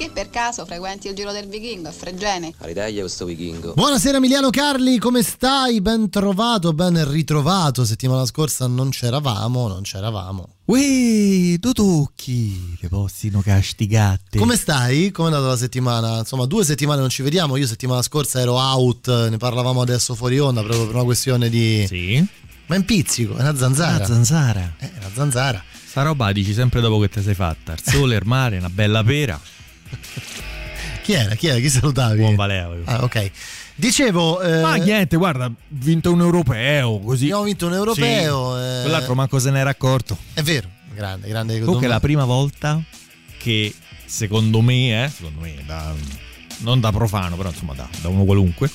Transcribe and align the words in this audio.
Che 0.00 0.10
per 0.10 0.30
caso 0.30 0.64
frequenti 0.64 1.08
il 1.08 1.14
giro 1.14 1.30
del 1.30 1.46
vichingo 1.46 1.88
a 1.88 1.92
Fregene? 1.92 2.54
All'Italia 2.60 3.02
questo 3.02 3.26
vichingo. 3.26 3.74
Buonasera 3.74 4.16
Emiliano 4.16 4.48
Carli, 4.48 4.96
come 4.96 5.22
stai? 5.22 5.82
Ben 5.82 6.08
trovato, 6.08 6.72
ben 6.72 7.06
ritrovato. 7.06 7.84
Settimana 7.84 8.24
scorsa 8.24 8.66
non 8.66 8.88
c'eravamo, 8.88 9.68
non 9.68 9.82
c'eravamo. 9.82 10.54
Uè, 10.64 11.58
tu 11.60 11.72
tocchi, 11.72 12.78
che 12.80 12.88
possino 12.88 13.42
castigate. 13.42 14.38
Come 14.38 14.56
stai? 14.56 15.10
Come 15.10 15.28
è 15.28 15.32
andata 15.32 15.50
la 15.50 15.58
settimana? 15.58 16.20
Insomma, 16.20 16.46
due 16.46 16.64
settimane 16.64 17.00
non 17.00 17.10
ci 17.10 17.20
vediamo. 17.20 17.58
Io 17.58 17.66
settimana 17.66 18.00
scorsa 18.00 18.40
ero 18.40 18.54
out, 18.54 19.28
ne 19.28 19.36
parlavamo 19.36 19.82
adesso 19.82 20.14
fuori 20.14 20.38
onda 20.38 20.62
proprio 20.62 20.86
per 20.86 20.94
una 20.94 21.04
questione 21.04 21.50
di... 21.50 21.84
Sì? 21.86 22.26
Ma 22.68 22.74
è 22.74 22.78
un 22.78 22.86
pizzico, 22.86 23.36
è 23.36 23.42
una 23.42 23.54
zanzara. 23.54 23.96
Una 23.96 24.06
zanzara. 24.06 24.74
Eh, 24.78 24.92
una 24.96 25.10
zanzara. 25.12 25.62
Sta 25.86 26.00
roba 26.00 26.32
dici 26.32 26.54
sempre 26.54 26.80
dopo 26.80 26.98
che 27.00 27.10
te 27.10 27.20
sei 27.20 27.34
fatta. 27.34 27.74
Il 27.74 27.82
sole, 27.84 28.16
il 28.16 28.22
mare, 28.24 28.56
una 28.56 28.70
bella 28.70 29.04
pera. 29.04 29.38
Chi 31.02 31.12
era? 31.12 31.34
Chi 31.34 31.46
era? 31.48 31.58
Chi 31.58 31.68
salutavi? 31.68 32.18
Buon 32.18 32.34
Valeo. 32.34 32.76
Ah, 32.84 33.02
ok. 33.02 33.30
Dicevo... 33.74 34.40
Eh, 34.42 34.60
Ma 34.60 34.74
niente, 34.74 35.16
guarda, 35.16 35.50
vinto 35.68 36.12
un 36.12 36.20
europeo, 36.20 36.98
così. 37.00 37.24
abbiamo 37.24 37.44
vinto 37.44 37.66
un 37.66 37.72
europeo. 37.74 38.54
Sì. 38.56 38.62
eh, 38.62 38.80
Quell'altro 38.82 39.14
manco 39.14 39.38
se 39.38 39.50
n'era 39.50 39.70
accorto. 39.70 40.16
È 40.34 40.42
vero, 40.42 40.68
grande, 40.94 41.28
grande. 41.28 41.58
Comunque 41.60 41.86
è 41.86 41.88
la 41.88 42.00
prima 42.00 42.24
volta 42.24 42.80
che, 43.38 43.74
secondo 44.04 44.60
me, 44.60 45.04
eh, 45.04 45.08
secondo 45.08 45.40
me, 45.40 45.54
da- 45.64 45.94
non 46.58 46.78
da 46.80 46.92
profano, 46.92 47.36
però 47.36 47.48
insomma 47.48 47.72
da, 47.72 47.88
da 48.02 48.08
uno 48.08 48.24
qualunque, 48.24 48.70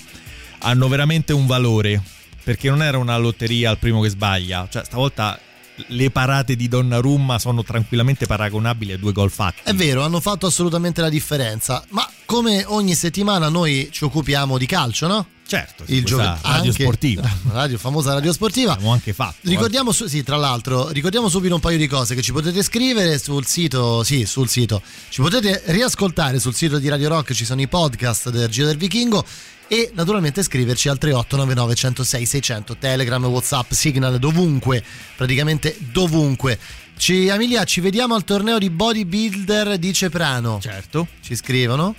hanno 0.59 0.87
veramente 0.87 1.33
un 1.33 1.45
valore. 1.45 2.01
Perché 2.43 2.69
non 2.69 2.83
era 2.83 2.99
una 2.99 3.17
lotteria 3.17 3.71
al 3.71 3.79
primo 3.79 4.01
che 4.01 4.09
sbaglia. 4.09 4.67
Cioè, 4.69 4.83
stavolta 4.83 5.39
le 5.87 6.09
parate 6.11 6.55
di 6.55 6.67
Donnarumma 6.67 7.37
sono 7.39 7.63
tranquillamente 7.63 8.25
paragonabili 8.25 8.93
a 8.93 8.97
due 8.97 9.11
gol 9.11 9.31
fatti. 9.31 9.61
È 9.63 9.73
vero, 9.73 10.03
hanno 10.03 10.19
fatto 10.19 10.45
assolutamente 10.47 11.01
la 11.01 11.09
differenza. 11.09 11.83
Ma 11.89 12.07
come 12.25 12.63
ogni 12.67 12.95
settimana 12.95 13.49
noi 13.49 13.89
ci 13.91 14.03
occupiamo 14.03 14.57
di 14.57 14.65
calcio, 14.65 15.07
no? 15.07 15.27
Certo, 15.47 15.83
Il 15.87 16.03
giovedì. 16.03 16.39
radio 16.41 16.71
sportiva. 16.71 17.29
Radio, 17.53 17.77
famosa 17.77 18.13
radio 18.13 18.33
sportiva. 18.33 18.71
Abbiamo 18.71 18.91
anche 18.93 19.13
fatto. 19.13 19.35
eh. 19.45 19.49
Ricordiamo, 19.49 19.91
su- 19.91 20.07
sì, 20.07 20.23
tra 20.23 20.37
l'altro, 20.37 20.89
ricordiamo 20.89 21.29
subito 21.29 21.53
un 21.53 21.59
paio 21.61 21.77
di 21.77 21.85
cose 21.85 22.15
che 22.15 22.23
ci 22.23 22.31
potete 22.31 22.63
scrivere 22.63 23.19
sul 23.19 23.45
sito, 23.45 24.01
sì, 24.03 24.25
sul 24.25 24.49
sito. 24.49 24.81
Ci 25.09 25.21
potete 25.21 25.61
riascoltare 25.67 26.39
sul 26.39 26.55
sito 26.55 26.79
di 26.79 26.89
Radio 26.89 27.09
Rock, 27.09 27.33
ci 27.33 27.45
sono 27.45 27.61
i 27.61 27.67
podcast 27.67 28.31
del 28.31 28.49
Giro 28.49 28.65
del 28.67 28.77
Vichingo 28.77 29.23
e 29.67 29.91
naturalmente 29.93 30.43
scriverci 30.43 30.89
al 30.89 30.97
3899 30.97 31.75
106 31.75 32.25
600 32.25 32.77
Telegram, 32.77 33.23
Whatsapp, 33.25 33.71
Signal, 33.71 34.19
dovunque, 34.19 34.83
praticamente 35.15 35.75
dovunque. 35.91 36.57
Ci, 36.97 37.27
Emilia, 37.27 37.63
ci 37.65 37.81
vediamo 37.81 38.15
al 38.15 38.23
torneo 38.23 38.57
di 38.57 38.69
bodybuilder 38.69 39.77
di 39.77 39.93
Ceprano. 39.93 40.59
Certo. 40.61 41.07
Ci 41.21 41.35
scrivono. 41.35 41.95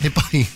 E 0.00 0.10
poi 0.10 0.46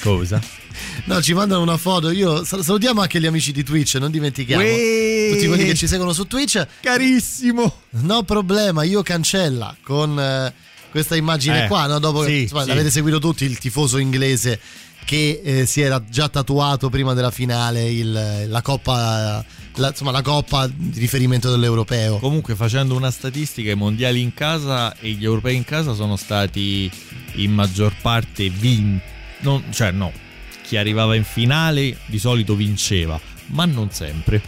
Cosa? 0.00 0.40
No, 1.06 1.22
ci 1.22 1.32
mandano 1.34 1.62
una 1.62 1.76
foto. 1.78 2.10
Io 2.10 2.44
sal- 2.44 2.62
salutiamo 2.62 3.00
anche 3.00 3.18
gli 3.20 3.26
amici 3.26 3.50
di 3.52 3.62
Twitch, 3.62 3.94
non 3.94 4.10
dimentichiamo. 4.10 4.62
Uè. 4.62 5.30
Tutti 5.32 5.46
quelli 5.46 5.64
che 5.64 5.74
ci 5.74 5.86
seguono 5.86 6.12
su 6.12 6.26
Twitch. 6.26 6.66
Carissimo. 6.80 7.80
No 7.90 8.22
problema, 8.24 8.82
io 8.82 9.02
cancella 9.02 9.74
con 9.82 10.18
eh, 10.18 10.52
questa 10.90 11.16
immagine 11.16 11.64
Eh, 11.64 11.66
qua, 11.68 11.86
no? 11.86 11.98
Dopo 11.98 12.24
sì, 12.24 12.42
insomma, 12.42 12.62
sì. 12.62 12.68
l'avete 12.68 12.90
seguito 12.90 13.18
tutti, 13.18 13.44
il 13.44 13.58
tifoso 13.58 13.98
inglese 13.98 14.60
che 15.06 15.40
eh, 15.42 15.66
si 15.66 15.80
era 15.80 16.02
già 16.10 16.28
tatuato 16.28 16.90
prima 16.90 17.14
della 17.14 17.30
finale 17.30 17.88
il- 17.88 18.46
la 18.48 18.60
coppa 18.60 19.42
la, 19.76 19.88
insomma, 19.88 20.10
la 20.10 20.22
coppa 20.22 20.66
di 20.66 20.98
riferimento 20.98 21.50
dell'europeo. 21.50 22.18
Comunque 22.18 22.54
facendo 22.54 22.96
una 22.96 23.10
statistica, 23.10 23.70
i 23.70 23.74
mondiali 23.74 24.20
in 24.20 24.34
casa 24.34 24.94
e 24.96 25.10
gli 25.10 25.24
europei 25.24 25.54
in 25.54 25.64
casa 25.64 25.94
sono 25.94 26.16
stati 26.16 26.90
in 27.34 27.52
maggior 27.52 27.94
parte 28.02 28.48
vinti. 28.48 29.14
cioè 29.70 29.90
no, 29.92 30.12
chi 30.62 30.76
arrivava 30.76 31.14
in 31.14 31.24
finale 31.24 31.98
di 32.06 32.18
solito 32.18 32.54
vinceva, 32.56 33.20
ma 33.48 33.64
non 33.64 33.90
sempre. 33.90 34.42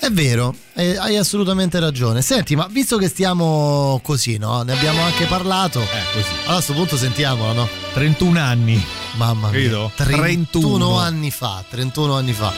È 0.00 0.10
vero, 0.10 0.54
eh, 0.74 0.96
hai 0.96 1.16
assolutamente 1.16 1.80
ragione. 1.80 2.22
Senti, 2.22 2.54
ma 2.54 2.68
visto 2.70 2.96
che 2.98 3.08
stiamo 3.08 4.00
così, 4.02 4.38
no? 4.38 4.62
Ne 4.62 4.72
abbiamo 4.72 5.02
anche 5.02 5.26
parlato. 5.26 5.80
Eh, 5.80 6.12
così. 6.12 6.28
Allora 6.42 6.50
a 6.50 6.54
questo 6.54 6.72
punto 6.72 6.96
sentiamola, 6.96 7.52
no? 7.52 7.68
31 7.94 8.38
anni. 8.38 8.84
Mamma 9.16 9.50
mia. 9.50 9.58
Credo. 9.58 9.90
31 9.96 10.46
31. 10.50 10.98
anni 10.98 11.30
fa, 11.30 11.64
31 11.68 12.16
anni 12.16 12.32
fa. 12.32 12.52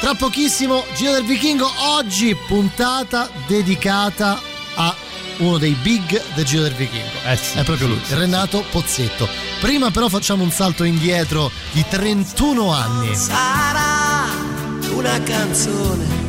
Tra 0.00 0.14
pochissimo 0.14 0.84
Giro 0.96 1.12
del 1.12 1.24
Vichingo, 1.24 1.70
oggi 1.96 2.36
puntata 2.48 3.30
dedicata 3.46 4.40
a 4.74 4.94
uno 5.38 5.58
dei 5.58 5.76
big 5.80 6.20
del 6.34 6.44
Giro 6.44 6.62
del 6.62 6.74
Vichingo. 6.74 7.06
Eh 7.24 7.36
sì, 7.36 7.58
È 7.58 7.62
proprio 7.62 7.86
sì, 7.86 7.92
lui, 7.94 8.02
sì, 8.04 8.14
Renato 8.14 8.64
Pozzetto. 8.68 9.28
Prima 9.60 9.92
però 9.92 10.08
facciamo 10.08 10.42
un 10.42 10.50
salto 10.50 10.82
indietro 10.82 11.52
di 11.70 11.84
31 11.88 12.72
anni. 12.72 13.14
Sarà 13.14 14.26
una 14.90 15.20
canzone 15.22 16.21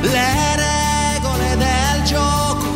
le 0.00 0.56
regole 0.56 1.56
del 1.56 2.02
gioco. 2.04 2.66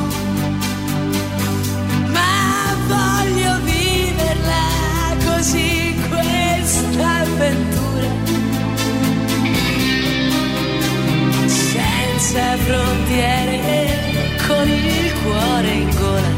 Ma 2.06 2.75
voglio 2.87 3.59
viverla 3.62 5.16
così 5.25 5.94
questa 6.09 7.21
avventura. 7.21 8.09
Senza 11.47 12.56
frontiere, 12.56 14.37
con 14.47 14.69
il 14.69 15.12
cuore 15.22 15.71
in 15.71 15.91
gola. 15.99 16.31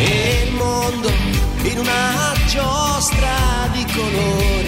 E 0.00 0.46
il 0.46 0.54
mondo 0.54 1.10
in 1.62 1.78
una 1.78 2.32
giostra 2.46 3.68
di 3.72 3.84
colori 3.94 4.63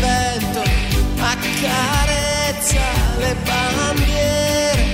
vento 0.00 0.62
accarezza 1.18 2.80
le 3.18 3.36
bandiere. 3.44 4.84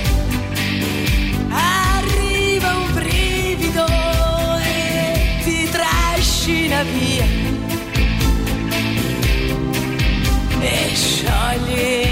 Arriva 1.48 2.74
un 2.76 2.92
brivido 2.92 3.86
e 4.60 5.40
ti 5.44 5.68
trascina 5.70 6.82
via 6.82 7.26
e 10.60 10.94
scioglie. 10.94 12.11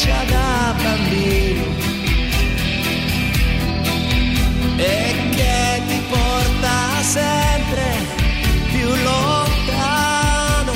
faccia 0.00 0.24
da 0.24 0.74
bambino 0.82 1.64
e 4.76 5.28
che 5.30 5.82
ti 5.88 6.02
porta 6.08 7.02
sempre 7.02 7.92
più 8.72 8.88
lontano. 8.88 10.72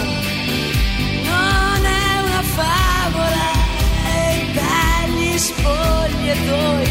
Non 1.25 1.85
è 1.85 2.21
una 2.27 2.43
favola 2.43 3.51
e 4.13 4.47
dagli 4.53 5.39
spogliatoi 5.39 6.89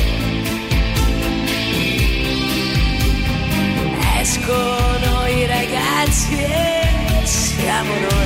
escono 4.22 5.28
i 5.28 5.46
ragazzi 5.46 6.36
e 6.36 7.22
siamo 7.26 7.94
noi. 7.94 8.23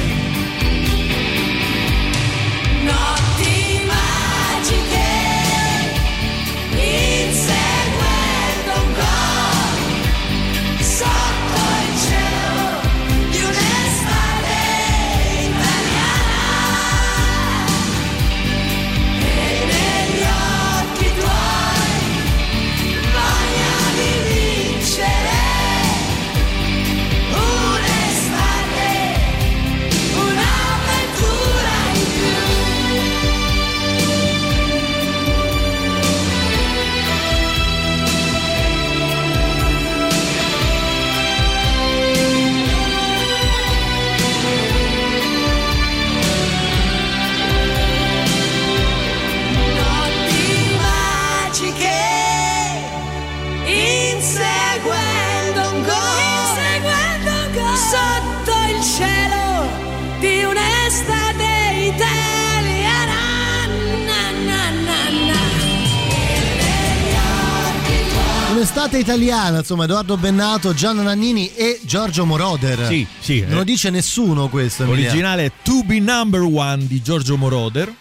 Un'estate 68.57 68.97
italiana, 68.97 69.59
insomma, 69.59 69.83
Edoardo 69.83 70.17
Bennato, 70.17 70.73
Gianna 70.73 71.03
Nannini 71.03 71.53
e 71.53 71.79
Giorgio 71.83 72.25
Moroder. 72.25 72.87
Sì, 72.87 73.05
sì. 73.19 73.41
Non 73.41 73.53
lo 73.53 73.61
eh. 73.61 73.65
dice 73.65 73.91
nessuno 73.91 74.49
questo. 74.49 74.83
L'originale 74.83 75.45
è 75.45 75.51
To 75.61 75.83
Be 75.83 75.99
Number 75.99 76.41
One 76.41 76.87
di 76.87 76.99
Giorgio 77.03 77.37
Moroder. 77.37 77.93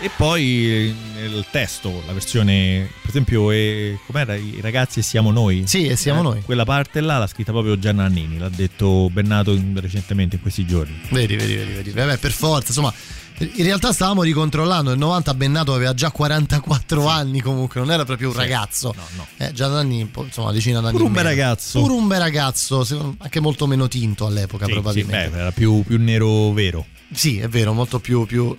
E 0.00 0.10
poi 0.16 0.66
eh, 0.66 0.94
nel 1.14 1.46
testo, 1.52 2.02
la 2.04 2.12
versione, 2.12 2.90
per 3.00 3.10
esempio, 3.10 3.52
è, 3.52 3.96
com'era? 4.04 4.34
I 4.34 4.58
ragazzi 4.60 4.98
e 4.98 5.02
siamo 5.02 5.30
noi. 5.30 5.62
Sì, 5.66 5.86
e 5.86 5.94
siamo 5.94 6.18
Eh, 6.18 6.22
noi. 6.24 6.42
Quella 6.42 6.64
parte 6.64 7.00
là 7.00 7.18
l'ha 7.18 7.28
scritta 7.28 7.52
proprio 7.52 7.78
Gianna 7.78 8.02
Nannini, 8.02 8.38
l'ha 8.38 8.48
detto 8.48 9.08
Bennato 9.08 9.52
in- 9.52 9.78
recentemente 9.80 10.34
in 10.34 10.42
questi 10.42 10.66
giorni. 10.66 11.00
Vedi, 11.10 11.36
vedi, 11.36 11.54
vedi, 11.54 11.72
vedi. 11.74 11.90
Vabbè, 11.92 12.16
per 12.16 12.32
forza, 12.32 12.66
insomma. 12.66 12.92
In 13.42 13.64
realtà 13.64 13.92
stavamo 13.92 14.22
ricontrollando, 14.22 14.90
nel 14.90 14.98
90 14.98 15.34
Bennato 15.34 15.74
aveva 15.74 15.94
già 15.94 16.10
44 16.10 17.06
anni 17.08 17.40
comunque, 17.40 17.80
non 17.80 17.90
era 17.90 18.04
proprio 18.04 18.28
un 18.28 18.34
ragazzo. 18.34 18.92
No, 18.96 19.02
no. 19.16 19.26
Eh, 19.38 19.52
già 19.52 19.68
da 19.68 19.78
anni, 19.80 20.08
insomma, 20.14 20.52
decina 20.52 20.80
d'anni. 20.80 20.92
Pure 20.92 21.04
un 21.04 21.12
bel 21.12 21.24
ragazzo. 21.24 21.80
Pure 21.80 21.92
un 21.94 22.06
bel 22.06 22.18
ragazzo, 22.20 22.86
anche 23.18 23.40
molto 23.40 23.66
meno 23.66 23.88
tinto 23.88 24.26
all'epoca 24.26 24.64
Sì, 24.66 24.72
sì, 24.72 24.78
probabilmente. 24.80 25.30
beh, 25.30 25.38
era 25.38 25.52
più, 25.52 25.82
più 25.84 25.98
nero 25.98 26.52
vero. 26.52 26.86
Sì, 27.12 27.38
è 27.38 27.48
vero, 27.48 27.72
molto 27.72 27.98
più... 28.00 28.24
più... 28.26 28.54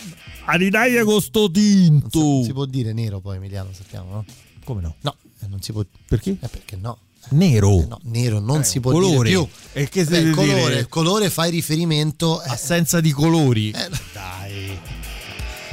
Aridaglia 0.46 1.04
con 1.06 1.22
sto 1.22 1.42
Non 1.42 1.52
tinto. 1.54 2.44
si 2.44 2.52
può 2.52 2.66
dire 2.66 2.92
nero 2.94 3.20
poi 3.22 3.38
Emiliano, 3.38 3.70
sappiamo, 3.72 4.12
no? 4.12 4.26
Come 4.66 4.82
no? 4.82 4.96
No, 5.02 5.16
eh, 5.42 5.48
non 5.48 5.62
si 5.62 5.72
può... 5.72 5.84
Perché? 6.08 6.32
Eh, 6.40 6.48
perché 6.50 6.76
no? 6.80 6.98
Nero. 7.30 7.80
Eh, 7.80 7.86
no, 7.88 8.00
nero 8.04 8.40
non 8.40 8.60
Eh, 8.60 8.64
si 8.66 8.82
può 8.82 8.92
colore. 8.92 9.30
dire 9.30 9.40
più. 9.40 9.48
E 9.72 9.88
che 9.88 10.04
si 10.04 10.10
Beh, 10.12 10.30
colore, 10.32 10.88
colore 10.90 11.30
fai 11.30 11.50
riferimento... 11.52 12.44
eh, 12.44 12.50
Assenza 12.50 13.00
di 13.00 13.12
colori. 13.12 13.72
eh, 13.72 13.90
Dai. 14.12 14.43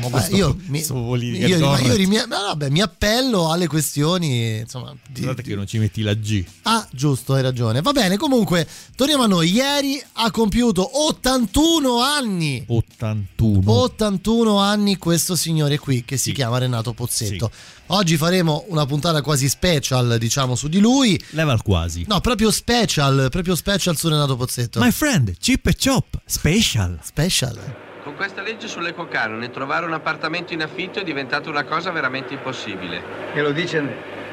Ma 0.00 0.06
Eh, 0.06 0.10
questo- 0.10 0.36
io, 0.36 0.54
mi, 0.62 0.68
questo 0.68 0.94
politica 0.94 1.46
io, 1.46 1.76
io 1.78 1.94
rimia- 1.94 2.26
vabbè, 2.26 2.68
mi 2.70 2.80
appello 2.80 3.50
alle 3.50 3.66
questioni 3.66 4.58
insomma, 4.58 4.94
di- 5.08 5.22
Guardate 5.22 5.46
che 5.48 5.54
non 5.54 5.66
ci 5.66 5.78
metti 5.78 6.02
la 6.02 6.14
G. 6.14 6.44
ah 6.62 6.86
giusto 6.92 7.34
hai 7.34 7.42
ragione 7.42 7.80
va 7.82 7.92
bene 7.92 8.16
comunque 8.16 8.66
torniamo 8.96 9.24
a 9.24 9.26
noi 9.26 9.50
ieri 9.52 10.02
ha 10.14 10.30
compiuto 10.30 11.06
81 11.06 12.00
anni 12.00 12.64
81. 12.66 13.72
81 13.72 14.58
anni 14.58 14.96
questo 14.96 15.36
signore 15.36 15.78
qui 15.78 16.04
che 16.04 16.16
si 16.16 16.30
Sì. 16.30 16.32
chiama 16.34 16.58
Renato 16.58 16.92
Pozzetto 16.92 17.50
oggi 17.88 18.16
faremo 18.16 18.64
una 18.68 18.86
puntata 18.86 19.20
quasi 19.22 19.48
special 19.48 20.16
diciamo 20.18 20.54
su 20.54 20.68
di 20.68 20.78
lui 20.78 21.20
Leva 21.30 21.52
il 21.52 21.62
quasi. 21.62 22.04
no 22.08 22.20
proprio 22.20 22.50
special 22.50 23.28
proprio 23.30 23.54
special 23.54 23.96
su 23.96 24.08
Renato 24.08 24.36
Pozzetto 24.36 24.80
My 24.80 24.90
friend, 24.90 25.36
chip 25.38 25.66
e 25.66 25.76
chop, 25.76 26.20
special. 26.24 26.98
special 27.02 27.58
Con 28.02 28.16
questa 28.16 28.40
legge 28.40 28.66
sull'ecocanone 28.66 29.50
trovare 29.50 29.84
un 29.84 29.92
appartamento 29.92 30.54
in 30.54 30.62
affitto 30.62 31.00
è 31.00 31.04
diventata 31.04 31.50
una 31.50 31.64
cosa 31.64 31.90
veramente 31.90 32.32
impossibile. 32.32 33.02
Che 33.34 33.42
lo 33.42 33.50
dice? 33.50 33.84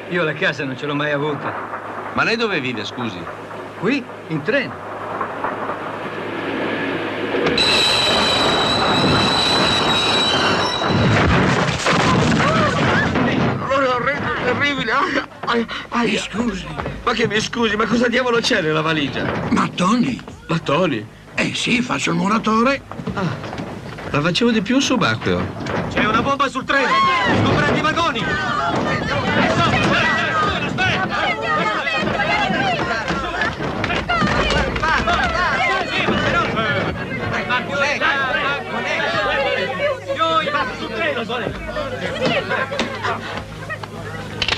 Io 0.08 0.24
la 0.24 0.32
casa 0.32 0.64
non 0.64 0.74
ce 0.74 0.86
l'ho 0.86 0.94
mai 0.94 1.12
avuta. 1.12 1.52
Ma 2.14 2.24
lei 2.24 2.36
dove 2.36 2.60
vive, 2.60 2.84
scusi? 2.86 3.22
Qui, 3.78 4.02
in 4.28 4.42
treno. 4.42 4.74
Terribile! 14.44 14.92
Mi 16.04 16.16
scusi. 16.16 16.66
Ma 17.04 17.12
che 17.12 17.28
mi 17.28 17.38
scusi, 17.38 17.76
ma 17.76 17.84
cosa 17.84 18.08
diavolo 18.08 18.40
c'è 18.40 18.62
nella 18.62 18.80
valigia? 18.80 19.30
Mattoni? 19.50 20.18
Mattoni? 20.46 21.16
Eh 21.40 21.54
sì, 21.54 21.80
faccio 21.82 22.10
il 22.10 22.16
muratore. 22.16 22.82
La 24.10 24.20
facevo 24.20 24.50
di 24.50 24.60
più 24.60 24.74
un 24.74 24.82
subacqueo. 24.82 25.40
C'è 25.88 26.04
una 26.04 26.20
bomba 26.20 26.48
sul 26.48 26.64
treno! 26.64 26.88
Scoprendo 27.44 27.78
i 27.78 27.80
vagoni! 27.80 28.24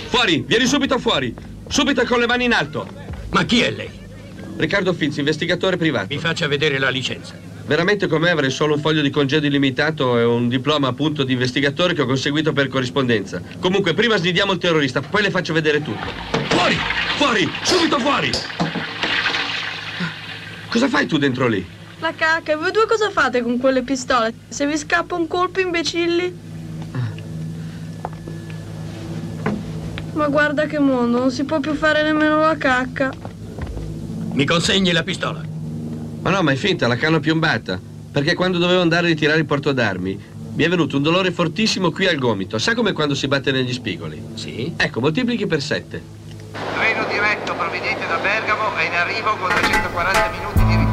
Fuori, 0.09 0.45
vieni 0.47 0.65
subito 0.65 0.99
fuori. 0.99 1.35
Subito 1.69 2.05
con 2.07 2.21
le 2.21 2.27
mani 2.27 2.47
in 2.47 2.55
alto. 2.55 2.89
Ma 3.33 3.45
chi 3.45 3.61
è 3.61 3.71
lei? 3.71 4.00
Riccardo 4.61 4.93
Fizzi, 4.93 5.21
investigatore 5.21 5.79
privato. 5.79 6.09
Mi 6.11 6.19
faccia 6.19 6.47
vedere 6.47 6.79
la 6.79 6.91
licenza. 6.91 7.35
Veramente 7.65 8.07
con 8.09 8.21
me 8.21 8.29
avrei 8.29 8.51
solo 8.51 8.75
un 8.75 8.81
foglio 8.81 9.01
di 9.01 9.09
congedo 9.09 9.47
illimitato 9.47 10.19
e 10.19 10.25
un 10.25 10.49
diploma 10.49 10.89
appunto 10.89 11.25
di 11.25 11.33
investigatore 11.33 11.95
che 11.95 12.03
ho 12.03 12.07
conseguito 12.07 12.53
per 12.53 12.69
corrispondenza. 12.69 13.41
Comunque, 13.59 13.95
prima 13.95 14.19
snidiamo 14.19 14.53
il 14.53 14.59
terrorista, 14.59 15.01
poi 15.01 15.23
le 15.23 15.31
faccio 15.31 15.55
vedere 15.55 15.83
tutto. 15.83 16.07
Fuori! 16.49 16.77
Fuori! 17.17 17.51
Subito 17.63 17.99
fuori! 18.01 18.31
Cosa 20.69 20.89
fai 20.89 21.07
tu 21.07 21.17
dentro 21.17 21.49
lì? 21.49 21.67
La 22.01 22.13
cacca, 22.15 22.53
e 22.53 22.57
voi 22.57 22.71
due 22.71 22.85
cosa 22.87 23.09
fate 23.09 23.41
con 23.41 23.59
quelle 23.59 23.81
pistole? 23.81 24.35
Se 24.49 24.67
vi 24.67 24.77
scappa 24.77 25.15
un 25.15 25.27
colpo, 25.27 25.61
imbecilli? 25.61 26.49
Ma 30.13 30.29
guarda 30.29 30.67
che 30.67 30.79
mondo, 30.79 31.19
non 31.19 31.31
si 31.31 31.45
può 31.45 31.61
più 31.61 31.73
fare 31.73 32.03
nemmeno 32.03 32.41
la 32.41 32.57
cacca. 32.59 33.30
Mi 34.41 34.47
consegni 34.47 34.91
la 34.93 35.03
pistola. 35.03 35.43
Ma 36.23 36.31
no, 36.31 36.43
ma 36.43 36.53
è 36.53 36.55
finta, 36.55 36.89
la 36.89 36.97
canna 36.97 37.21
piombata. 37.21 37.79
Perché 38.11 38.33
quando 38.33 38.57
dovevo 38.57 38.81
andare 38.81 39.05
a 39.05 39.09
ritirare 39.11 39.39
il 39.39 39.45
porto 39.45 39.73
d'armi, 39.73 40.19
mi 40.55 40.65
è 40.65 40.67
venuto 40.67 40.97
un 40.97 41.03
dolore 41.03 41.31
fortissimo 41.31 41.91
qui 41.91 42.07
al 42.07 42.17
gomito. 42.17 42.57
Sa 42.57 42.75
come 42.75 42.93
quando 42.93 43.15
si 43.15 43.29
batte 43.29 43.53
negli 43.53 43.75
spigoli? 43.75 44.19
Sì? 44.37 44.73
Ecco, 44.79 45.01
moltiplichi 45.01 45.47
per 45.47 45.61
7. 45.61 46.03
Treno 46.75 47.05
diretto 47.11 47.55
proveniente 47.55 48.07
da 48.07 48.17
Bergamo 48.17 48.75
è 48.77 48.87
in 48.87 48.95
arrivo 48.95 49.37
con 49.37 49.51
240 49.51 50.31
minuti 50.31 50.65
di 50.65 50.77
ritardo. 50.77 50.90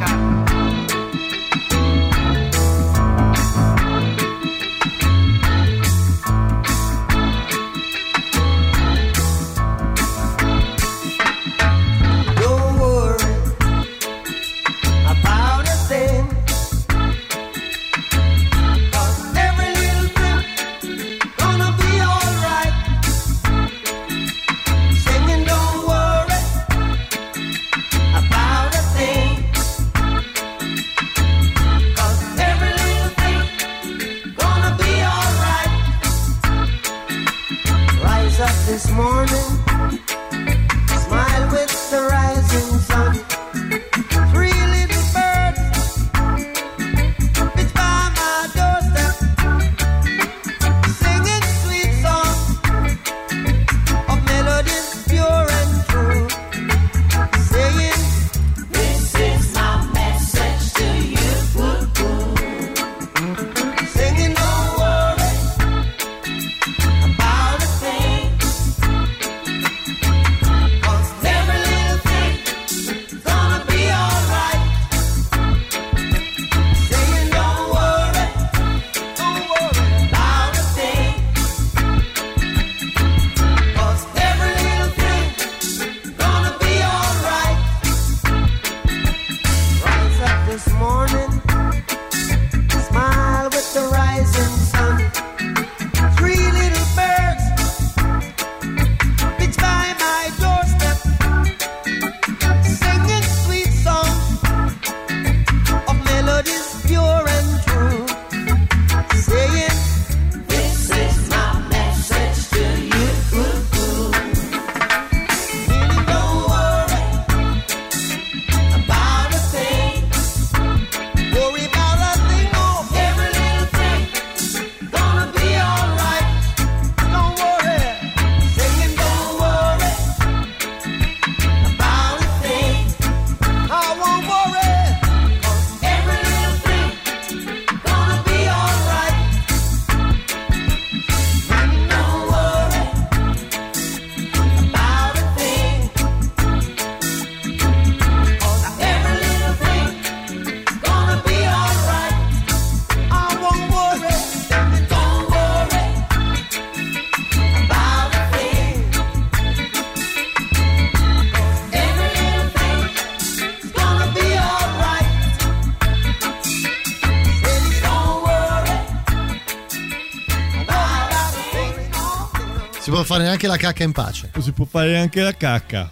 Fare 173.04 173.22
neanche 173.24 173.46
la 173.46 173.56
cacca 173.56 173.82
in 173.84 173.92
pace. 173.92 174.30
Non 174.34 174.42
si 174.44 174.52
può 174.52 174.64
fare 174.64 174.90
neanche 174.90 175.20
la 175.20 175.34
cacca. 175.34 175.90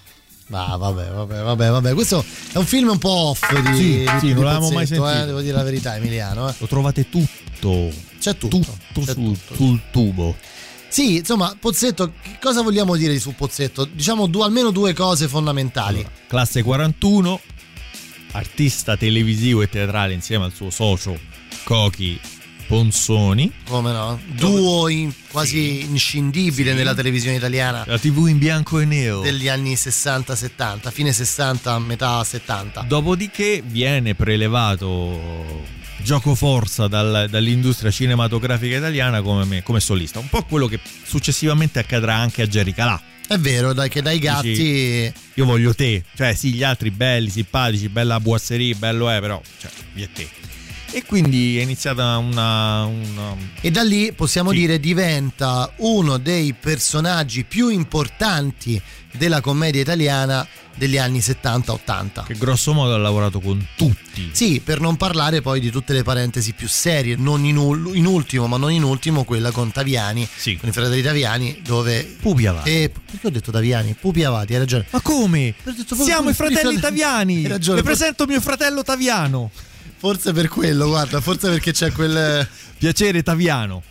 Ma 0.48 0.76
vabbè, 0.76 1.08
vabbè, 1.10 1.42
vabbè, 1.42 1.70
vabbè. 1.70 1.94
Questo 1.94 2.24
è 2.52 2.58
un 2.58 2.66
film 2.66 2.90
un 2.90 2.98
po' 2.98 3.10
off 3.10 3.52
di, 3.52 3.76
Sì, 3.76 3.82
di, 3.98 4.06
sì, 4.20 4.26
di 4.26 4.32
non 4.34 4.44
l'avevamo 4.44 4.70
mai 4.70 4.86
sentito. 4.86 5.10
eh, 5.10 5.24
devo 5.26 5.40
dire 5.40 5.56
la 5.56 5.62
verità, 5.64 5.96
Emiliano. 5.96 6.48
eh. 6.48 6.54
Lo 6.58 6.66
trovate 6.66 7.08
tutto. 7.08 7.90
C'è 8.20 8.36
tutto. 8.36 8.58
Tutto 8.92 9.06
c'è 9.06 9.12
sul, 9.12 9.36
sul 9.54 9.80
tubo. 9.90 10.36
Sì, 10.88 11.16
insomma, 11.16 11.54
Pozzetto, 11.58 12.12
cosa 12.40 12.62
vogliamo 12.62 12.94
dire 12.96 13.18
su 13.18 13.34
Pozzetto? 13.34 13.84
Diciamo 13.86 14.26
due- 14.28 14.44
almeno 14.44 14.70
due 14.70 14.92
cose 14.92 15.26
fondamentali. 15.26 16.06
Classe 16.28 16.62
41, 16.62 17.40
artista 18.32 18.96
televisivo 18.96 19.62
e 19.62 19.68
teatrale 19.68 20.12
insieme 20.14 20.44
al 20.44 20.52
suo 20.52 20.70
socio 20.70 21.18
Cochi 21.64 22.18
Ponsoni. 22.66 23.52
Come 23.68 23.92
no? 23.92 24.20
Duo 24.26 24.88
in- 24.88 25.12
quasi 25.30 25.80
inscindibile 25.82 26.70
Sì. 26.73 26.76
nella 26.76 26.94
televisione 26.94 27.37
italiana 27.37 27.85
La 27.87 27.99
TV 27.99 28.26
in 28.28 28.38
bianco 28.38 28.80
e 28.80 28.85
nero. 28.85 29.20
degli 29.20 29.49
anni 29.49 29.75
60-70, 29.76 30.90
fine 30.90 31.12
60, 31.12 31.78
metà 31.78 32.23
70. 32.25 32.82
Dopodiché 32.82 33.62
viene 33.64 34.14
prelevato 34.14 35.64
gioco 36.02 36.35
forza 36.35 36.87
dal- 36.87 37.26
dall'industria 37.28 37.90
cinematografica 37.90 38.76
italiana 38.76 39.23
come, 39.23 39.44
me- 39.44 39.62
come 39.62 39.80
solista. 39.80 40.18
Un 40.18 40.28
po' 40.28 40.44
quello 40.44 40.66
che 40.66 40.78
successivamente 41.04 41.78
accadrà 41.78 42.14
anche 42.16 42.42
a 42.42 42.46
Jerry 42.46 42.73
Calà. 42.73 43.00
È 43.28 43.37
vero, 43.38 43.73
dai, 43.73 43.88
che 43.88 44.02
dai 44.02 44.20
gatti. 44.20 44.49
Dici, 44.50 45.12
Io 45.35 45.44
voglio 45.44 45.75
te. 45.75 46.04
Cioè, 46.16 46.32
sì, 46.35 46.52
gli 46.52 46.62
altri 46.62 46.92
belli, 46.92 47.28
simpatici, 47.28 47.88
bella 47.88 48.20
boisserie, 48.20 48.75
bello 48.76 49.11
è, 49.11 49.18
però, 49.20 49.40
cioè, 49.58 49.70
io 49.94 50.04
e 50.04 50.08
te. 50.12 50.28
E 50.96 51.04
quindi 51.04 51.58
è 51.58 51.62
iniziata 51.62 52.16
una. 52.16 52.84
una- 52.86 53.36
E 53.60 53.70
da 53.70 53.82
lì 53.82 54.12
possiamo 54.14 54.50
Sì. 54.52 54.56
dire 54.60 54.80
diventa 54.80 55.70
uno 55.80 56.16
dei 56.16 56.54
personaggi 56.54 57.44
più 57.44 57.68
importanti 57.68 58.80
della 59.12 59.42
commedia 59.42 59.82
italiana 59.82 60.46
degli 60.74 60.96
anni 60.96 61.20
70-80. 61.20 62.24
che 62.26 62.34
grosso 62.34 62.72
modo 62.72 62.94
ha 62.94 62.98
lavorato 62.98 63.40
con 63.40 63.62
tutti. 63.76 64.30
Sì, 64.32 64.60
per 64.64 64.80
non 64.80 64.96
parlare 64.96 65.42
poi 65.42 65.60
di 65.60 65.70
tutte 65.70 65.92
le 65.92 66.02
parentesi 66.02 66.52
più 66.54 66.66
serie, 66.68 67.14
non 67.16 67.44
in, 67.44 67.56
ul- 67.58 67.94
in 67.94 68.06
ultimo, 68.06 68.46
ma 68.46 68.56
non 68.56 68.72
in 68.72 68.82
ultimo 68.82 69.24
quella 69.24 69.50
con 69.50 69.70
Taviani, 69.72 70.26
Sì. 70.34 70.56
con 70.56 70.68
i 70.70 70.72
fratelli 70.72 71.02
Taviani, 71.02 71.60
dove... 71.62 72.04
Pupi 72.20 72.46
Avati. 72.46 72.70
Eh, 72.70 72.90
perché 73.10 73.26
ho 73.26 73.30
detto 73.30 73.50
Taviani? 73.50 73.94
Pupi 74.00 74.24
Avati, 74.24 74.52
hai 74.54 74.58
ragione. 74.60 74.86
Ma 74.90 75.00
come? 75.00 75.54
Detto 75.62 75.94
Siamo 75.94 76.30
i 76.30 76.34
fratelli. 76.34 76.78
Taviani. 76.78 77.36
Hai 77.36 77.48
ragione, 77.48 77.78
Le 77.78 77.82
presento 77.84 78.26
mio 78.26 78.40
fratello 78.40 78.82
Taviano. 78.82 79.50
Forse 79.98 80.32
per 80.32 80.48
quello, 80.48 80.86
guarda, 80.88 81.20
forse 81.20 81.48
perché 81.48 81.72
c'è 81.72 81.90
quel... 81.92 82.46
Piacere 82.78 83.22
Taviano. 83.22 83.82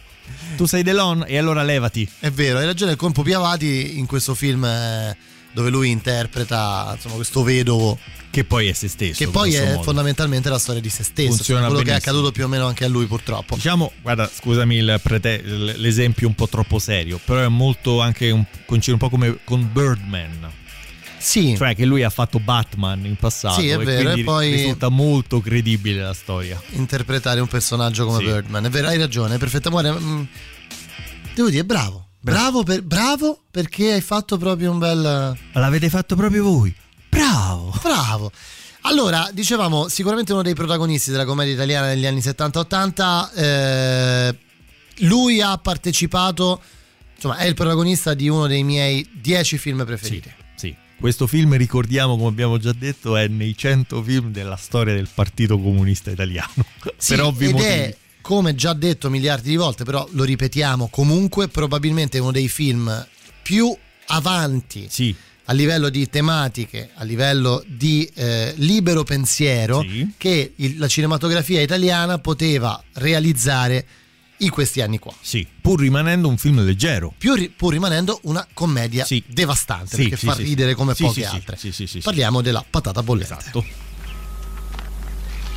Tu 0.55 0.65
sei 0.65 0.83
Delon 0.83 1.23
e 1.27 1.37
allora 1.37 1.63
levati. 1.63 2.07
È 2.19 2.29
vero, 2.29 2.59
hai 2.59 2.65
ragione, 2.65 2.95
con 2.95 3.11
Pupi 3.11 3.33
Avati 3.33 3.97
in 3.97 4.05
questo 4.05 4.33
film 4.35 4.63
eh, 4.63 5.15
dove 5.51 5.69
lui 5.69 5.89
interpreta 5.89 6.91
insomma, 6.95 7.15
questo 7.15 7.43
vedovo 7.43 7.97
Che 8.29 8.43
poi 8.43 8.67
è 8.67 8.73
se 8.73 8.87
stesso. 8.87 9.23
che 9.23 9.29
poi 9.29 9.53
è 9.55 9.71
modo. 9.71 9.83
fondamentalmente 9.83 10.49
la 10.49 10.59
storia 10.59 10.81
di 10.81 10.89
se 10.89 11.03
stesso, 11.03 11.29
Funziona 11.35 11.61
quello 11.65 11.77
che 11.77 11.81
è 11.81 11.85
benissimo. 11.93 12.11
accaduto 12.11 12.31
più 12.31 12.45
o 12.45 12.47
meno 12.47 12.67
anche 12.67 12.85
a 12.85 12.87
lui 12.87 13.05
purtroppo. 13.07 13.55
Diciamo, 13.55 13.91
guarda, 14.01 14.29
scusami 14.31 14.99
prete- 15.01 15.41
l'esempio 15.43 16.27
un 16.27 16.35
po' 16.35 16.47
troppo 16.47 16.77
serio, 16.79 17.19
però 17.23 17.41
è 17.41 17.47
molto 17.47 18.01
anche 18.01 18.29
un, 18.31 18.43
un 18.67 18.97
po' 18.97 19.09
come 19.09 19.39
con 19.43 19.67
Birdman. 19.71 20.51
Sì, 21.25 21.55
Cioè 21.57 21.73
che 21.75 21.85
lui 21.85 22.03
ha 22.03 22.11
fatto 22.11 22.39
Batman 22.39 23.03
in 23.03 23.15
passato 23.15 23.59
Sì, 23.59 23.69
è 23.69 23.73
e 23.73 23.83
vero, 23.83 24.01
quindi 24.03 24.21
e 24.21 24.23
poi- 24.23 24.51
risulta 24.51 24.89
molto 24.89 25.41
credibile 25.41 26.03
la 26.03 26.13
storia. 26.13 26.61
interpretare 26.73 27.39
un 27.39 27.47
personaggio 27.47 28.05
come 28.05 28.19
Sì. 28.19 28.25
Birdman, 28.25 28.65
è 28.65 28.69
vero, 28.69 28.87
hai 28.89 28.97
ragione, 28.99 29.35
è 29.35 29.37
perfettamente... 29.39 29.91
mm, 29.99 30.23
devo 31.33 31.49
dire, 31.49 31.65
bravo. 31.65 32.09
Bravo, 32.21 32.61
per- 32.61 32.83
bravo 32.83 33.41
perché 33.49 33.93
hai 33.93 34.01
fatto 34.01 34.37
proprio 34.37 34.69
un 34.69 34.77
bel... 34.77 35.35
L'avete 35.53 35.89
fatto 35.89 36.15
proprio 36.15 36.43
voi. 36.43 36.73
Bravo. 37.09 37.73
Bravo. 37.81 38.31
Allora, 38.81 39.27
dicevamo, 39.33 39.87
sicuramente 39.87 40.31
uno 40.31 40.43
dei 40.43 40.53
protagonisti 40.53 41.09
della 41.09 41.25
commedia 41.25 41.53
italiana 41.55 41.87
negli 41.87 42.05
anni 42.05 42.19
70-80, 42.19 43.33
eh, 43.35 44.37
lui 44.97 45.41
ha 45.41 45.57
partecipato, 45.57 46.61
insomma, 47.15 47.37
è 47.37 47.45
il 47.45 47.55
protagonista 47.55 48.13
di 48.13 48.29
uno 48.29 48.45
dei 48.45 48.63
miei 48.63 49.07
dieci 49.11 49.57
film 49.57 49.83
preferiti. 49.85 50.29
Sì. 50.29 50.43
Questo 50.99 51.27
film, 51.27 51.55
ricordiamo, 51.57 52.15
come 52.15 52.29
abbiamo 52.29 52.57
già 52.57 52.73
detto, 52.73 53.15
è 53.15 53.27
nei 53.27 53.55
100 53.55 54.01
film 54.01 54.31
della 54.31 54.55
storia 54.55 54.93
del 54.93 55.07
Partito 55.13 55.59
Comunista 55.59 56.09
Italiano. 56.11 56.53
Sì, 56.97 57.15
per 57.15 57.23
ovvi 57.23 57.45
ed 57.47 57.51
motivi. 57.51 57.69
è, 57.71 57.95
come 58.21 58.55
già 58.55 58.73
detto 58.73 59.09
miliardi 59.09 59.49
di 59.49 59.55
volte, 59.55 59.83
però 59.83 60.07
lo 60.11 60.23
ripetiamo 60.23 60.87
comunque, 60.89 61.47
probabilmente 61.47 62.17
uno 62.19 62.31
dei 62.31 62.47
film 62.47 63.05
più 63.43 63.75
avanti 64.07 64.87
Sì. 64.89 65.13
a 65.45 65.53
livello 65.53 65.89
di 65.89 66.07
tematiche, 66.09 66.89
a 66.95 67.03
livello 67.03 67.63
di 67.67 68.09
eh, 68.15 68.53
libero 68.57 69.03
pensiero 69.03 69.81
Sì. 69.81 70.13
che 70.17 70.53
il- 70.55 70.77
la 70.77 70.87
cinematografia 70.87 71.61
italiana 71.61 72.17
poteva 72.19 72.81
realizzare 72.93 73.85
in 74.37 74.49
questi 74.49 74.81
anni 74.81 74.99
qua. 74.99 75.13
Sì, 75.21 75.47
pur 75.61 75.79
rimanendo 75.79 76.27
un 76.27 76.37
film 76.37 76.63
leggero. 76.63 77.13
Più 77.17 77.33
ri- 77.35 77.49
pur 77.49 77.73
rimanendo 77.73 78.19
una 78.23 78.45
commedia 78.53 79.05
Sì. 79.05 79.23
devastante 79.25 79.95
Sì, 79.95 80.01
perché 80.03 80.17
sì, 80.17 80.25
fa 80.25 80.35
sì, 80.35 80.43
ridere 80.43 80.69
sì. 80.71 80.75
come 80.75 80.93
Sì, 80.95 81.03
poche 81.03 81.25
altre. 81.25 81.57
Sì, 81.57 81.71
sì, 81.71 81.87
sì, 81.87 81.99
sì. 81.99 81.99
Parliamo 81.99 82.41
della 82.41 82.63
patata 82.69 83.01
bollente. 83.03 83.33
Esatto. 83.33 83.65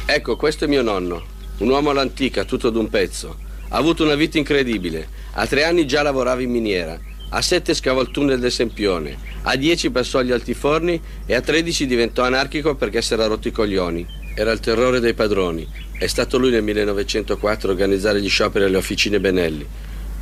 Ecco, 0.06 0.36
questo 0.36 0.64
è 0.64 0.68
mio 0.68 0.82
nonno, 0.82 1.22
un 1.58 1.68
uomo 1.68 1.90
all'antica, 1.90 2.44
tutto 2.44 2.70
d'un 2.70 2.88
pezzo. 2.88 3.38
Ha 3.68 3.76
avuto 3.76 4.04
una 4.04 4.14
vita 4.14 4.38
incredibile. 4.38 5.08
A 5.32 5.46
tre 5.46 5.64
anni 5.64 5.86
già 5.86 6.02
lavorava 6.02 6.40
in 6.40 6.50
miniera. 6.50 6.98
A 7.30 7.42
sette 7.42 7.74
scavò 7.74 8.00
il 8.00 8.10
tunnel 8.10 8.38
del 8.40 8.50
Sempione. 8.50 9.18
A 9.42 9.54
dieci 9.56 9.90
passò 9.90 10.18
agli 10.20 10.32
altiforni 10.32 10.98
e 11.26 11.34
a 11.34 11.42
tredici 11.42 11.86
diventò 11.86 12.22
anarchico 12.24 12.74
perché 12.74 13.02
si 13.02 13.12
era 13.12 13.26
rotto 13.26 13.48
i 13.48 13.52
coglioni. 13.52 14.06
Era 14.34 14.50
il 14.52 14.60
terrore 14.60 15.00
dei 15.00 15.12
padroni. 15.12 15.68
È 15.98 16.06
stato 16.06 16.38
lui 16.38 16.50
nel 16.50 16.62
1904 16.62 17.68
a 17.68 17.72
organizzare 17.72 18.22
gli 18.22 18.28
scioperi 18.28 18.64
alle 18.64 18.76
officine 18.76 19.18
Benelli. 19.18 19.66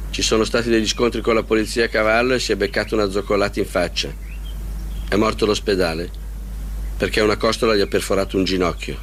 Ci 0.09 0.23
sono 0.23 0.45
stati 0.45 0.71
degli 0.71 0.89
scontri 0.89 1.21
con 1.21 1.35
la 1.35 1.43
polizia 1.43 1.85
a 1.85 1.89
cavallo 1.89 2.33
e 2.33 2.39
si 2.39 2.51
è 2.53 2.57
beccato 2.57 2.95
una 2.95 3.11
zoccolata 3.11 3.61
in 3.61 3.67
faccia. 3.67 4.11
È 5.07 5.15
morto 5.17 5.45
all'ospedale 5.45 6.11
perché 6.97 7.21
una 7.21 7.37
costola 7.37 7.77
gli 7.77 7.83
ha 7.83 7.87
perforato 7.87 8.39
un 8.39 8.45
ginocchio. 8.45 8.99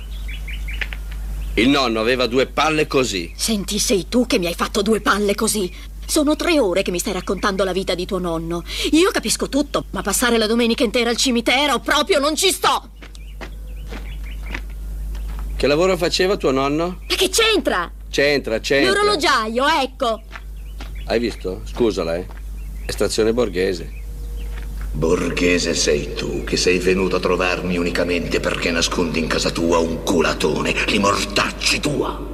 Il 1.53 1.69
nonno 1.69 1.99
aveva 1.99 2.25
due 2.25 2.47
palle 2.47 2.87
così. 2.87 3.31
Senti, 3.35 3.77
sei 3.77 4.07
tu 4.09 4.25
che 4.25 4.39
mi 4.39 4.47
hai 4.47 4.55
fatto 4.55 4.81
due 4.81 4.99
palle 4.99 5.35
così. 5.35 5.71
Sono 6.07 6.35
tre 6.35 6.59
ore 6.59 6.81
che 6.81 6.89
mi 6.89 6.97
stai 6.97 7.13
raccontando 7.13 7.63
la 7.63 7.71
vita 7.71 7.93
di 7.93 8.07
tuo 8.07 8.17
nonno. 8.17 8.63
Io 8.93 9.11
capisco 9.11 9.47
tutto, 9.47 9.85
ma 9.91 10.01
passare 10.01 10.39
la 10.39 10.47
domenica 10.47 10.83
intera 10.83 11.11
al 11.11 11.17
cimitero 11.17 11.79
proprio 11.79 12.19
non 12.19 12.35
ci 12.35 12.51
sto. 12.51 12.92
Che 15.63 15.69
lavoro 15.69 15.95
faceva 15.95 16.35
tuo 16.35 16.51
nonno? 16.51 16.99
Ma 17.07 17.15
che 17.15 17.29
c'entra? 17.29 17.89
C'entra, 18.09 18.59
c'entra. 18.59 18.91
L'orologiaio, 18.91 19.65
ecco. 19.65 20.21
Hai 21.05 21.19
visto? 21.19 21.61
Scusala, 21.63 22.17
eh. 22.17 22.27
Estrazione 22.85 23.31
borghese. 23.31 23.89
Borghese 24.91 25.73
sei 25.73 26.13
tu, 26.15 26.43
che 26.43 26.57
sei 26.57 26.79
venuto 26.79 27.15
a 27.15 27.21
trovarmi 27.21 27.77
unicamente 27.77 28.41
perché 28.41 28.71
nascondi 28.71 29.19
in 29.19 29.27
casa 29.27 29.51
tua 29.51 29.77
un 29.77 30.03
culatone, 30.03 30.75
li 30.87 30.99
mortacci 30.99 31.79
tua. 31.79 32.32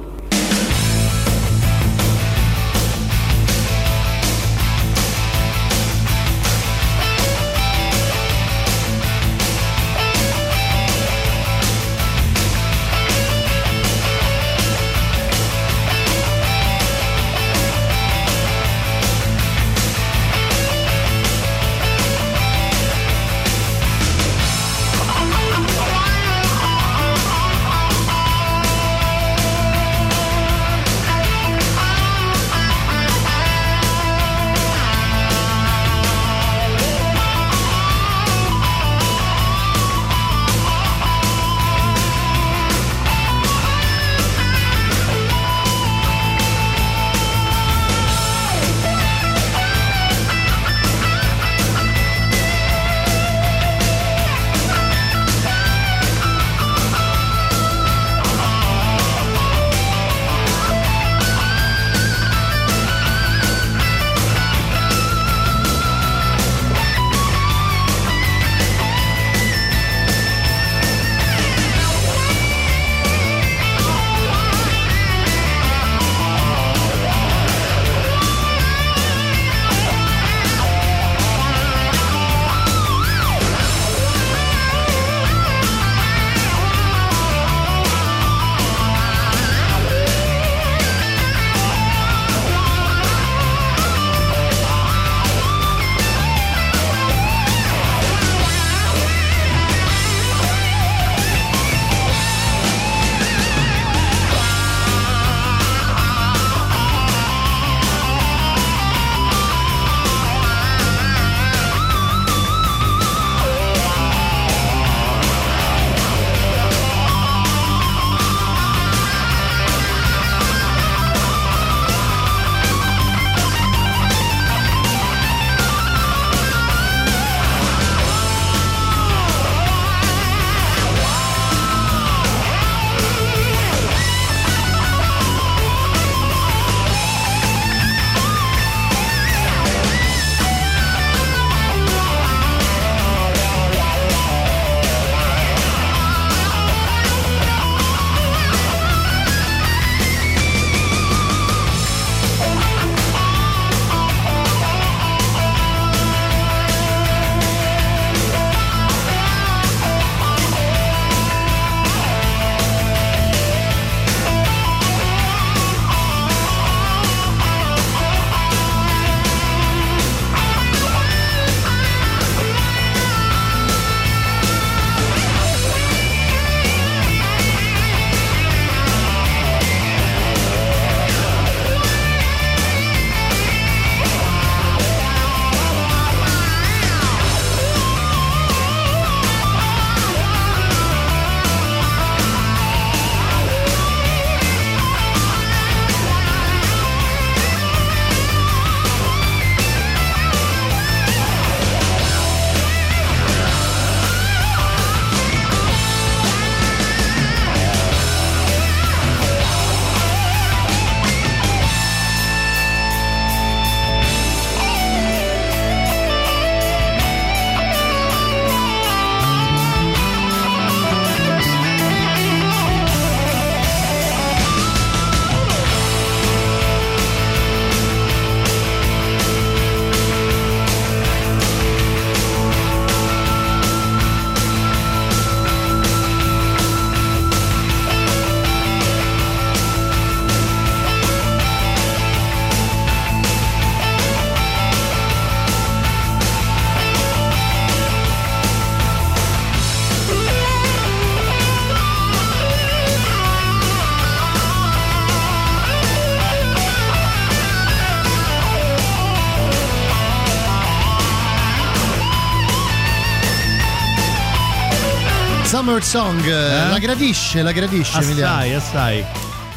Summer 265.70 265.84
Song, 265.84 266.26
la 266.26 266.78
gradisce, 266.78 267.42
la 267.42 267.52
gradisce 267.52 268.00
Emiliano. 268.00 268.34
Assai, 268.34 268.54
assai. 268.54 269.04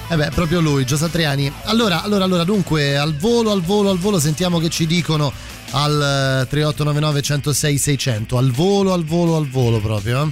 Eh 0.09 0.15
beh, 0.15 0.29
proprio 0.29 0.59
lui, 0.59 0.85
Gio 0.85 0.95
Satriani. 0.95 1.51
Allora, 1.63 2.03
allora, 2.03 2.23
allora, 2.23 2.43
dunque, 2.43 2.95
al 2.95 3.15
volo, 3.15 3.51
al 3.51 3.63
volo, 3.63 3.89
al 3.89 3.97
volo, 3.97 4.19
sentiamo 4.19 4.59
che 4.59 4.69
ci 4.69 4.85
dicono 4.85 5.33
al 5.71 6.43
eh, 6.43 6.47
3899 6.49 7.21
106 7.23 7.77
600. 7.79 8.37
Al 8.37 8.51
volo, 8.51 8.93
al 8.93 9.03
volo, 9.03 9.37
al 9.37 9.49
volo 9.49 9.79
proprio. 9.79 10.31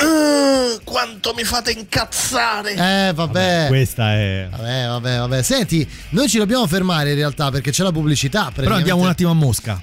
Eh, 0.00 0.80
quanto 0.84 1.32
mi 1.34 1.44
fate 1.44 1.70
incazzare! 1.70 2.74
Eh, 2.74 3.12
vabbè. 3.14 3.68
Questa 3.68 4.12
è. 4.12 4.48
Vabbè, 4.50 4.86
vabbè, 4.86 5.18
vabbè. 5.18 5.42
Senti, 5.42 5.88
noi 6.10 6.28
ci 6.28 6.36
dobbiamo 6.36 6.66
fermare 6.66 7.08
in 7.08 7.16
realtà 7.16 7.50
perché 7.50 7.70
c'è 7.70 7.82
la 7.82 7.92
pubblicità. 7.92 8.52
Però 8.54 8.74
andiamo 8.74 9.00
un 9.00 9.08
attimo 9.08 9.30
a 9.30 9.34
Mosca. 9.34 9.80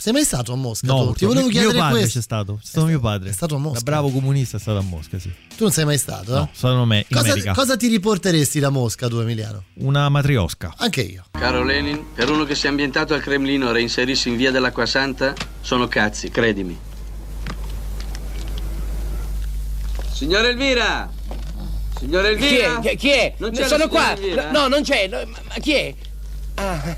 Sei 0.00 0.12
mai 0.12 0.22
stato 0.22 0.52
a 0.52 0.54
Mosca? 0.56 0.86
No, 0.86 1.06
tu? 1.06 1.12
ti 1.14 1.24
volevo 1.24 1.48
chiedere 1.48 1.72
mio 1.72 1.80
padre 1.82 1.98
questo. 1.98 2.18
c'è 2.18 2.22
stato. 2.24 2.58
C'è 2.62 2.66
stato 2.68 2.86
mio 2.86 3.00
padre. 3.00 3.30
È 3.30 3.32
stato 3.32 3.56
a 3.56 3.58
Mosca. 3.58 3.78
Da 3.80 3.84
bravo 3.90 4.10
comunista 4.10 4.56
è 4.56 4.60
stato 4.60 4.78
a 4.78 4.82
Mosca, 4.82 5.18
sì. 5.18 5.28
Tu 5.56 5.64
non 5.64 5.72
sei 5.72 5.84
mai 5.86 5.98
stato? 5.98 6.32
No, 6.36 6.42
eh? 6.44 6.48
sono 6.56 6.84
me, 6.84 6.98
in 6.98 7.04
Cosa, 7.16 7.30
America. 7.32 7.52
cosa 7.52 7.76
ti 7.76 7.88
riporteresti 7.88 8.60
da 8.60 8.70
Mosca, 8.70 9.08
tu, 9.08 9.16
Emiliano? 9.16 9.64
Una 9.78 10.08
matriosca. 10.08 10.72
Anche 10.76 11.00
io. 11.00 11.24
Caro 11.32 11.64
Lenin, 11.64 12.12
per 12.14 12.30
uno 12.30 12.44
che 12.44 12.54
si 12.54 12.66
è 12.66 12.68
ambientato 12.68 13.12
al 13.12 13.20
Cremlino 13.20 13.72
reinserirsi 13.72 14.28
in 14.28 14.36
via 14.36 14.52
dell'Acqua 14.52 14.86
Santa 14.86 15.34
sono 15.62 15.88
cazzi, 15.88 16.30
credimi. 16.30 16.78
Signora 20.12 20.46
Elvira! 20.46 21.10
Signora 21.98 22.28
Chi 22.36 22.44
è? 22.56 22.64
Elvira! 22.68 22.94
Chi- 22.94 23.08
è? 23.10 23.34
Non 23.38 23.50
c'è 23.50 23.66
Sono 23.66 23.88
qua. 23.88 24.12
Elvira? 24.14 24.52
No, 24.52 24.68
non 24.68 24.82
c'è. 24.82 25.08
No, 25.08 25.16
ma 25.26 25.38
ma 25.48 25.54
chi 25.60 25.72
è? 25.72 25.94
Ah. 26.54 26.96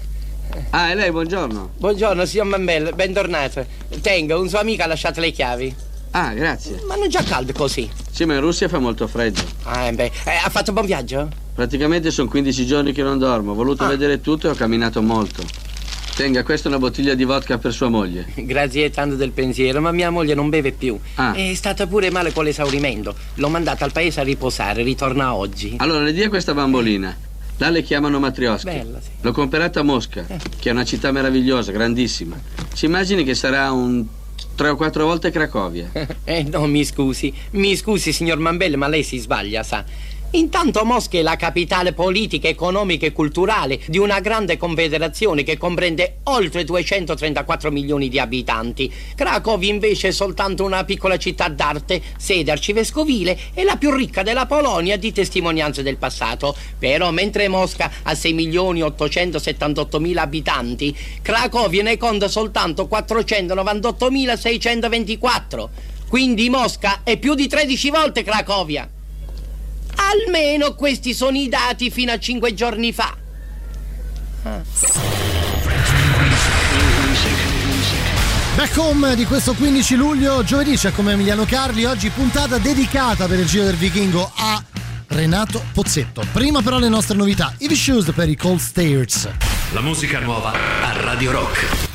Ah, 0.72 0.90
è 0.90 0.94
lei, 0.94 1.10
buongiorno. 1.10 1.70
Buongiorno, 1.78 2.24
signor 2.24 2.46
Mambello, 2.46 2.92
bentornato. 2.92 3.66
Tenga, 4.00 4.38
un 4.38 4.48
suo 4.48 4.60
amico 4.60 4.84
ha 4.84 4.86
lasciato 4.86 5.18
le 5.20 5.32
chiavi. 5.32 5.74
Ah, 6.12 6.32
grazie. 6.32 6.80
Ma 6.86 6.94
non 6.94 7.08
già 7.08 7.24
caldo 7.24 7.52
così. 7.52 7.90
Sì, 8.08 8.24
ma 8.24 8.34
in 8.34 8.40
Russia 8.40 8.68
fa 8.68 8.78
molto 8.78 9.08
freddo. 9.08 9.40
Ah, 9.64 9.90
beh. 9.90 10.12
Eh, 10.24 10.40
ha 10.44 10.48
fatto 10.48 10.72
buon 10.72 10.86
viaggio? 10.86 11.28
Praticamente 11.54 12.12
sono 12.12 12.28
15 12.28 12.66
giorni 12.66 12.92
che 12.92 13.02
non 13.02 13.18
dormo. 13.18 13.50
Ho 13.50 13.54
voluto 13.54 13.84
vedere 13.86 14.20
tutto 14.20 14.46
e 14.46 14.50
ho 14.50 14.54
camminato 14.54 15.02
molto. 15.02 15.42
Tenga, 16.14 16.44
questa 16.44 16.68
è 16.68 16.70
una 16.70 16.78
bottiglia 16.78 17.14
di 17.14 17.24
vodka 17.24 17.58
per 17.58 17.72
sua 17.72 17.88
moglie. 17.88 18.26
Grazie 18.36 18.90
tanto 18.90 19.16
del 19.16 19.32
pensiero, 19.32 19.80
ma 19.80 19.90
mia 19.90 20.10
moglie 20.10 20.34
non 20.34 20.50
beve 20.50 20.70
più. 20.70 20.96
Ah. 21.16 21.32
È 21.32 21.52
stata 21.54 21.88
pure 21.88 22.12
male 22.12 22.32
con 22.32 22.44
l'esaurimento. 22.44 23.12
L'ho 23.34 23.48
mandata 23.48 23.84
al 23.84 23.90
paese 23.90 24.20
a 24.20 24.22
riposare, 24.22 24.84
ritorna 24.84 25.34
oggi. 25.34 25.74
Allora, 25.78 26.04
le 26.04 26.12
dia 26.12 26.28
questa 26.28 26.54
bambolina. 26.54 27.16
Là 27.60 27.68
le 27.68 27.82
chiamano 27.82 28.18
matriosca. 28.18 28.72
Bella, 28.72 28.98
sì. 29.02 29.10
L'ho 29.20 29.32
comprata 29.32 29.80
a 29.80 29.82
Mosca, 29.82 30.24
che 30.58 30.70
è 30.70 30.72
una 30.72 30.84
città 30.84 31.12
meravigliosa, 31.12 31.72
grandissima. 31.72 32.40
Si 32.72 32.86
immagini 32.86 33.22
che 33.22 33.34
sarà 33.34 33.70
un 33.70 34.02
tre 34.54 34.70
o 34.70 34.76
quattro 34.76 35.04
volte 35.04 35.30
Cracovia. 35.30 35.90
Eh, 36.24 36.42
no, 36.44 36.66
mi 36.66 36.86
scusi. 36.86 37.30
Mi 37.50 37.76
scusi, 37.76 38.12
signor 38.14 38.38
Mambello, 38.38 38.78
ma 38.78 38.88
lei 38.88 39.02
si 39.02 39.18
sbaglia, 39.18 39.62
sa. 39.62 39.84
Intanto 40.32 40.84
Mosca 40.84 41.18
è 41.18 41.22
la 41.22 41.34
capitale 41.34 41.92
politica, 41.92 42.46
economica 42.46 43.04
e 43.04 43.10
culturale 43.10 43.80
di 43.86 43.98
una 43.98 44.20
grande 44.20 44.56
confederazione 44.56 45.42
che 45.42 45.58
comprende 45.58 46.18
oltre 46.24 46.62
234 46.62 47.72
milioni 47.72 48.08
di 48.08 48.20
abitanti. 48.20 48.92
Cracovia 49.16 49.68
invece 49.68 50.06
è 50.08 50.12
soltanto 50.12 50.62
una 50.62 50.84
piccola 50.84 51.16
città 51.16 51.48
d'arte, 51.48 52.00
sede 52.16 52.52
arcivescovile 52.52 53.36
e 53.54 53.64
la 53.64 53.74
più 53.74 53.90
ricca 53.90 54.22
della 54.22 54.46
Polonia 54.46 54.96
di 54.96 55.10
testimonianze 55.10 55.82
del 55.82 55.96
passato. 55.96 56.54
Però 56.78 57.10
mentre 57.10 57.48
Mosca 57.48 57.90
ha 58.04 58.14
6 58.14 58.32
milioni 58.32 58.82
878 58.82 59.98
mila 59.98 60.22
abitanti, 60.22 60.96
Cracovia 61.22 61.82
ne 61.82 61.96
conta 61.96 62.28
soltanto 62.28 62.88
498.624. 62.88 65.68
Quindi 66.08 66.48
Mosca 66.50 67.00
è 67.02 67.16
più 67.16 67.34
di 67.34 67.48
13 67.48 67.90
volte 67.90 68.22
Cracovia. 68.22 68.88
Almeno 69.96 70.74
questi 70.74 71.14
sono 71.14 71.36
i 71.36 71.48
dati 71.48 71.90
fino 71.90 72.12
a 72.12 72.18
cinque 72.18 72.54
giorni 72.54 72.92
fa. 72.92 73.16
Back 78.56 78.76
home 78.76 79.14
di 79.14 79.24
questo 79.24 79.54
15 79.54 79.94
luglio, 79.94 80.42
giovedì 80.42 80.76
c'è 80.76 80.92
come 80.92 81.12
Emiliano 81.12 81.44
Carli, 81.44 81.84
oggi 81.84 82.10
puntata 82.10 82.58
dedicata 82.58 83.26
per 83.26 83.38
il 83.38 83.46
Giro 83.46 83.64
del 83.64 83.76
Vichingo 83.76 84.30
a 84.34 84.62
Renato 85.08 85.62
Pozzetto. 85.72 86.24
Prima 86.32 86.60
però 86.60 86.78
le 86.78 86.88
nostre 86.88 87.16
novità, 87.16 87.54
i 87.58 87.74
Shoes 87.74 88.12
per 88.14 88.28
i 88.28 88.36
Cold 88.36 88.60
Stairs. 88.60 89.28
La 89.72 89.80
musica 89.80 90.18
nuova 90.20 90.52
a 90.52 91.00
Radio 91.00 91.30
Rock. 91.32 91.89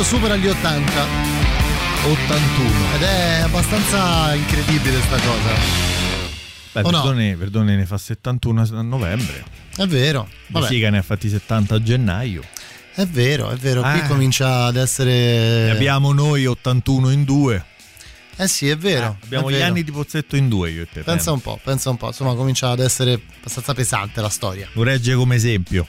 Pozzetto 0.00 0.16
supera 0.16 0.36
gli 0.36 0.46
80. 0.46 1.04
81. 2.04 2.94
Ed 2.94 3.02
è 3.02 3.40
abbastanza 3.42 4.32
incredibile 4.34 4.98
sta 5.02 5.16
cosa. 5.18 5.50
Beh, 6.72 6.80
O 6.80 6.90
no? 6.90 7.02
Verdone, 7.02 7.36
Verdone 7.36 7.76
ne 7.76 7.84
fa 7.84 7.98
71 7.98 8.62
a 8.62 8.80
novembre. 8.82 9.44
È 9.76 9.86
vero. 9.86 10.26
Vabbè, 10.46 10.66
Sica 10.68 10.88
ne 10.88 10.98
ha 10.98 11.02
fatti 11.02 11.28
70 11.28 11.74
a 11.74 11.82
gennaio. 11.82 12.42
è 12.94 13.04
vero, 13.06 13.50
è 13.50 13.56
vero. 13.56 13.82
Qui 13.82 13.90
Ah. 14.00 14.06
comincia 14.06 14.64
ad 14.64 14.76
essere. 14.76 15.64
Ne 15.64 15.70
abbiamo 15.70 16.12
noi 16.14 16.46
81 16.46 17.10
in 17.10 17.24
due. 17.24 17.62
Eh 18.36 18.48
sì, 18.48 18.68
è 18.70 18.78
vero. 18.78 19.18
Abbiamo 19.22 19.48
è 19.48 19.52
gli 19.52 19.56
vero. 19.56 19.66
anni 19.66 19.84
di 19.84 19.90
Pozzetto 19.90 20.34
in 20.36 20.48
due 20.48 20.70
io 20.70 20.82
e 20.82 20.88
te. 20.90 21.02
Pensa 21.02 21.30
un 21.30 21.40
po', 21.42 21.60
pensa 21.62 21.90
un 21.90 21.98
po'. 21.98 22.06
Insomma, 22.06 22.34
comincia 22.34 22.70
ad 22.70 22.80
essere 22.80 23.20
abbastanza 23.40 23.74
pesante 23.74 24.20
la 24.22 24.30
storia. 24.30 24.66
Lo 24.72 24.82
regge 24.82 25.14
come 25.14 25.34
esempio. 25.34 25.86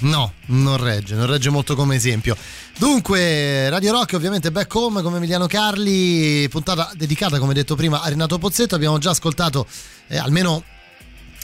No, 0.00 0.32
non 0.46 0.76
regge, 0.76 1.14
non 1.14 1.26
regge 1.26 1.50
molto 1.50 1.74
come 1.74 1.96
esempio. 1.96 2.36
Dunque, 2.78 3.68
Radio 3.68 3.92
Rock 3.92 4.14
ovviamente 4.14 4.50
back 4.50 4.74
home 4.74 5.02
come 5.02 5.18
Emiliano 5.18 5.46
Carli, 5.46 6.48
puntata 6.48 6.90
dedicata 6.94 7.38
come 7.38 7.54
detto 7.54 7.76
prima 7.76 8.00
a 8.00 8.08
Renato 8.08 8.38
Pozzetto, 8.38 8.74
abbiamo 8.74 8.98
già 8.98 9.10
ascoltato 9.10 9.66
eh, 10.08 10.18
almeno 10.18 10.64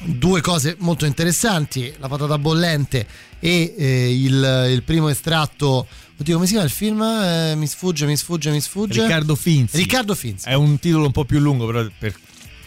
due 0.05 0.41
cose 0.41 0.77
molto 0.79 1.07
interessanti, 1.07 1.93
la 1.99 2.09
patata 2.09 2.38
bollente 2.38 3.07
e 3.41 3.75
eh, 3.77 4.12
il, 4.12 4.69
il 4.71 4.83
primo 4.83 5.09
estratto, 5.09 5.87
oddio 6.19 6.35
come 6.35 6.47
si 6.47 6.53
chiama 6.53 6.67
il 6.67 6.73
film? 6.73 7.03
Eh, 7.03 7.55
mi 7.57 7.67
sfugge, 7.67 8.07
mi 8.07 8.17
sfugge, 8.17 8.51
mi 8.51 8.61
sfugge. 8.61 9.03
Riccardo 9.03 9.35
Finzi. 9.35 9.77
Riccardo 9.77 10.14
Finzi. 10.14 10.49
È 10.49 10.55
un 10.55 10.79
titolo 10.79 11.07
un 11.07 11.12
po' 11.12 11.25
più 11.25 11.38
lungo, 11.38 11.67
però 11.67 11.87
per, 11.99 12.14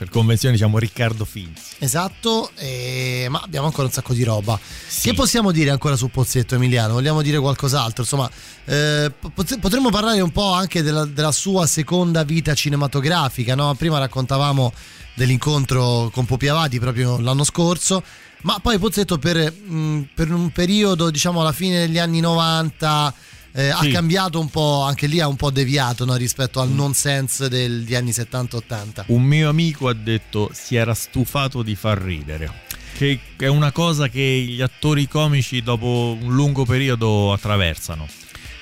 per 0.02 0.10
convenzione 0.10 0.56
diciamo 0.56 0.80
Riccardo 0.80 1.26
Finzi. 1.26 1.76
Esatto, 1.78 2.50
eh, 2.56 3.28
ma 3.30 3.40
abbiamo 3.44 3.68
ancora 3.68 3.86
un 3.86 3.94
sacco 3.94 4.16
di 4.16 4.24
roba. 4.24 4.60
Che 5.00 5.14
possiamo 5.14 5.52
dire 5.52 5.70
ancora 5.70 5.96
su 5.96 6.10
Pozzetto, 6.10 6.56
Emiliano? 6.56 6.94
Vogliamo 6.94 7.22
dire 7.22 7.38
qualcos'altro? 7.38 8.02
Insomma, 8.02 8.28
eh, 8.66 9.12
pot- 9.32 9.60
potremmo 9.60 9.92
parlare 9.92 10.20
un 10.22 10.32
po' 10.32 10.54
anche 10.54 10.82
della, 10.82 11.06
della 11.06 11.32
sua 11.32 11.68
seconda 11.68 12.24
vita 12.24 12.56
cinematografica. 12.56 13.54
No? 13.54 13.76
Prima 13.76 14.00
raccontavamo 14.00 14.74
dell'incontro 15.14 16.10
con 16.12 16.26
Popi 16.26 16.48
Avati 16.48 16.80
proprio 16.80 17.20
l'anno 17.20 17.44
scorso, 17.44 18.02
ma 18.42 18.58
poi 18.60 18.80
Pozzetto 18.80 19.20
per, 19.20 19.54
mh, 19.54 20.10
per 20.16 20.32
un 20.32 20.50
periodo, 20.50 21.12
diciamo 21.12 21.42
alla 21.42 21.52
fine 21.52 21.78
degli 21.78 22.00
anni 22.00 22.22
90. 22.22 23.14
Eh, 23.54 23.70
Ha 23.70 23.80
Sì. 23.82 23.92
cambiato 23.92 24.40
un 24.40 24.50
po', 24.50 24.82
anche 24.84 25.08
lì 25.08 25.20
ha 25.20 25.28
un 25.28 25.36
po' 25.36 25.52
deviato 25.52 26.06
no? 26.06 26.16
rispetto 26.16 26.60
al 26.62 26.70
nonsense 26.70 27.50
degli 27.50 27.94
anni 27.96 28.12
70-80. 28.12 29.04
Un 29.08 29.24
mio 29.24 29.50
amico 29.50 29.88
ha 29.90 29.94
detto 29.94 30.50
si 30.54 30.76
era 30.76 30.94
stufato 30.94 31.62
di 31.64 31.76
far 31.76 31.98
ridere. 32.00 32.70
Che 32.98 33.20
è 33.38 33.48
una 33.48 33.72
cosa 33.72 34.08
che 34.10 34.22
gli 34.22 34.62
attori 34.62 35.08
comici 35.08 35.62
dopo 35.62 36.18
un 36.22 36.34
lungo 36.36 36.66
periodo 36.66 37.34
attraversano. 37.34 38.08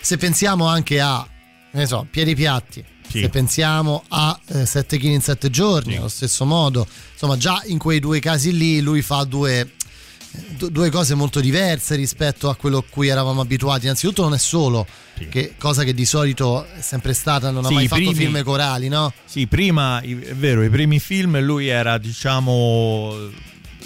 se 0.02 0.18
pensiamo 0.18 0.66
anche 0.68 1.00
a 1.02 1.28
ne 1.72 1.86
so, 1.86 2.08
piedi 2.10 2.34
piatti 2.36 2.84
Sì. 3.08 3.20
se 3.22 3.30
pensiamo 3.30 4.04
a 4.08 4.40
7 4.64 4.98
kg 4.98 5.04
in 5.04 5.22
7 5.22 5.50
giorni 5.50 5.98
allo 5.98 6.08
stesso 6.08 6.46
modo 6.46 6.88
insomma 7.12 7.38
già 7.38 7.62
in 7.66 7.78
quei 7.80 8.00
due 8.00 8.20
casi 8.20 8.56
lì 8.56 8.80
lui 8.82 9.02
fa 9.02 9.24
due 9.26 9.66
du- 9.66 9.72
due 10.58 10.90
cose 10.90 11.16
molto 11.16 11.40
diverse 11.40 11.96
rispetto 11.96 12.50
a 12.50 12.56
quello 12.56 12.78
a 12.80 12.84
cui 12.88 13.08
eravamo 13.08 13.42
abituati 13.42 13.86
innanzitutto 13.86 14.22
non 14.24 14.34
è 14.34 14.38
solo 14.38 14.86
che 15.30 15.56
cosa 15.58 15.84
che 15.84 15.94
di 15.94 16.06
solito 16.06 16.66
è 16.66 16.82
sempre 16.82 17.14
stata 17.14 17.50
non 17.52 17.66
ha 17.66 17.68
Sì, 17.70 17.74
mai 17.74 17.84
i 17.86 17.88
fatto 17.88 18.02
primi- 18.02 18.16
film 18.26 18.44
corali 18.44 18.88
no? 18.90 19.12
Sì, 19.26 19.48
prima, 19.48 20.00
è 20.02 20.08
vero, 20.36 20.64
i 20.64 20.70
primi 20.70 21.00
film 21.00 21.40
lui 21.42 21.68
era, 21.68 21.98
diciamo, 21.98 23.16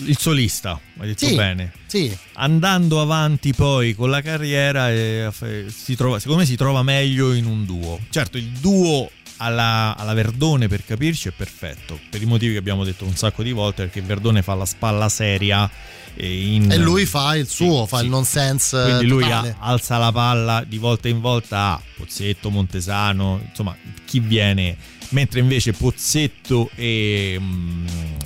il 0.06 0.18
solista, 0.18 0.80
hai 1.00 1.08
detto 1.08 1.28
Sì, 1.28 1.36
bene. 1.36 1.72
sì. 1.88 2.16
Andando 2.34 3.02
avanti 3.02 3.54
poi 3.54 3.96
con 3.96 4.10
la 4.12 4.22
carriera, 4.22 4.92
eh, 4.92 5.30
si 5.68 5.96
trova, 5.96 6.20
secondo 6.20 6.42
me 6.42 6.46
si 6.48 6.56
trova 6.56 6.84
meglio 6.84 7.34
in 7.34 7.46
un 7.46 7.66
duo. 7.66 8.00
Certo, 8.10 8.38
il 8.38 8.50
duo 8.60 9.10
alla, 9.38 9.96
alla 9.98 10.14
Verdone, 10.14 10.68
per 10.68 10.86
capirci, 10.86 11.30
è 11.30 11.32
perfetto, 11.32 12.00
per 12.12 12.22
i 12.22 12.26
motivi 12.26 12.54
che 12.54 12.60
abbiamo 12.60 12.84
detto 12.84 13.06
un 13.06 13.16
sacco 13.16 13.42
di 13.44 13.52
volte, 13.52 13.84
perché 13.86 14.02
Verdone 14.02 14.42
fa 14.44 14.54
la 14.54 14.66
spalla 14.66 15.10
seria 15.10 15.70
in- 16.18 16.72
e 16.72 16.78
lui 16.78 17.06
fa 17.06 17.36
il 17.36 17.48
suo 17.48 17.86
fa 17.86 18.02
il 18.02 18.10
nonsense 18.10 18.82
quindi 18.84 19.06
lui 19.08 19.24
totale. 19.24 19.56
alza 19.60 19.98
la 19.98 20.12
palla 20.12 20.64
di 20.68 20.78
volta 20.78 21.08
in 21.08 21.20
volta 21.22 21.74
a 21.74 21.82
Pozzetto, 21.96 22.50
Montesano, 22.50 23.42
insomma 23.48 23.76
chi 24.06 24.20
viene, 24.20 24.76
mentre 25.10 25.40
invece 25.40 25.72
Pozzetto 25.74 26.70
e, 26.76 27.38
mm, 27.40 27.86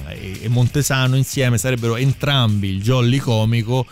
e- 0.09 0.39
e 0.43 0.47
Montesano 0.49 1.15
insieme 1.15 1.57
sarebbero 1.57 1.95
entrambi 1.95 2.69
il 2.69 2.81
jolly 2.81 3.19
comico, 3.19 3.85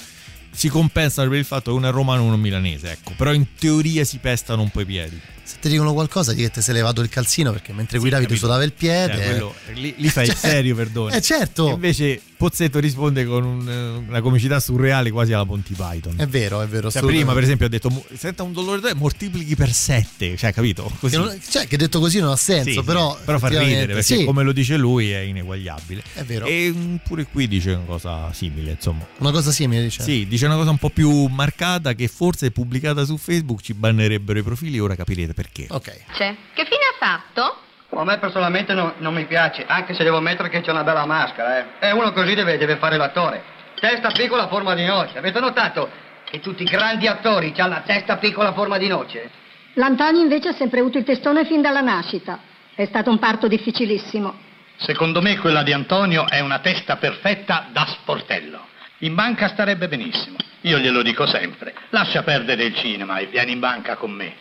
si 0.51 0.69
compensano 0.69 1.29
per 1.29 1.39
il 1.39 1.45
fatto 1.45 1.71
che 1.71 1.77
uno 1.77 1.87
è 1.89 1.91
romano 1.91 2.21
e 2.23 2.25
uno 2.25 2.35
è 2.35 2.39
milanese, 2.39 2.91
ecco, 2.91 3.13
però 3.15 3.33
in 3.33 3.45
teoria 3.59 4.03
si 4.05 4.17
pestano 4.17 4.61
un 4.61 4.69
po' 4.69 4.81
i 4.81 4.85
piedi. 4.85 5.19
Se 5.45 5.57
ti 5.61 5.69
dicono 5.69 5.93
qualcosa 5.93 6.33
di 6.33 6.41
che 6.41 6.49
ti 6.51 6.61
sei 6.61 6.73
levato 6.75 7.01
il 7.01 7.09
calzino 7.09 7.51
perché 7.51 7.71
mentre 7.71 7.99
guidavi 7.99 8.23
tu 8.23 8.29
capito. 8.29 8.45
sudavi 8.47 8.65
il 8.65 8.73
piede 8.73 9.13
Cioè, 9.13 9.25
quello- 9.29 9.55
lì, 9.75 9.93
lì 9.97 10.09
fai 10.09 10.25
il 10.25 10.31
Cioè, 10.31 10.37
serio, 10.49 10.75
perdono. 10.75 11.13
eh, 11.13 11.21
certo. 11.21 11.69
Invece 11.69 12.19
Pozzetto 12.35 12.79
risponde 12.79 13.23
con 13.25 13.45
un- 13.45 14.03
una 14.09 14.19
comicità 14.21 14.59
surreale 14.59 15.09
quasi 15.09 15.31
alla 15.31 15.45
Ponty 15.45 15.73
Python. 15.73 16.15
è 16.17 16.27
vero 16.27 16.61
è 16.61 16.67
vero 16.67 16.91
Cioè, 16.91 17.01
prima, 17.01 17.31
per 17.33 17.43
esempio, 17.43 17.65
ha 17.65 17.69
detto: 17.69 17.89
"Mo- 17.89 18.03
Senta 18.13 18.43
un 18.43 18.51
dolore 18.51 18.81
da 18.81 18.93
moltiplichi 18.93 19.55
per 19.55 19.71
7. 19.71 20.35
Cioè, 20.35 20.51
capito? 20.51 20.91
Così. 20.99 21.15
Che 21.15 21.21
non- 21.21 21.39
cioè, 21.49 21.65
che 21.65 21.77
detto 21.77 21.99
così 22.01 22.19
non 22.19 22.31
ha 22.31 22.35
senso, 22.35 22.69
Sì, 22.71 22.75
sì, 22.75 22.83
però. 22.83 23.17
però 23.23 23.39
fa 23.39 23.47
ridere 23.47 23.85
perché, 23.93 24.01
sì, 24.01 24.25
come 24.25 24.43
lo 24.43 24.51
dice 24.51 24.75
lui, 24.75 25.11
è 25.11 25.19
ineguagliabile. 25.19 26.03
È 26.13 26.23
vero. 26.23 26.45
E 26.45 26.73
mm, 26.75 26.95
pure 27.05 27.25
qui 27.31 27.47
dice 27.47 27.71
una 27.71 27.85
cosa 27.85 28.33
simile, 28.33 28.71
insomma. 28.71 29.05
Una 29.19 29.31
cosa 29.31 29.51
simile, 29.51 29.83
dice. 29.83 30.03
Sì, 30.03 30.25
dice 30.27 30.45
una 30.45 30.55
cosa 30.55 30.71
un 30.71 30.77
po' 30.77 30.89
più 30.89 31.27
marcata 31.27 31.93
che 31.93 32.09
forse 32.09 32.51
pubblicata 32.51 33.05
su 33.05 33.15
Facebook 33.17 33.61
ci 33.61 33.73
bannerebbero 33.73 34.39
i 34.39 34.43
profili, 34.43 34.77
ora 34.79 34.95
capirete 34.95 35.33
perché. 35.35 35.67
Ok. 35.69 35.91
Che 36.15 36.65
fine 36.65 36.85
ha 36.91 36.95
fatto? 36.97 37.59
A 37.89 38.03
me 38.03 38.17
personalmente 38.17 38.73
no- 38.73 38.93
non 38.97 39.13
mi 39.13 39.25
piace, 39.25 39.63
anche 39.67 39.93
se 39.93 40.03
devo 40.03 40.19
mettere 40.19 40.49
che 40.49 40.61
c'è 40.61 40.71
una 40.71 40.83
bella 40.83 41.05
maschera, 41.05 41.59
eh. 41.59 41.65
E 41.87 41.91
uno 41.91 42.11
così 42.11 42.33
deve, 42.33 42.57
deve 42.57 42.77
fare 42.77 42.97
l'attore. 42.97 43.43
Testa 43.79 44.09
piccola, 44.09 44.47
forma 44.47 44.73
di 44.73 44.85
noce. 44.85 45.17
Avete 45.17 45.39
notato 45.39 45.89
che 46.23 46.39
tutti 46.39 46.63
i 46.63 46.65
grandi 46.65 47.07
attori 47.07 47.53
hanno 47.57 47.75
la 47.75 47.81
testa 47.81 48.17
piccola, 48.17 48.53
forma 48.53 48.77
di 48.77 48.87
noce? 48.87 49.29
L'Antonio 49.73 50.21
invece 50.21 50.49
ha 50.49 50.53
sempre 50.53 50.79
avuto 50.79 50.97
il 50.97 51.03
testone 51.03 51.45
fin 51.45 51.61
dalla 51.61 51.81
nascita. 51.81 52.39
È 52.73 52.85
stato 52.85 53.09
un 53.09 53.19
parto 53.19 53.47
difficilissimo. 53.47 54.33
Secondo 54.77 55.21
me 55.21 55.37
quella 55.37 55.63
di 55.63 55.71
Antonio 55.71 56.27
è 56.27 56.39
una 56.39 56.59
testa 56.59 56.97
perfetta 56.97 57.67
da 57.71 57.85
sportello. 57.85 58.59
In 58.99 59.15
banca 59.15 59.47
starebbe 59.47 59.87
benissimo. 59.87 60.37
Io 60.61 60.79
glielo 60.79 61.01
dico 61.01 61.25
sempre. 61.27 61.73
Lascia 61.89 62.23
perdere 62.23 62.63
il 62.63 62.75
cinema 62.75 63.17
e 63.19 63.27
vieni 63.27 63.51
in 63.51 63.59
banca 63.59 63.95
con 63.95 64.11
me. 64.11 64.33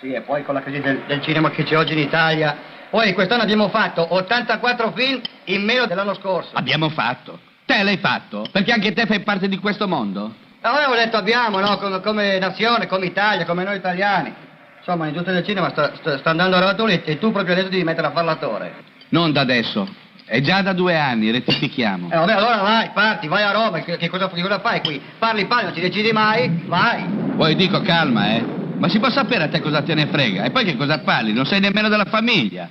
Sì, 0.00 0.12
e 0.12 0.22
poi 0.22 0.42
con 0.44 0.54
la 0.54 0.62
crisi 0.62 0.80
del, 0.80 1.02
del 1.06 1.20
cinema 1.20 1.50
che 1.50 1.62
c'è 1.62 1.76
oggi 1.76 1.92
in 1.92 1.98
Italia. 1.98 2.56
Poi 2.88 3.12
quest'anno 3.12 3.42
abbiamo 3.42 3.68
fatto 3.68 4.14
84 4.14 4.92
film 4.92 5.20
in 5.44 5.62
meno 5.62 5.84
dell'anno 5.84 6.14
scorso. 6.14 6.50
Abbiamo 6.54 6.88
fatto. 6.88 7.38
Te 7.66 7.82
l'hai 7.82 7.98
fatto? 7.98 8.46
Perché 8.50 8.72
anche 8.72 8.92
te 8.94 9.04
fai 9.04 9.20
parte 9.20 9.46
di 9.46 9.58
questo 9.58 9.86
mondo? 9.86 10.34
No, 10.62 10.70
avevo 10.70 10.94
detto 10.94 11.18
abbiamo, 11.18 11.60
no? 11.60 11.76
Come, 11.76 12.00
come 12.00 12.38
nazione, 12.38 12.86
come 12.86 13.06
Italia, 13.06 13.44
come 13.44 13.62
noi 13.62 13.76
italiani. 13.76 14.32
Insomma, 14.78 15.04
l'industria 15.04 15.34
del 15.34 15.44
cinema 15.44 15.68
sta, 15.68 15.94
sta- 15.96 16.16
sta 16.16 16.30
andando 16.30 16.56
a 16.56 16.60
rotoli 16.60 17.02
e 17.04 17.18
tu 17.18 17.30
proprio 17.30 17.52
adesso 17.52 17.68
devi 17.68 17.84
mettere 17.84 18.06
a 18.06 18.10
fare 18.10 18.26
l'attore. 18.26 18.74
Non 19.10 19.32
da 19.32 19.42
adesso. 19.42 19.86
È 20.24 20.40
già 20.40 20.62
da 20.62 20.72
due 20.72 20.96
anni, 20.96 21.30
rettifichiamo. 21.30 22.08
Eh, 22.10 22.16
vabbè, 22.16 22.32
allora 22.32 22.56
vai, 22.62 22.90
parti, 22.94 23.28
vai 23.28 23.42
a 23.42 23.50
Roma, 23.50 23.80
che, 23.80 23.98
che 23.98 24.08
cosa, 24.08 24.28
che 24.30 24.40
cosa 24.40 24.60
fai 24.60 24.80
qui? 24.80 25.00
Parli, 25.18 25.44
parli, 25.44 25.64
non 25.64 25.74
ti 25.74 25.80
decidi 25.80 26.10
mai, 26.12 26.62
vai. 26.66 27.04
Poi 27.36 27.54
dico 27.54 27.80
calma, 27.82 28.30
eh. 28.36 28.58
Ma 28.80 28.88
si 28.88 28.98
può 28.98 29.10
sapere 29.10 29.44
a 29.44 29.48
te 29.48 29.60
cosa 29.60 29.82
te 29.82 29.94
ne 29.94 30.06
frega? 30.06 30.44
E 30.44 30.50
poi 30.50 30.64
che 30.64 30.74
cosa 30.74 31.00
parli? 31.00 31.34
Non 31.34 31.44
sei 31.44 31.60
nemmeno 31.60 31.90
della 31.90 32.06
famiglia. 32.06 32.66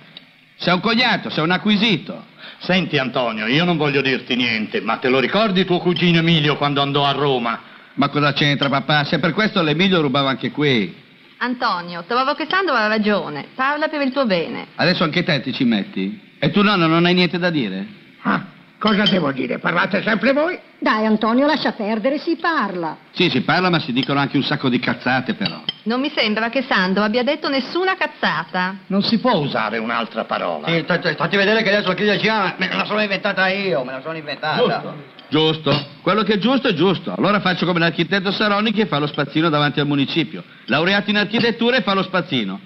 Sei 0.56 0.74
un 0.74 0.80
cognato, 0.80 1.30
sei 1.30 1.43
un 1.43 1.52
acquisito. 1.52 2.26
Senti 2.58 2.98
Antonio, 2.98 3.45
io 3.45 3.63
non 3.63 3.78
voglio 3.78 4.02
dirti 4.02 4.36
niente, 4.36 4.82
ma 4.82 4.98
te 4.98 5.08
lo 5.08 5.19
ricordi 5.19 5.65
tuo 5.65 5.78
cugino 5.78 6.17
Emilio 6.17 6.58
quando 6.58 6.82
andò 6.82 7.06
a 7.06 7.12
Roma? 7.12 7.62
Ma 7.93 8.10
cosa 8.10 8.34
c'entra, 8.34 8.69
papà? 8.69 9.04
Se 9.04 9.19
per 9.19 9.34
questo 9.34 9.62
l'Emilio 9.62 10.02
rubava 10.02 10.32
anche 10.32 10.50
qui. 10.50 10.95
Antonio, 11.38 12.04
trovavo 12.08 12.34
che 12.34 12.48
Sandro 12.50 12.74
aveva 12.74 12.95
ragione. 12.95 13.45
Parla 13.54 13.88
per 13.88 14.02
il 14.02 14.12
tuo 14.12 14.26
bene. 14.26 14.69
Adesso 14.76 15.04
anche 15.04 15.24
te 15.24 15.41
ti 15.41 15.54
ci 15.54 15.63
metti? 15.63 16.19
E 16.39 16.50
tu 16.50 16.63
nonno 16.63 16.88
non 16.88 17.06
hai 17.06 17.13
niente 17.13 17.38
da 17.38 17.52
dire? 17.52 17.86
Ah, 18.24 18.45
cosa 18.80 19.04
devo 19.04 19.32
dire? 19.32 19.60
Parlate 19.60 20.02
sempre 20.02 20.34
voi? 20.34 20.58
Dai, 20.80 21.06
Antonio, 21.06 21.46
lascia 21.46 21.74
perdere, 21.74 22.18
si 22.18 22.38
parla. 22.38 22.98
Sì, 23.12 23.30
si 23.30 23.42
parla, 23.42 23.70
ma 23.70 23.80
si 23.80 23.92
dicono 23.92 24.20
anche 24.20 24.38
un 24.38 24.44
sacco 24.44 24.70
di 24.70 24.80
cazzate, 24.80 25.34
però. 25.36 25.62
Non 25.84 26.00
mi 26.00 26.12
sembra 26.15 26.50
che 26.50 26.63
Sandro 26.63 27.04
abbia 27.04 27.22
detto 27.24 27.50
nessuna 27.50 27.96
cazzata. 27.96 28.78
Non 28.88 29.04
si 29.04 29.20
può 29.20 29.36
usare 29.36 29.78
un'altra 29.78 30.24
parola. 30.24 30.68
Sì, 30.68 30.84
t- 30.86 31.00
t- 31.00 31.15
fatti 31.15 31.36
vedere 31.36 31.62
che 31.62 31.70
adesso 31.70 31.89
la 31.89 31.94
del 31.94 32.20
cinema 32.20 32.56
me 32.58 32.70
la 32.74 32.86
sono 32.86 33.02
inventata 33.02 33.48
io, 33.50 33.84
me 33.84 33.92
la 33.92 34.02
sono 34.02 34.18
inventata. 34.18 35.18
Giusto. 35.30 35.88
Quello 36.02 36.24
che 36.24 36.34
è 36.34 36.38
giusto 36.38 36.70
è 36.70 36.74
giusto. 36.74 37.13
Allora 37.15 37.39
faccio 37.39 37.65
come 37.65 37.80
l'architetto 37.80 38.32
Saroni 38.32 38.72
che 38.72 38.88
fa 38.88 38.98
lo 38.98 39.06
spazzino 39.06 39.50
davanti 39.50 39.80
al 39.80 39.86
municipio. 39.86 40.44
Laureato 40.65 41.10
in 41.10 41.18
architettura 41.18 41.78
e 41.78 41.82
fa 41.82 41.94
lo 41.94 42.02
spazzino. 42.02 42.60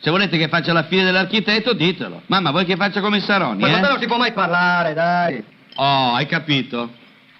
Se 0.00 0.10
volete 0.10 0.38
che 0.38 0.48
faccia 0.48 0.72
la 0.72 0.84
fine 0.84 1.04
dell'architetto, 1.04 1.72
ditelo. 1.74 2.22
Mamma, 2.26 2.50
vuoi 2.50 2.64
che 2.64 2.76
faccia 2.76 3.00
come 3.00 3.20
Saroni, 3.20 3.60
Ma 3.60 3.68
eh? 3.68 3.80
non 3.80 3.98
si 4.00 4.06
può 4.06 4.16
mai 4.16 4.32
parlare, 4.32 4.94
dai. 4.94 5.44
Oh, 5.80 6.14
hai 6.14 6.26
capito? 6.26 6.90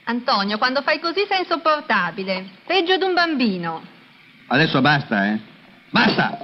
Antonio, 0.04 0.58
quando 0.58 0.82
fai 0.82 1.00
così 1.00 1.26
sei 1.28 1.40
insopportabile. 1.40 2.50
Peggio 2.64 2.96
di 2.96 3.02
un 3.02 3.12
bambino. 3.12 3.82
Adesso 4.46 4.80
basta, 4.80 5.26
eh? 5.26 5.38
Basta! 5.90 6.38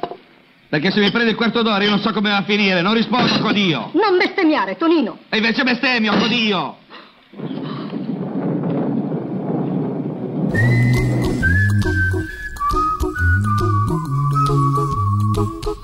Perché 0.69 0.91
se 0.91 0.99
mi 0.99 1.13
prende 1.13 1.31
il 1.31 1.37
quarto 1.37 1.63
d'ora 1.63 1.85
io 1.85 1.91
non 1.91 2.01
so 2.01 2.13
come 2.13 2.31
va 2.31 2.39
a 2.39 2.43
finire, 2.43 2.83
non 2.83 2.95
rispondo 2.95 3.39
con 3.39 3.53
Dio. 3.53 3.91
Non 3.95 4.19
bestemmiare, 4.19 4.77
Tonino. 4.77 5.19
E 5.29 5.37
invece 5.37 5.63
bestemmio 5.63 6.17
con 6.17 6.29
Dio. 6.29 6.79
Here's 15.37 15.84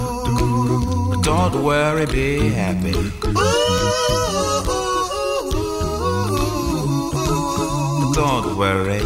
Don't 1.21 1.63
worry, 1.63 2.05
be 2.07 2.49
happy. 2.49 2.93
Don't 8.13 8.57
worry. 8.57 9.01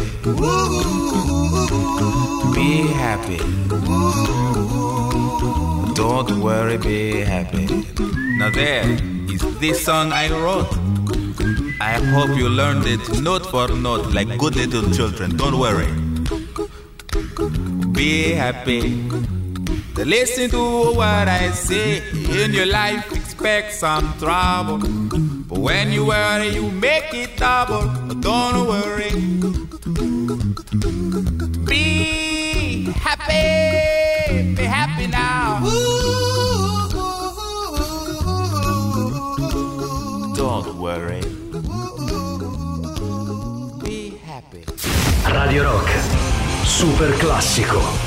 Be 2.54 2.86
happy. 3.04 3.38
Don't 5.94 6.40
worry, 6.40 6.78
be 6.78 7.20
happy. 7.20 7.66
Now 8.38 8.50
there 8.50 8.88
is 9.30 9.42
this 9.60 9.84
song 9.84 10.12
I 10.12 10.28
wrote. 10.30 10.72
I 11.80 12.00
hope 12.14 12.36
you 12.36 12.48
learned 12.48 12.86
it 12.86 13.20
note 13.20 13.44
for 13.46 13.68
note 13.68 14.06
like 14.14 14.38
good 14.38 14.56
little 14.56 14.90
children. 14.90 15.36
Don't 15.36 15.58
worry. 15.58 15.92
Be 17.92 18.32
happy. 18.32 19.35
Listen 20.04 20.50
to 20.50 20.92
what 20.94 21.26
I 21.26 21.50
say. 21.52 22.02
In 22.12 22.52
your 22.52 22.66
life, 22.66 23.10
expect 23.12 23.72
some 23.72 24.12
trouble. 24.18 24.78
But 25.48 25.58
when 25.58 25.90
you 25.90 26.04
worry, 26.06 26.48
you 26.48 26.70
make 26.70 27.14
it 27.14 27.38
double. 27.38 27.88
But 28.06 28.20
don't 28.20 28.68
worry. 28.68 29.10
Be 31.64 32.92
happy. 32.92 34.54
Be 34.54 34.64
happy 34.64 35.06
now. 35.06 35.60
Don't 40.36 40.78
worry. 40.78 41.22
Be 43.82 44.18
happy. 44.26 44.64
Radio 45.32 45.64
Rock. 45.64 45.88
Super 46.64 47.10
classico. 47.18 48.05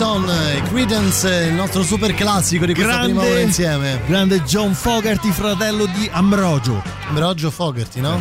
Nelson, 0.00 0.30
eh, 0.30 0.62
Credence, 0.62 1.28
il 1.28 1.52
nostro 1.52 1.82
super 1.82 2.14
classico 2.14 2.64
di 2.64 2.72
questa 2.72 3.00
prima 3.00 3.22
ora 3.22 3.40
insieme. 3.40 4.00
Grande 4.06 4.42
John 4.44 4.72
Fogerty, 4.72 5.30
fratello 5.30 5.84
di 5.84 6.08
Ambrogio. 6.10 6.82
Ambrogio 7.08 7.50
Fogerty, 7.50 8.00
no? 8.00 8.18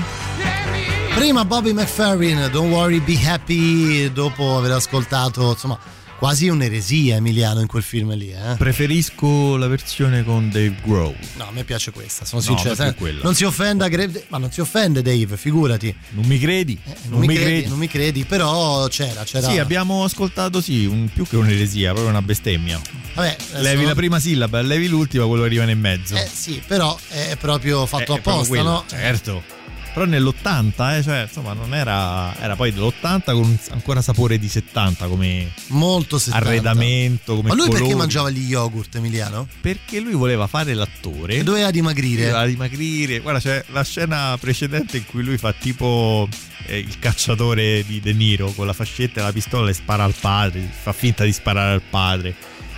Prima 1.15 1.45
Bobby 1.45 1.71
McFerrin, 1.71 2.49
Don't 2.51 2.73
Worry 2.73 2.99
Be 2.99 3.17
Happy, 3.25 4.11
dopo 4.11 4.57
aver 4.57 4.71
ascoltato, 4.71 5.51
insomma, 5.51 5.79
quasi 6.19 6.49
un'eresia 6.49 7.15
Emiliano 7.15 7.61
in 7.61 7.67
quel 7.67 7.81
film 7.81 8.13
lì, 8.13 8.29
eh? 8.31 8.55
Preferisco 8.57 9.55
la 9.55 9.67
versione 9.67 10.23
con 10.23 10.49
Dave 10.49 10.75
Grohl. 10.83 11.15
No, 11.37 11.47
a 11.47 11.51
me 11.51 11.63
piace 11.63 11.91
questa, 11.91 12.25
sono 12.25 12.41
No, 12.45 12.57
sincero. 12.57 12.93
Non 13.21 13.33
si 13.33 13.45
offenda, 13.45 13.87
ma 14.27 14.37
non 14.37 14.51
si 14.51 14.59
offende 14.59 15.01
Dave, 15.01 15.37
figurati. 15.37 15.95
Non 16.09 16.25
mi 16.25 16.37
credi? 16.37 16.77
Non, 17.07 17.19
mi 17.21 17.27
credi, 17.33 17.67
non 17.67 17.77
mi 17.77 17.87
credi, 17.87 18.25
però 18.25 18.85
c'era, 18.89 19.23
c'era. 19.23 19.49
Sì, 19.49 19.57
abbiamo 19.57 20.03
ascoltato 20.03 20.61
sì, 20.61 20.85
un- 20.85 21.09
più 21.11 21.25
che 21.25 21.37
un'eresia, 21.37 21.91
proprio 21.91 22.09
una 22.11 22.21
bestemmia. 22.21 22.79
Vabbè, 23.15 23.35
Levi 23.53 23.77
non- 23.77 23.85
la 23.85 23.95
prima 23.95 24.19
sillaba, 24.19 24.61
levi 24.61 24.87
l'ultima, 24.89 25.25
quello 25.25 25.43
che 25.43 25.49
rimane 25.49 25.71
in 25.71 25.79
mezzo. 25.79 26.15
Eh 26.15 26.29
sì, 26.31 26.61
però 26.67 26.97
è 27.07 27.37
proprio 27.39 27.85
fatto 27.85 28.13
Eh, 28.13 28.15
è 28.15 28.19
apposta, 28.19 28.47
quello, 28.47 28.69
no? 28.69 28.83
Certo. 28.87 29.57
Però 29.93 30.05
nell'80, 30.05 30.97
eh, 30.97 31.03
cioè, 31.03 31.21
insomma, 31.27 31.53
non 31.53 31.73
era. 31.73 32.33
Era 32.39 32.55
poi 32.55 32.71
dell'80 32.71 33.33
con 33.33 33.37
un- 33.43 33.57
ancora 33.71 34.01
sapore 34.01 34.37
di 34.37 34.47
70 34.47 35.07
come 35.07 35.51
Molto 35.67 36.17
70. 36.19 36.47
arredamento, 36.47 37.35
come 37.35 37.49
Ma 37.49 37.55
lui 37.55 37.65
perché 37.65 37.79
colori. 37.81 37.97
mangiava 37.97 38.29
gli 38.29 38.47
yogurt, 38.47 38.95
Emiliano? 38.95 39.47
Perché 39.61 39.99
lui 39.99 40.13
voleva 40.13 40.47
fare 40.47 40.73
l'attore. 40.73 41.35
E 41.35 41.43
doveva 41.43 41.71
dimagrire. 41.71 42.25
Doveva 42.27 42.45
dimagrire. 42.45 43.19
Guarda, 43.19 43.39
c'è 43.39 43.65
la 43.71 43.83
scena 43.83 44.37
precedente 44.39 44.97
in 44.97 45.05
cui 45.05 45.23
lui 45.23 45.37
fa 45.37 45.53
tipo 45.53 46.27
eh, 46.67 46.77
il 46.77 46.99
cacciatore 46.99 47.83
di 47.85 47.99
De 47.99 48.13
Niro 48.13 48.51
con 48.51 48.65
la 48.67 48.73
fascetta 48.73 49.19
e 49.21 49.23
la 49.23 49.31
pistola 49.33 49.69
e 49.69 49.73
spara 49.73 50.03
al 50.03 50.13
padre. 50.17 50.69
Fa 50.81 50.93
finta 50.93 51.23
di 51.23 51.33
sparare 51.33 51.73
al 51.73 51.81
padre. 51.81 52.35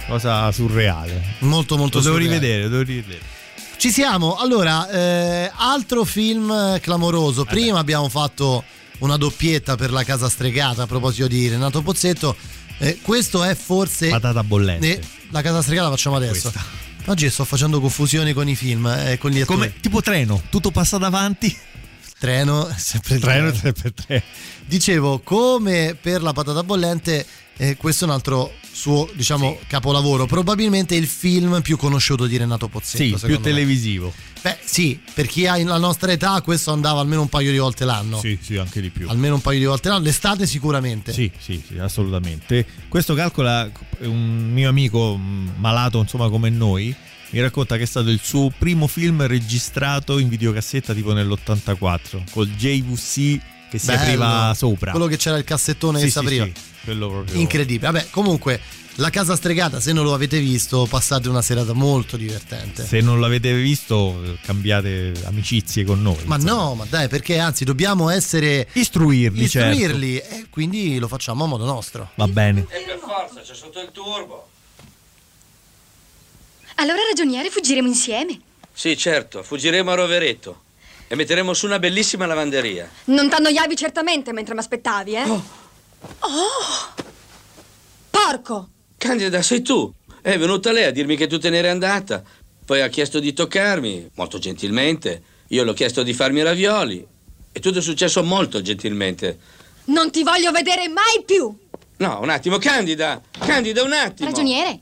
Cosa 0.07 0.51
surreale. 0.51 1.21
Molto, 1.39 1.77
molto 1.77 1.97
Lo 1.99 2.03
devo 2.05 2.15
surreale. 2.15 2.39
rivedere, 2.39 2.63
lo 2.63 2.69
devo 2.69 2.83
rivedere. 2.83 3.30
Ci 3.81 3.91
siamo. 3.91 4.35
Allora, 4.35 4.87
eh, 4.91 5.51
altro 5.55 6.03
film 6.03 6.51
eh, 6.51 6.79
clamoroso. 6.79 7.45
Prima 7.45 7.79
abbiamo 7.79 8.09
fatto 8.09 8.63
una 8.99 9.17
doppietta 9.17 9.75
per 9.75 9.89
la 9.89 10.03
casa 10.03 10.29
stregata 10.29 10.83
a 10.83 10.85
proposito 10.85 11.25
di 11.25 11.47
Renato 11.47 11.81
Pozzetto. 11.81 12.35
Eh, 12.77 12.99
questo 13.01 13.43
è 13.43 13.55
forse. 13.55 14.09
Patata 14.09 14.43
bollente. 14.43 14.99
Eh, 14.99 15.03
la 15.31 15.41
casa 15.41 15.63
stregata 15.63 15.87
la 15.89 15.95
facciamo 15.95 16.17
adesso. 16.17 16.53
Oggi 17.05 17.27
sto 17.31 17.43
facendo 17.43 17.79
confusioni 17.81 18.33
con 18.33 18.47
i 18.47 18.55
film, 18.55 18.85
eh, 18.85 19.17
con 19.17 19.31
gli 19.31 19.41
attori. 19.41 19.57
Come 19.57 19.73
tipo 19.81 19.99
treno, 20.03 20.43
tutto 20.51 20.69
passa 20.69 20.99
davanti. 20.99 21.57
Treno, 22.19 22.69
sempre 22.77 23.17
Treno, 23.17 23.49
treno. 23.49 23.55
sempre 23.63 23.93
treno. 23.95 24.23
Dicevo, 24.63 25.21
come 25.21 25.97
per 25.99 26.21
la 26.21 26.33
patata 26.33 26.61
bollente, 26.63 27.25
eh, 27.61 27.77
questo 27.77 28.05
è 28.05 28.07
un 28.07 28.13
altro 28.15 28.53
suo, 28.71 29.07
diciamo, 29.13 29.59
capolavoro. 29.67 30.25
Probabilmente 30.25 30.95
il 30.95 31.05
film 31.05 31.61
più 31.61 31.77
conosciuto 31.77 32.25
di 32.25 32.35
Renato 32.35 32.67
Pozzetto. 32.67 33.19
Sì, 33.19 33.25
più 33.27 33.35
me. 33.35 33.41
televisivo. 33.41 34.11
Beh, 34.41 34.57
sì, 34.63 34.99
per 35.13 35.27
chi 35.27 35.45
ha 35.45 35.63
la 35.63 35.77
nostra 35.77 36.11
età, 36.11 36.41
questo 36.41 36.71
andava 36.71 37.01
almeno 37.01 37.21
un 37.21 37.29
paio 37.29 37.51
di 37.51 37.59
volte 37.59 37.85
l'anno. 37.85 38.19
Sì, 38.19 38.39
sì, 38.41 38.57
anche 38.57 38.81
di 38.81 38.89
più. 38.89 39.07
Almeno 39.07 39.35
un 39.35 39.41
paio 39.41 39.59
di 39.59 39.65
volte 39.65 39.89
l'anno. 39.89 40.05
L'estate 40.05 40.47
sicuramente. 40.47 41.13
Sì, 41.13 41.31
sì, 41.37 41.61
sì, 41.63 41.77
assolutamente. 41.77 42.65
Questo 42.87 43.13
calcola 43.13 43.69
un 43.99 44.49
mio 44.51 44.67
amico 44.67 45.15
mh, 45.15 45.53
malato, 45.57 45.99
insomma, 45.99 46.29
come 46.29 46.49
noi. 46.49 46.95
Mi 47.29 47.41
racconta 47.41 47.77
che 47.77 47.83
è 47.83 47.85
stato 47.85 48.09
il 48.09 48.19
suo 48.23 48.51
primo 48.57 48.87
film 48.87 49.25
registrato 49.27 50.17
in 50.17 50.29
videocassetta 50.29 50.95
tipo 50.95 51.13
nell'84 51.13 52.23
col 52.31 52.49
JVC 52.49 53.39
che 53.71 53.79
si 53.79 53.85
Bello. 53.85 54.01
apriva 54.01 54.53
sopra. 54.53 54.91
Quello 54.91 55.05
che 55.07 55.15
c'era 55.15 55.37
il 55.37 55.45
cassettone 55.45 55.99
Sì, 55.99 56.03
che 56.05 56.11
sì, 56.11 56.17
si 56.19 56.23
apriva. 56.25 56.43
sì, 56.45 56.53
quello 56.83 57.07
proprio. 57.09 57.39
Incredibile. 57.39 57.89
Vabbè, 57.91 58.07
comunque, 58.09 58.59
La 58.95 59.09
Casa 59.09 59.37
Stregata, 59.37 59.79
se 59.79 59.93
non 59.93 60.03
lo 60.03 60.13
avete 60.13 60.39
visto, 60.39 60.85
passate 60.89 61.29
una 61.29 61.41
serata 61.41 61.71
molto 61.71 62.17
divertente. 62.17 62.85
Se 62.85 62.99
non 62.99 63.21
l'avete 63.21 63.53
visto, 63.53 64.37
cambiate 64.43 65.13
amicizie 65.23 65.85
con 65.85 66.01
noi. 66.01 66.17
Ma 66.25 66.35
no, 66.35 66.75
ma 66.75 66.85
dai, 66.89 67.07
perché 67.07 67.39
anzi 67.39 67.63
dobbiamo 67.63 68.09
essere 68.09 68.67
Istruirli, 68.73 69.47
certo. 69.47 69.71
istruirli 69.71 70.17
e 70.17 70.45
quindi 70.49 70.99
lo 70.99 71.07
facciamo 71.07 71.45
a 71.45 71.47
modo 71.47 71.63
nostro. 71.63 72.11
Va 72.15 72.27
bene. 72.27 72.65
E 72.69 72.83
per 72.85 72.99
forza, 72.99 73.39
c'è 73.39 73.55
sotto 73.55 73.79
il 73.79 73.89
turbo. 73.93 74.49
Allora, 76.75 76.97
ragioniere, 77.09 77.49
fuggiremo 77.49 77.87
insieme. 77.87 78.39
Sì, 78.73 78.97
certo, 78.97 79.43
fuggiremo 79.43 79.91
a 79.91 79.95
Rovereto 79.95 80.61
e 81.11 81.15
metteremo 81.15 81.53
su 81.53 81.65
una 81.65 81.77
bellissima 81.77 82.25
lavanderia. 82.25 82.89
Non 83.07 83.27
t'annoiavi 83.27 83.75
certamente 83.75 84.31
mentre 84.31 84.53
mi 84.53 84.61
aspettavi, 84.61 85.15
eh? 85.15 85.23
Oh! 85.23 85.43
Porco! 88.09 88.69
Candida, 88.97 89.41
sei 89.41 89.61
tu. 89.61 89.91
È 90.21 90.37
venuta 90.37 90.71
lei 90.71 90.85
a 90.85 90.91
dirmi 90.91 91.17
che 91.17 91.27
tu 91.27 91.37
te 91.37 91.49
n'eri 91.49 91.67
andata. 91.67 92.23
Poi 92.63 92.79
ha 92.79 92.87
chiesto 92.87 93.19
di 93.19 93.33
toccarmi, 93.33 94.11
molto 94.15 94.39
gentilmente. 94.39 95.21
Io 95.49 95.65
l'ho 95.65 95.73
chiesto 95.73 96.01
di 96.01 96.13
farmi 96.13 96.39
i 96.39 96.43
ravioli. 96.43 97.05
E 97.51 97.59
tutto 97.59 97.79
è 97.79 97.81
successo 97.81 98.23
molto 98.23 98.61
gentilmente. 98.61 99.37
Non 99.87 100.11
ti 100.11 100.23
voglio 100.23 100.51
vedere 100.51 100.87
mai 100.87 101.25
più! 101.25 101.53
No, 101.97 102.19
un 102.21 102.29
attimo, 102.29 102.57
Candida! 102.57 103.21
Candida, 103.37 103.83
un 103.83 103.91
attimo! 103.91 104.29
Ragioniere, 104.29 104.79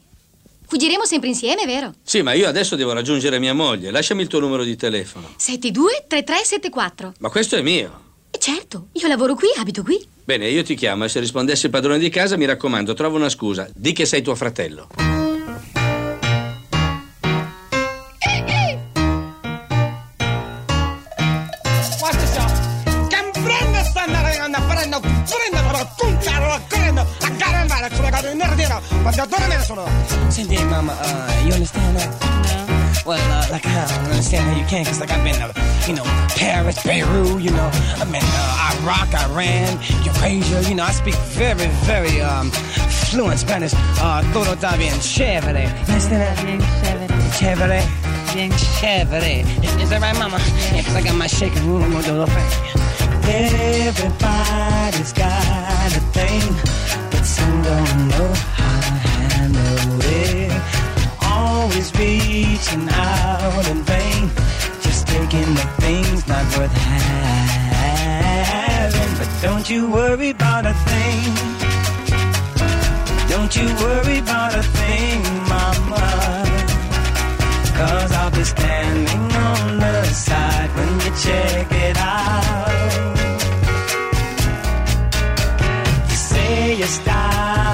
fuggiremo 0.70 1.03
sempre 1.03 1.30
insieme, 1.30 1.65
vero? 1.65 1.93
Sì, 2.03 2.22
ma 2.22 2.34
io 2.34 2.47
adesso 2.47 2.76
devo 2.76 2.93
raggiungere 2.93 3.39
mia 3.39 3.53
moglie. 3.53 3.89
Lasciami 3.89 4.22
il 4.22 4.28
tuo 4.28 4.39
numero 4.39 4.63
di 4.63 4.76
telefono. 4.76 5.34
723374. 5.36 7.13
Ma 7.20 7.30
questo 7.30 7.55
è 7.55 7.61
mio. 7.61 8.07
E 8.30 8.38
certo, 8.38 8.88
io 8.93 9.07
lavoro 9.07 9.34
qui, 9.34 9.47
abito 9.57 9.82
qui. 9.82 9.99
Bene, 10.24 10.47
io 10.47 10.61
ti 10.61 10.76
chiamo 10.76 11.05
e 11.05 11.09
se 11.09 11.20
rispondessi 11.20 11.65
il 11.65 11.72
padrone 11.72 11.97
di 11.97 12.09
casa, 12.09 12.38
mi 12.38 12.45
raccomando, 12.45 12.93
trova 12.93 13.17
una 13.17 13.30
scusa. 13.30 13.67
Di 13.74 13.91
che 13.91 14.05
sei 14.05 14.22
tuo 14.22 14.36
fratello. 14.36 15.18
Nerdino, 29.20 29.28
quando 29.28 29.36
dorme 29.38 29.63
sono. 29.63 29.86
Senti, 30.30 30.63
Mama, 30.65 30.93
uh, 30.93 31.45
you 31.45 31.53
understand 31.53 31.97
that? 31.97 32.09
No. 32.22 32.65
Well, 33.05 33.20
uh, 33.32 33.47
like, 33.51 33.65
I 33.65 33.88
don't 33.88 34.11
understand 34.11 34.49
how 34.49 34.57
you 34.57 34.65
can, 34.67 34.84
because, 34.84 34.99
like, 34.99 35.11
I've 35.11 35.24
been, 35.24 35.41
uh, 35.41 35.51
you 35.88 35.95
know, 35.95 36.03
Paris, 36.36 36.82
Beirut, 36.84 37.41
you 37.41 37.51
know, 37.51 37.70
I've 37.99 38.11
been, 38.11 38.22
uh, 38.24 38.84
Iraq, 38.84 39.13
Iran, 39.13 39.80
Eurasia, 40.03 40.61
you 40.70 40.76
know, 40.76 40.84
I 40.84 40.91
speak 40.91 41.15
very, 41.36 41.67
very, 41.86 42.22
um, 42.22 42.51
fluent 43.09 43.39
Spanish. 43.39 43.74
Uh, 43.99 44.22
todo 44.34 44.53
está 44.53 44.78
bien 44.78 44.99
chévere. 44.99 45.63
You 45.63 45.93
understand 45.93 46.22
that? 46.22 46.45
Bien 46.45 46.61
chévere. 46.82 47.07
Chévere. 47.39 47.82
Bien 48.34 48.51
chévere. 48.51 49.43
Is, 49.63 49.76
is 49.82 49.89
that 49.89 50.01
right, 50.01 50.17
Mama? 50.20 50.38
Yeah, 50.72 50.78
because 50.78 50.95
I 50.95 51.01
got 51.01 51.15
my 51.15 51.28
shaking 51.28 51.65
room, 51.67 51.84
I'm 51.84 51.91
gonna 51.91 52.05
do 52.05 52.11
a 52.11 52.20
little 52.20 52.28
thing. 52.28 52.49
Everybody's 53.32 55.13
got 55.13 55.95
a 55.95 55.99
thing, 56.13 56.41
but 57.11 57.26
some 57.26 57.61
don't 57.61 58.07
know 58.09 58.34
how 58.34 59.09
it. 59.56 60.52
Always 61.22 61.93
reaching 61.95 62.88
out 62.89 63.68
in 63.72 63.84
vain, 63.84 64.30
just 64.82 65.08
taking 65.08 65.54
the 65.60 65.68
things 65.84 66.28
not 66.28 66.45
worth 66.58 66.72
having. 66.72 68.00
But 69.20 69.30
don't 69.41 69.70
you 69.70 69.89
worry 69.91 70.30
about 70.32 70.66
a 70.66 70.74
thing. 70.89 71.34
Don't 73.30 73.56
you 73.56 73.68
worry 73.86 74.18
about 74.20 74.56
a 74.56 74.64
thing, 74.64 75.22
mama. 75.47 76.45
Cause 77.80 78.12
I'll 78.12 78.32
be 78.32 78.43
standing 78.43 79.32
on 79.50 79.80
the 79.80 80.04
side 80.06 80.70
when 80.76 80.91
you 81.04 81.12
check 81.26 81.72
it 81.72 81.97
out. 81.97 82.70
You 86.10 86.16
say 86.16 86.76
your 86.76 86.88
style 86.88 87.68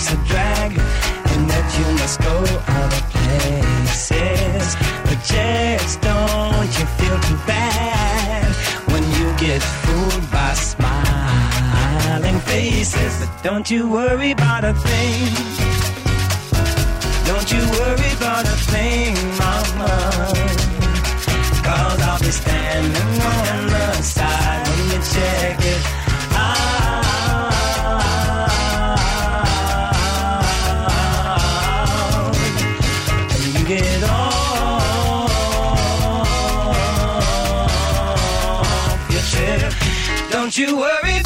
life's 0.00 0.12
a 0.12 0.16
drag 0.28 0.72
and 0.72 1.50
that 1.50 1.68
you 1.78 1.86
must 2.00 2.20
go 2.20 2.36
other 2.80 3.02
places. 3.12 4.76
But 5.04 5.18
just 5.24 6.00
don't 6.00 6.72
you 6.78 6.86
feel 6.98 7.18
too 7.28 7.38
bad 7.46 8.46
when 8.92 9.02
you 9.16 9.26
get 9.36 9.62
fooled 9.62 10.30
by 10.30 10.54
smiling 10.54 12.40
faces. 12.40 13.20
But 13.20 13.42
don't 13.42 13.70
you 13.70 13.90
worry 13.90 14.30
about 14.30 14.64
a 14.64 14.72
thing. 14.72 15.28
Don't 17.26 17.50
you 17.52 17.62
worry 17.80 18.12
about 18.16 18.44
a 18.46 18.56
thing, 18.72 19.14
mama. 19.38 19.92
Cause 21.62 22.00
I'll 22.02 22.18
be 22.18 22.30
standing 22.30 23.20
on 23.20 23.66
the 23.66 24.02
side 24.02 24.66
when 24.66 24.90
you 24.92 25.00
check 25.12 25.59
Don't 40.50 40.58
you 40.58 40.76
worry 40.78 41.19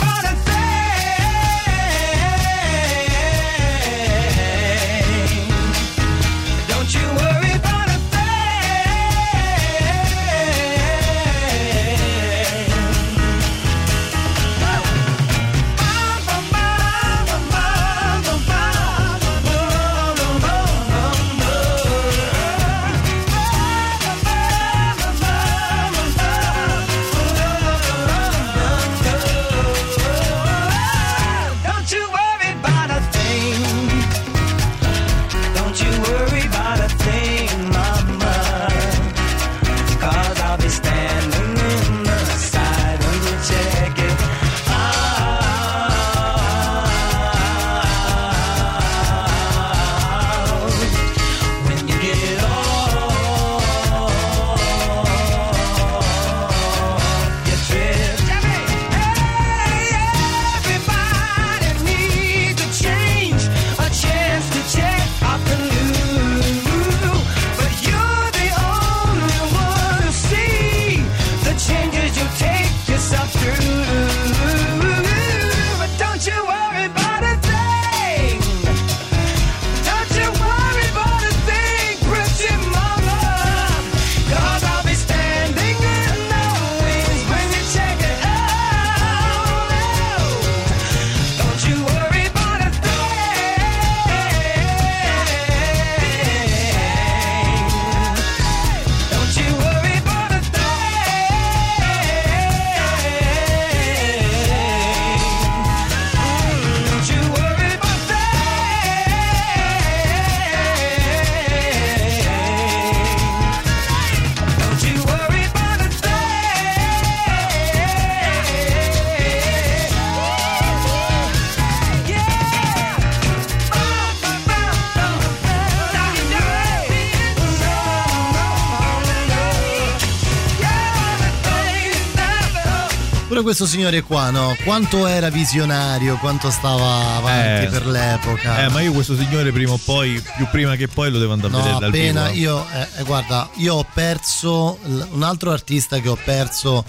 questo 133.44 133.66
signore 133.66 134.02
qua, 134.02 134.30
no? 134.30 134.56
Quanto 134.64 135.06
era 135.06 135.28
visionario, 135.30 136.16
quanto 136.16 136.50
stava 136.50 137.14
avanti 137.16 137.64
Eh, 137.66 137.68
per 137.68 137.86
l'epoca. 137.86 138.64
Eh, 138.64 138.68
ma 138.70 138.80
io 138.80 138.92
questo 138.92 139.16
signore 139.16 139.52
prima 139.52 139.72
o 139.72 139.80
poi, 139.84 140.20
più 140.36 140.48
prima 140.50 140.74
che 140.74 140.88
poi, 140.88 141.10
lo 141.12 141.18
devo 141.20 141.32
andare 141.34 141.52
a 141.54 141.56
No, 141.56 141.62
vedere 141.62 141.80
dal 141.80 141.88
appena 141.90 142.28
vivo. 142.30 142.40
io, 142.58 142.66
eh, 142.72 142.88
eh, 143.00 143.02
guarda, 143.04 143.48
io 143.58 143.74
ho 143.76 143.86
perso 143.94 144.78
un 144.82 145.22
altro 145.22 145.52
artista 145.52 146.00
che 146.00 146.08
ho 146.08 146.18
perso 146.24 146.84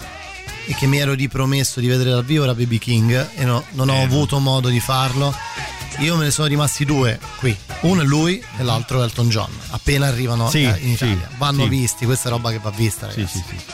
e 0.66 0.74
che 0.74 0.86
mi 0.86 0.98
ero 0.98 1.12
ripromesso 1.14 1.78
di 1.78 1.86
vedere 1.86 2.10
dal 2.10 2.24
vivo 2.24 2.42
era 2.42 2.54
Baby 2.54 2.78
King 2.78 3.28
e 3.36 3.44
no- 3.44 3.62
non 3.72 3.88
ho 3.88 3.94
Eh, 3.94 4.02
avuto 4.02 4.38
modo 4.40 4.68
di 4.68 4.80
farlo. 4.80 5.32
Io 5.98 6.16
me 6.16 6.24
ne 6.24 6.30
sono 6.30 6.48
rimasti 6.48 6.84
due 6.84 7.18
qui, 7.38 7.56
uno 7.82 8.02
è 8.02 8.04
lui 8.04 8.42
e 8.58 8.62
l'altro 8.62 9.00
è 9.00 9.04
Elton 9.04 9.28
John. 9.28 9.48
Appena 9.70 10.06
arrivano 10.08 10.50
Sì, 10.50 10.62
eh, 10.64 10.76
in 10.80 10.96
sì, 10.96 11.04
Italia, 11.06 11.30
vanno 11.38 11.62
sì. 11.62 11.68
visti, 11.68 12.04
questa 12.04 12.28
è 12.28 12.32
roba 12.32 12.50
che 12.50 12.58
va 12.62 12.70
vista, 12.70 13.08
Sì, 13.10 13.20
ragazzi. 13.20 13.44
sì, 13.48 13.56
sì. 13.56 13.64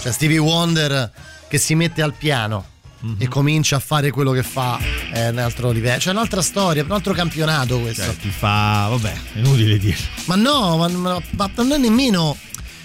Cioè 0.00 0.12
Stevie 0.12 0.38
Wonder 0.38 1.10
che 1.48 1.58
si 1.58 1.74
mette 1.74 2.02
al 2.02 2.12
piano 2.14 2.76
Mhm. 3.00 3.14
e 3.18 3.28
comincia 3.28 3.76
a 3.76 3.78
fare 3.78 4.10
quello 4.10 4.32
che 4.32 4.42
fa 4.42 4.78
è 5.12 5.28
un 5.28 5.38
altro 5.38 5.70
livello, 5.70 6.00
cioè 6.00 6.12
un'altra 6.12 6.42
storia, 6.42 6.82
un 6.82 6.90
altro 6.90 7.12
campionato 7.14 7.78
questo. 7.80 8.02
Cioè, 8.02 8.16
ti 8.16 8.28
fa. 8.30 8.88
Vabbè, 8.90 9.12
è 9.34 9.38
inutile 9.38 9.78
dirlo. 9.78 10.04
Ma 10.24 10.34
no, 10.34 10.76
ma, 10.76 10.88
ma- 10.88 11.22
ma 11.30 11.50
non 11.56 11.72
è 11.72 11.78
nemmeno, 11.78 12.36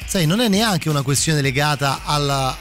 sai, 0.06 0.26
non 0.28 0.40
è 0.40 0.48
neanche 0.48 0.88
una 0.90 1.02
questione 1.02 1.42
legata 1.42 2.02
alla- 2.04 2.56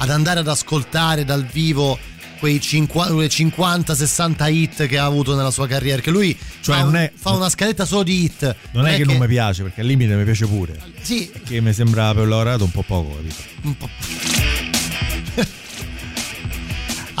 ad 0.00 0.10
andare 0.10 0.38
ad 0.40 0.46
ascoltare 0.48 1.24
dal 1.24 1.44
vivo 1.44 1.98
quei 2.38 2.60
50-60 2.60 4.46
hit 4.46 4.86
che 4.86 4.96
ha 4.96 5.04
avuto 5.04 5.34
nella 5.34 5.50
sua 5.50 5.66
carriera. 5.66 6.00
Che 6.00 6.10
lui 6.12 6.38
Cioè, 6.60 6.76
fa, 6.76 6.82
non 6.84 6.94
è- 6.94 7.10
fa 7.12 7.30
una 7.30 7.48
scaletta 7.48 7.84
solo 7.84 8.04
di 8.04 8.22
hit. 8.22 8.54
Non 8.70 8.86
è 8.86 8.96
che, 8.96 9.04
non 9.04 9.16
mi 9.16 9.26
piace, 9.26 9.64
perché 9.64 9.80
al 9.80 9.88
limite 9.88 10.14
mi 10.14 10.22
piace 10.22 10.46
pure. 10.46 10.80
Sì. 11.02 11.28
Che 11.44 11.60
mi 11.60 11.72
sembra 11.72 12.14
per 12.14 12.28
lavorato 12.28 12.62
un 12.62 12.70
po' 12.70 12.82
poco, 12.86 13.16
capito? 13.16 13.34
Un 13.62 13.76
po'. 13.76 13.88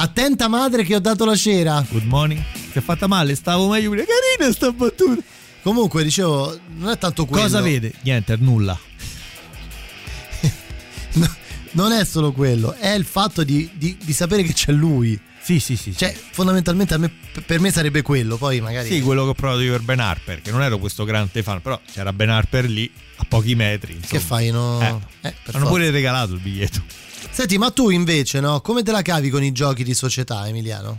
Attenta 0.00 0.46
madre 0.46 0.84
che 0.84 0.94
ho 0.94 1.00
dato 1.00 1.24
la 1.24 1.34
cera. 1.34 1.84
Good 1.90 2.04
morning. 2.04 2.40
Si 2.70 2.78
è 2.78 2.80
fatta 2.80 3.08
male, 3.08 3.34
stavo 3.34 3.68
meglio. 3.68 3.90
Carina 3.90 4.52
sta 4.52 4.70
battuta. 4.70 5.20
Comunque, 5.62 6.04
dicevo, 6.04 6.56
non 6.76 6.90
è 6.90 6.98
tanto 6.98 7.26
quello. 7.26 7.42
Cosa 7.42 7.60
vede? 7.60 7.92
Niente, 8.02 8.36
nulla. 8.38 8.78
Non 11.70 11.92
è 11.92 12.04
solo 12.04 12.32
quello, 12.32 12.72
è 12.72 12.88
il 12.88 13.04
fatto 13.04 13.44
di, 13.44 13.68
di- 13.74 13.96
di 14.02 14.12
sapere 14.12 14.42
che 14.42 14.52
c'è 14.54 14.72
lui. 14.72 15.20
Sì, 15.40 15.60
sì, 15.60 15.76
sì. 15.76 15.94
Cioè, 15.94 16.16
fondamentalmente 16.30 16.96
me- 16.96 17.12
per 17.44 17.60
me 17.60 17.70
sarebbe 17.70 18.00
quello, 18.02 18.36
poi 18.36 18.60
magari. 18.60 18.88
Sì, 18.88 19.00
quello 19.02 19.24
che 19.24 19.28
ho 19.30 19.34
provato 19.34 19.60
io 19.60 19.72
per 19.72 19.82
Ben 19.82 20.00
Harper, 20.00 20.40
che 20.40 20.50
non 20.50 20.62
ero 20.62 20.78
questo 20.78 21.04
grande 21.04 21.42
fan, 21.42 21.60
però 21.60 21.78
c'era 21.92 22.12
Ben 22.12 22.30
Harper 22.30 22.64
lì, 22.68 22.90
a 23.16 23.24
pochi 23.28 23.54
metri. 23.54 23.92
insomma. 23.92 24.10
Che 24.10 24.18
fai? 24.18 24.50
No? 24.50 24.80
Eh, 24.80 24.86
Eh, 24.86 24.94
hanno 25.28 25.34
forza. 25.44 25.66
pure 25.66 25.90
regalato 25.90 26.32
il 26.32 26.40
biglietto. 26.40 26.82
Senti, 27.30 27.58
ma 27.58 27.70
tu 27.70 27.90
invece, 27.90 28.40
no? 28.40 28.60
Come 28.60 28.82
te 28.82 28.90
la 28.92 29.02
cavi 29.02 29.30
con 29.30 29.42
i 29.42 29.52
giochi 29.52 29.84
di 29.84 29.94
società, 29.94 30.46
Emiliano? 30.48 30.96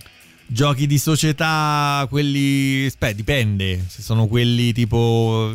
Giochi 0.51 0.88
di 0.88 0.97
società, 0.97 2.07
quelli. 2.09 2.86
Aspetta, 2.88 3.13
dipende. 3.13 3.86
Se 3.88 4.01
sono 4.01 4.26
quelli 4.26 4.74
tipo 4.74 5.51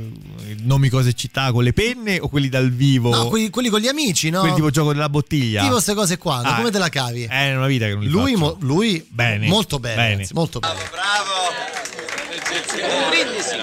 eh, 0.47 0.57
nomi, 0.63 0.89
cose 0.89 1.09
e 1.09 1.13
città 1.15 1.51
con 1.51 1.65
le 1.65 1.73
penne 1.73 2.21
o 2.21 2.29
quelli 2.29 2.49
dal 2.49 2.71
vivo. 2.71 3.11
No, 3.11 3.27
quelli, 3.27 3.51
quelli 3.51 3.71
con 3.71 3.81
gli 3.81 3.89
amici, 3.89 4.31
no? 4.31 4.39
Quelli 4.41 4.55
tipo 4.55 4.71
gioco 4.71 4.93
della 4.93 5.09
bottiglia. 5.09 5.63
Tipo 5.63 5.73
queste 5.73 5.95
cose 5.95 6.17
qua? 6.17 6.43
Ah, 6.45 6.55
come 6.57 6.71
te 6.71 6.79
la 6.79 6.91
cavi? 6.91 7.25
È 7.25 7.57
una 7.57 7.67
vita 7.67 7.87
che 7.87 7.95
non 7.95 8.03
li 8.05 8.09
Lui, 8.09 8.37
mo- 8.37 8.57
lui 8.61 9.05
Bene. 9.09 9.49
molto 9.49 9.81
bene, 9.81 9.97
Bene. 9.97 10.11
ragazzi, 10.13 10.33
molto 10.35 10.61
bene. 10.61 10.75
Un 12.85 13.09
brindisi. 13.11 13.57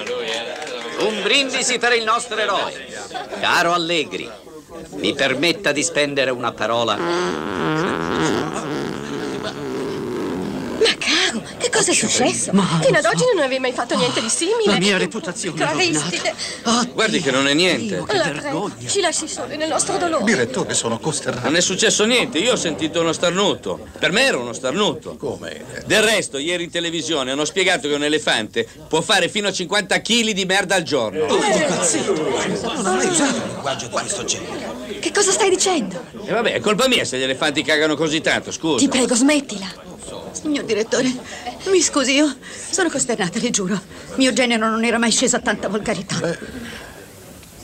Un 1.07 1.21
brindisi 1.23 1.77
per 1.79 1.93
il 1.93 2.03
nostro 2.03 2.37
eroe. 2.37 2.73
Caro 3.39 3.71
Allegri, 3.73 4.29
mi 4.95 5.13
permetta 5.13 5.71
di 5.71 5.83
spendere 5.83 6.31
una 6.31 6.51
parola. 6.51 6.95
Ma 6.95 7.05
caro, 10.97 11.41
che 11.57 11.60
cosa 11.71 11.91
è 11.91 11.93
successo? 11.93 12.51
Fino 12.51 12.97
ad 12.97 13.05
oggi 13.05 13.23
non 13.33 13.43
avevi 13.43 13.59
mai 13.59 13.71
fatto 13.73 13.95
niente 13.95 14.21
di 14.21 14.29
simile. 14.29 14.63
La 14.65 14.77
mia 14.77 14.97
reputazione 14.97 15.59
è 15.59 15.65
Aristide, 15.65 16.33
Guardi 16.93 17.21
che 17.21 17.31
non 17.31 17.47
è 17.47 17.53
niente. 17.53 18.03
la 18.07 18.29
prego, 18.29 18.69
ci 18.87 19.01
lasci 19.01 19.27
soli 19.27 19.57
nel 19.57 19.69
nostro 19.69 19.97
dolore. 19.97 20.23
Direttore, 20.23 20.73
sono 20.73 20.99
costernato. 20.99 21.47
Non 21.47 21.55
è 21.55 21.61
successo 21.61 22.05
niente, 22.05 22.37
io 22.37 22.53
ho 22.53 22.57
sentito 22.57 22.99
uno 23.01 23.13
starnuto. 23.13 23.87
Per 23.97 24.11
me 24.11 24.23
era 24.25 24.37
uno 24.37 24.53
starnuto. 24.53 25.15
Come? 25.17 25.63
Del 25.85 26.01
resto, 26.03 26.37
ieri 26.37 26.65
in 26.65 26.71
televisione 26.71 27.31
hanno 27.31 27.45
spiegato 27.45 27.87
che 27.87 27.93
un 27.95 28.03
elefante 28.03 28.67
può 28.87 29.01
fare 29.01 29.29
fino 29.29 29.47
a 29.47 29.51
50 29.51 30.01
kg 30.01 30.29
di 30.31 30.45
merda 30.45 30.75
al 30.75 30.83
giorno. 30.83 31.23
Oh, 31.25 31.39
Non 31.39 32.85
ho 32.85 32.95
mai 32.95 33.05
usato 33.07 33.35
un 33.37 33.47
linguaggio 33.47 33.85
di 33.85 33.91
questo 33.91 34.23
genere. 34.23 34.99
Che 34.99 35.11
cosa 35.11 35.31
stai 35.31 35.49
dicendo? 35.49 36.03
E 36.25 36.31
vabbè, 36.31 36.53
è 36.53 36.59
colpa 36.59 36.87
mia 36.87 37.05
se 37.05 37.17
gli 37.17 37.23
elefanti 37.23 37.63
cagano 37.63 37.95
così 37.95 38.21
tanto, 38.21 38.51
scusa. 38.51 38.77
Ti 38.77 38.87
prego, 38.87 39.15
smettila. 39.15 39.89
Signor 40.41 40.63
direttore, 40.63 41.13
mi 41.67 41.81
scusi, 41.81 42.15
io 42.15 42.35
sono 42.71 42.89
costernata, 42.89 43.37
le 43.39 43.51
giuro. 43.51 43.79
Mio 44.15 44.33
genero 44.33 44.69
non 44.69 44.83
era 44.83 44.97
mai 44.97 45.11
sceso 45.11 45.35
a 45.35 45.39
tanta 45.39 45.67
volgarità. 45.67 46.35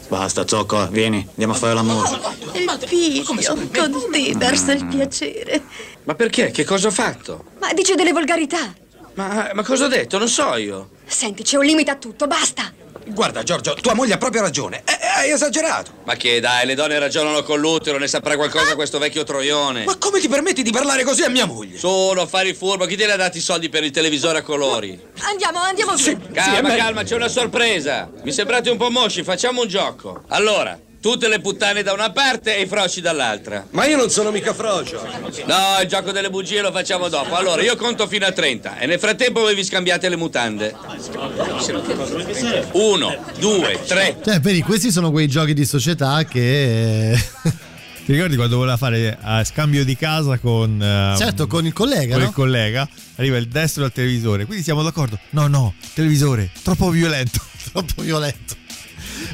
Basta, 0.07 0.47
Zocco, 0.47 0.87
vieni, 0.89 1.25
andiamo 1.27 1.53
a 1.53 1.55
fare 1.55 1.73
l'amore. 1.73 2.19
Il 2.53 2.79
figlio, 2.85 3.23
con 3.25 4.09
te, 4.11 4.33
verso 4.37 4.71
il 4.71 4.85
piacere. 4.85 5.63
Ma 6.03 6.13
perché? 6.13 6.51
Che 6.51 6.63
cosa 6.63 6.89
ho 6.89 6.91
fatto? 6.91 7.45
Ma 7.59 7.73
dice 7.73 7.95
delle 7.95 8.13
volgarità. 8.13 8.73
Ma, 9.15 9.49
ma 9.53 9.63
cosa 9.63 9.85
ho 9.85 9.87
detto? 9.87 10.19
Non 10.19 10.29
so 10.29 10.55
io. 10.55 10.91
Senti, 11.05 11.41
c'è 11.41 11.57
un 11.57 11.65
limite 11.65 11.89
a 11.89 11.95
tutto, 11.95 12.27
basta. 12.27 12.71
Guarda, 13.09 13.43
Giorgio, 13.43 13.73
tua 13.75 13.93
moglie 13.93 14.13
ha 14.13 14.17
proprio 14.17 14.41
ragione. 14.41 14.83
Eh, 14.85 14.97
hai 15.15 15.31
esagerato. 15.31 15.91
Ma 16.03 16.15
che 16.15 16.39
dai, 16.39 16.65
le 16.65 16.75
donne 16.75 16.99
ragionano 16.99 17.43
con 17.43 17.59
l'utero, 17.59 17.97
ne 17.97 18.07
saprà 18.07 18.35
qualcosa 18.35 18.75
questo 18.75 18.99
vecchio 18.99 19.23
troione. 19.23 19.85
Ma 19.85 19.97
come 19.97 20.19
ti 20.19 20.27
permetti 20.27 20.61
di 20.63 20.71
parlare 20.71 21.03
così 21.03 21.23
a 21.23 21.29
mia 21.29 21.45
moglie? 21.45 21.77
Solo 21.77 22.21
a 22.21 22.27
fare 22.27 22.49
il 22.49 22.55
furbo, 22.55 22.85
chi 22.85 22.95
te 22.95 23.05
ne 23.05 23.13
ha 23.13 23.17
dati 23.17 23.37
i 23.37 23.41
soldi 23.41 23.69
per 23.69 23.83
il 23.83 23.91
televisore 23.91 24.39
a 24.39 24.41
colori? 24.41 24.99
Andiamo, 25.21 25.59
andiamo 25.59 25.93
via. 25.95 26.17
Calma, 26.33 26.75
calma, 26.75 27.03
c'è 27.03 27.15
una 27.15 27.27
sorpresa. 27.27 28.09
Mi 28.23 28.31
sembrate 28.31 28.69
un 28.69 28.77
po' 28.77 28.89
mosci, 28.89 29.23
facciamo 29.23 29.61
un 29.61 29.67
gioco. 29.67 30.23
Allora, 30.27 30.77
tutte 31.07 31.29
le 31.29 31.39
puttane 31.39 31.83
da 31.83 31.93
una 31.93 32.11
parte 32.11 32.57
e 32.57 32.63
i 32.63 32.67
frosci 32.67 32.99
dall'altra. 32.99 33.65
Ma 33.71 33.85
io 33.85 33.95
non 33.95 34.09
sono 34.09 34.29
mica 34.29 34.53
frocio. 34.53 35.01
No, 35.45 35.81
il 35.81 35.87
gioco 35.87 36.11
delle 36.11 36.29
bugie 36.29 36.59
lo 36.59 36.73
facciamo 36.73 37.07
dopo. 37.07 37.33
Allora, 37.35 37.61
io 37.61 37.77
conto 37.77 38.07
fino 38.07 38.25
a 38.25 38.33
30 38.33 38.79
e 38.79 38.87
nel 38.87 38.99
frattempo 38.99 39.39
voi 39.39 39.55
vi 39.55 39.63
scambiate 39.63 40.09
le 40.09 40.17
mutande. 40.17 40.75
Uno, 42.73 43.15
due, 43.39 43.79
tre. 43.87 44.17
Cioè, 44.21 44.41
vedi, 44.41 44.61
questi 44.63 44.91
sono 44.91 45.09
quei 45.11 45.29
giochi 45.29 45.53
di 45.53 45.65
società 45.65 46.25
che. 46.25 47.17
Ti 48.05 48.13
ricordi 48.13 48.35
quando 48.35 48.57
voleva 48.57 48.75
fare 48.75 49.17
a 49.21 49.45
scambio 49.45 49.85
di 49.85 49.95
casa 49.95 50.37
con. 50.39 50.81
eh, 50.81 51.15
certo, 51.17 51.47
con 51.47 51.65
il 51.65 51.71
collega, 51.71 52.15
con 52.15 52.23
no? 52.23 52.27
il 52.27 52.33
collega? 52.33 52.87
Arriva 53.15 53.37
il 53.37 53.47
destro 53.47 53.85
al 53.85 53.93
televisore. 53.93 54.45
Quindi 54.45 54.61
siamo 54.61 54.83
d'accordo? 54.83 55.17
No, 55.29 55.47
no, 55.47 55.73
televisore, 55.93 56.51
troppo 56.63 56.89
violento. 56.89 57.39
Troppo 57.71 58.01
violento. 58.01 58.56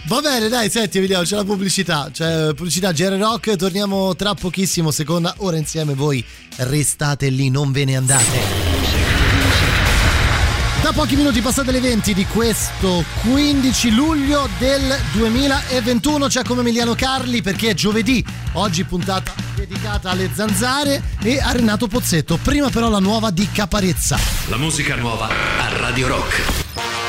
Va 0.06 0.20
bene, 0.22 0.50
dai, 0.50 0.70
senti, 0.70 1.00
vediamo, 1.00 1.24
c'è 1.24 1.36
la 1.36 1.44
pubblicità. 1.44 2.10
C'è 2.12 2.54
pubblicità 2.54 2.92
GR 2.92 3.18
Rock, 3.18 3.56
torniamo 3.56 4.16
tra 4.16 4.34
pochissimo, 4.34 4.92
seconda 4.92 5.34
ora 5.38 5.58
insieme. 5.58 5.94
Voi 5.94 6.24
restate 6.58 7.30
lì, 7.30 7.50
non 7.50 7.72
ve 7.72 7.86
ne 7.86 7.96
andate. 7.96 8.74
Da 10.84 10.92
pochi 10.92 11.16
minuti 11.16 11.40
passate 11.40 11.72
le 11.72 11.80
20 11.80 12.14
di 12.14 12.26
questo 12.26 13.06
15 13.22 13.92
luglio 13.92 14.50
del 14.58 14.94
2021 15.14 16.28
c'è 16.28 16.44
come 16.44 16.60
Emiliano 16.60 16.94
Carli 16.94 17.42
perché 17.42 17.70
è 17.70 17.74
giovedì, 17.74 18.22
oggi 18.54 18.84
puntata 18.84 19.34
dedicata 19.56 20.10
alle 20.10 20.30
zanzare 20.34 21.02
e 21.22 21.40
a 21.40 21.54
Renato 21.54 21.88
Pozzetto. 21.88 22.36
Prima 22.36 22.70
però 22.70 22.90
la 22.90 23.00
nuova 23.00 23.32
di 23.32 23.48
Caparezza. 23.50 24.20
La 24.50 24.58
musica 24.58 24.96
nuova 24.96 25.30
a 25.30 25.78
Radio 25.78 26.08
Rock. 26.10 27.03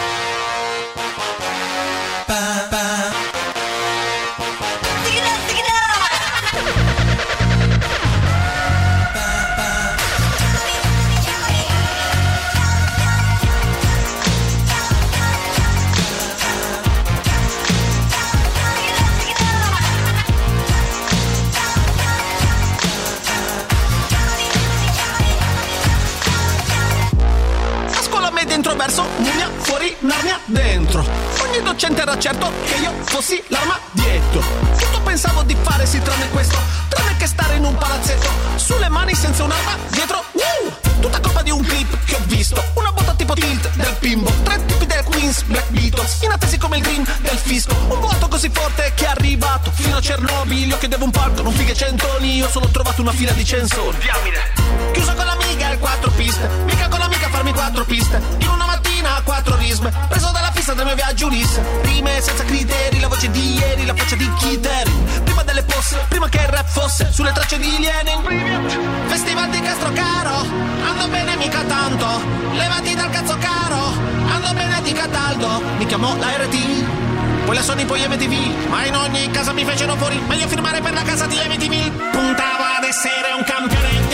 Dentro. 30.55 31.05
Ogni 31.43 31.61
docente 31.63 32.01
era 32.01 32.17
certo 32.19 32.51
che 32.65 32.77
io 32.77 32.93
fossi 33.03 33.43
l'armadietto. 33.49 34.41
Tutto 34.79 35.01
pensavo 35.03 35.43
di 35.43 35.57
fare 35.61 35.85
sì 35.85 36.01
tranne 36.01 36.29
questo, 36.31 36.57
tranne 36.89 37.17
che 37.17 37.27
stare 37.27 37.57
in 37.57 37.65
un 37.65 37.77
palazzetto. 37.77 38.31
Sulle 38.55 38.89
mani 38.89 39.15
senza 39.15 39.43
un'arma, 39.43 39.77
dietro, 39.91 40.25
uh! 40.33 41.01
Tutta 41.01 41.21
colpa 41.21 41.43
di 41.43 41.51
un 41.51 41.63
clip 41.63 42.05
che 42.05 42.15
ho 42.15 42.21
visto. 42.27 42.63
Una 42.75 42.93
botta 42.93 43.15
tipo 43.15 43.35
tilt 43.35 43.69
del 43.75 43.97
bimbo. 43.99 44.31
Tre 44.45 44.65
tipi 44.65 44.87
del 44.87 45.03
Queens, 45.05 45.43
Black 45.43 45.69
Beatles. 45.71 46.23
Inattesi 46.23 46.57
come 46.57 46.77
il 46.79 46.83
green 46.83 47.05
del 47.21 47.37
fisco. 47.37 47.75
Un 47.89 48.01
vuoto 48.01 48.29
così 48.29 48.49
forte 48.51 48.93
che 48.95 49.05
è 49.05 49.09
arrivato 49.09 49.71
fino 49.73 49.97
a 49.97 50.01
Chernobyl 50.01 50.69
Io 50.69 50.79
chiedevo 50.79 51.05
un 51.05 51.11
palco, 51.11 51.43
non 51.43 51.53
fighe 51.53 51.75
centoni 51.75 52.37
Io 52.37 52.49
solo 52.49 52.67
ho 52.67 52.69
trovato 52.71 53.01
una 53.01 53.13
fila 53.13 53.33
di 53.33 53.45
censori 53.45 53.97
Diamine 53.99 54.93
Chiuso 54.93 55.15
con 55.15 55.25
l'amica 55.25 55.71
e 55.71 55.79
quattro 55.79 56.11
piste 56.11 56.49
Mica 56.65 56.89
con 56.89 56.99
l'amica 56.99 57.29
farmi 57.29 57.53
quattro 57.53 57.85
piste 57.85 58.21
In 58.39 58.49
una 58.49 58.65
mattina 59.05 59.21
quattro 59.23 59.57
risme 59.57 59.93
Preso 60.09 60.31
dalla 60.33 60.51
fissa 60.53 60.73
del 60.73 60.87
mio 60.87 60.95
viaggio 60.95 61.27
Ulisse. 61.27 61.63
Rime 61.83 62.21
senza 62.21 62.45
criteri, 62.45 62.99
la 63.01 63.09
voce 63.09 63.31
di 63.31 63.55
ieri 63.55 63.85
La 63.85 63.95
faccia 63.95 64.17
di 64.17 64.29
Kiteri 64.39 64.93
Prima 65.23 65.43
delle 65.43 65.63
posse, 65.63 66.05
prima 66.09 66.29
che 66.29 66.39
il 66.39 66.49
rap 66.49 66.67
fosse 66.67 67.13
Sulle 67.13 67.33
tracce 67.33 67.59
di 67.59 67.71
Lenin 67.79 68.69
Festival 69.07 69.51
di 69.51 69.61
Castrocaro 69.61 70.47
Ando 70.89 71.09
bene 71.09 71.37
mica 71.37 71.63
tanto. 71.63 72.07
Levati 72.53 72.95
dal 72.95 73.11
cazzo 73.11 73.37
caro 73.39 73.93
Ando 74.33 74.53
bene 74.55 74.81
di 74.83 74.93
Cataldo 74.93 75.63
Mi 75.77 75.87
chiamò 75.87 76.17
la 76.17 76.27
RT 76.39 77.03
poi 77.45 77.57
la 77.57 77.63
Sony, 77.63 77.85
poi 77.85 78.01
MTV 78.09 78.69
Ma 78.71 78.87
in 78.87 78.97
ogni 78.97 79.31
casa 79.31 79.53
mi 79.53 79.67
fecero 79.67 79.95
fuori. 79.97 80.19
Meglio 80.27 80.49
firmare 80.49 80.81
per 80.81 80.95
la 80.95 81.03
casa 81.03 81.27
di 81.27 81.37
MTV 81.37 82.11
Puntavo 82.11 82.63
ad 82.79 82.85
essere 82.85 83.33
un 83.37 83.45
campione 83.45 84.14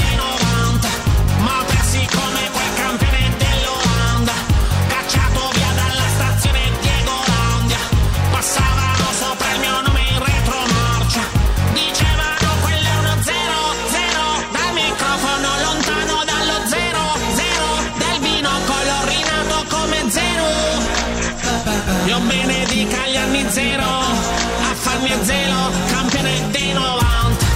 zero 23.50 23.82
a 23.82 24.74
farmi 24.74 25.10
a 25.10 25.24
zelo, 25.24 25.70
campione 25.90 26.50
dei 26.50 26.72
90. 26.72 27.46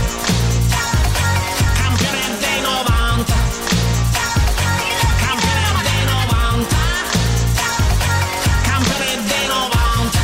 Campione 1.77 2.19
dei 2.41 2.61
90. 2.61 3.35
Campione 5.21 5.63
dei 5.83 6.05
90. 6.05 6.77
Campione 8.63 9.23
dei 9.25 9.47
90. 9.47 10.19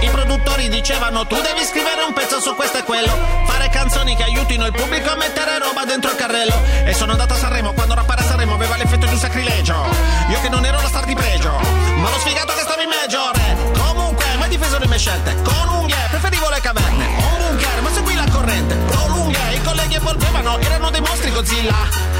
I 0.00 0.08
produttori 0.10 0.68
dicevano 0.68 1.24
tu 1.26 1.36
devi 1.36 1.64
scrivere 1.64 2.02
un 2.02 2.12
pezzo 2.12 2.40
su 2.40 2.56
questo 2.56 2.78
e 2.78 2.82
quello, 2.82 3.16
fare 3.46 3.68
canzoni 3.68 4.16
che 4.16 4.24
aiutino 4.24 4.66
il 4.66 4.72
pubblico 4.72 5.10
a 5.10 5.16
mettere 5.16 5.60
roba 5.60 5.84
dentro 5.84 6.10
il 6.10 6.16
carrello. 6.16 6.60
E 6.84 6.92
sono 6.92 7.12
andato 7.12 7.34
a 7.34 7.36
Sanremo 7.36 7.72
quando 7.72 7.94
rappare 7.94 8.22
a 8.22 8.24
Sanremo 8.24 8.54
aveva 8.54 8.76
l'effetto 8.76 9.06
di 9.06 9.12
un 9.12 9.18
sacrilegio. 9.18 9.76
Io 10.28 10.40
che 10.40 10.48
non 10.48 10.64
ero 10.64 10.80
la 10.80 10.88
star 10.88 11.04
di 11.04 11.14
pregio, 11.14 11.81
sfigato 12.22 12.52
che 12.54 12.60
stava 12.62 12.82
in 12.82 12.88
major. 12.88 13.34
eh. 13.36 13.54
Comunque, 13.78 14.24
mai 14.38 14.48
difeso 14.48 14.78
le 14.78 14.86
mie 14.86 14.98
scelte. 14.98 15.34
Con 15.42 15.68
unghie, 15.80 15.96
preferivo 16.10 16.48
le 16.48 16.60
caverne. 16.60 17.06
Un 17.06 17.36
bunker, 17.38 17.80
ma 17.82 17.90
seguì 17.92 18.14
la 18.14 18.26
corrente. 18.30 18.74
Prolunghe, 18.76 19.38
i 19.54 19.62
colleghi 19.62 19.94
evolvevano, 19.96 20.58
erano 20.58 20.90
dei 20.90 21.00
mostri 21.00 21.30
Godzilla. 21.32 21.76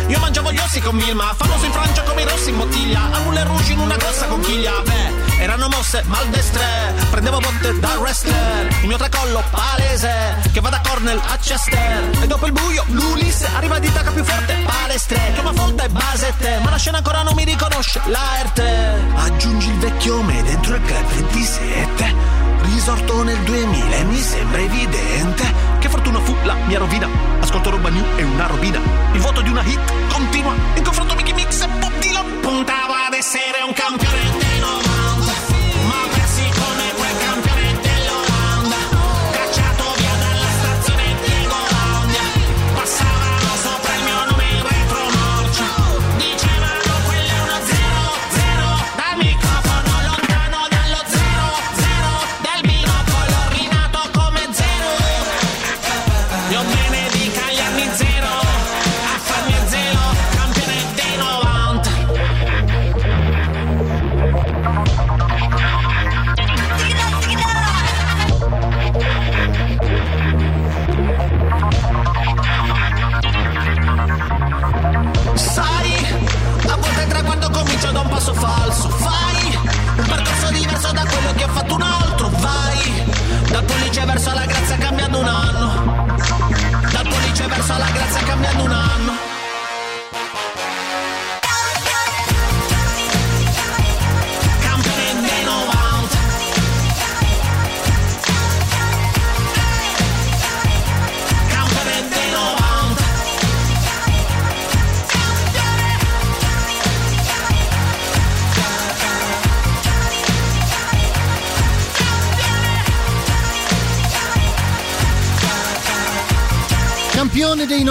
Io 0.08 0.18
mangiavo 0.18 0.50
gli 0.52 0.58
ossi 0.58 0.80
con 0.80 0.98
Vilma, 0.98 1.32
famoso 1.36 1.64
in 1.64 1.72
Francia 1.72 2.02
come 2.02 2.22
i 2.22 2.24
rossi 2.24 2.50
in 2.50 2.56
bottiglia. 2.58 3.00
A 3.12 3.18
Moulin 3.20 3.46
Rouge 3.46 3.72
in 3.72 3.78
una 3.78 3.96
grossa 3.96 4.26
conchiglia. 4.26 4.72
Beh, 4.84 5.21
erano 5.42 5.68
mosse 5.68 6.02
maldestre. 6.06 6.94
Prendevo 7.10 7.38
botte 7.38 7.78
da 7.80 7.96
wrestler. 7.98 8.68
Il 8.82 8.86
mio 8.86 8.96
tracollo 8.96 9.42
palese, 9.50 10.38
che 10.52 10.60
va 10.60 10.70
da 10.70 10.80
Cornell 10.86 11.18
a 11.18 11.36
Chester. 11.36 12.10
E 12.22 12.26
dopo 12.26 12.46
il 12.46 12.52
buio, 12.52 12.84
l'Ulisse 12.88 13.48
arriva 13.54 13.78
di 13.78 13.92
tacca 13.92 14.12
più 14.12 14.24
forte. 14.24 14.62
Palestre, 14.64 15.18
chiama 15.34 15.52
folta 15.52 15.84
e 15.84 15.88
basette. 15.88 16.60
Ma 16.62 16.70
la 16.70 16.76
scena 16.76 16.98
ancora 16.98 17.22
non 17.22 17.34
mi 17.34 17.44
riconosce. 17.44 18.00
L'arte. 18.06 19.00
Aggiungi 19.14 19.68
il 19.68 19.78
vecchio 19.78 20.22
me 20.22 20.42
dentro 20.44 20.76
il 20.76 20.82
club 20.82 21.06
27. 21.06 22.40
Risorto 22.62 23.24
nel 23.24 23.38
2000 23.38 23.96
e 23.96 24.04
mi 24.04 24.20
sembra 24.20 24.60
evidente 24.60 25.52
Che 25.80 25.88
fortuna 25.88 26.20
fu 26.20 26.34
la 26.44 26.54
mia 26.66 26.78
rovina 26.78 27.08
Ascolto 27.40 27.70
roba 27.70 27.88
new 27.88 28.04
e 28.14 28.22
una 28.22 28.46
robina 28.46 28.78
Il 29.12 29.20
vuoto 29.20 29.40
di 29.40 29.50
una 29.50 29.62
hit 29.62 29.80
continua 30.12 30.54
In 30.76 30.84
confronto 30.84 31.16
Mickey 31.16 31.34
Mix 31.34 31.60
e 31.60 31.66
Bob 31.66 31.98
Dylan 31.98 32.40
Puntavo 32.40 32.92
ad 32.92 33.14
essere 33.14 33.62
un 33.66 33.72
campione 33.72 34.91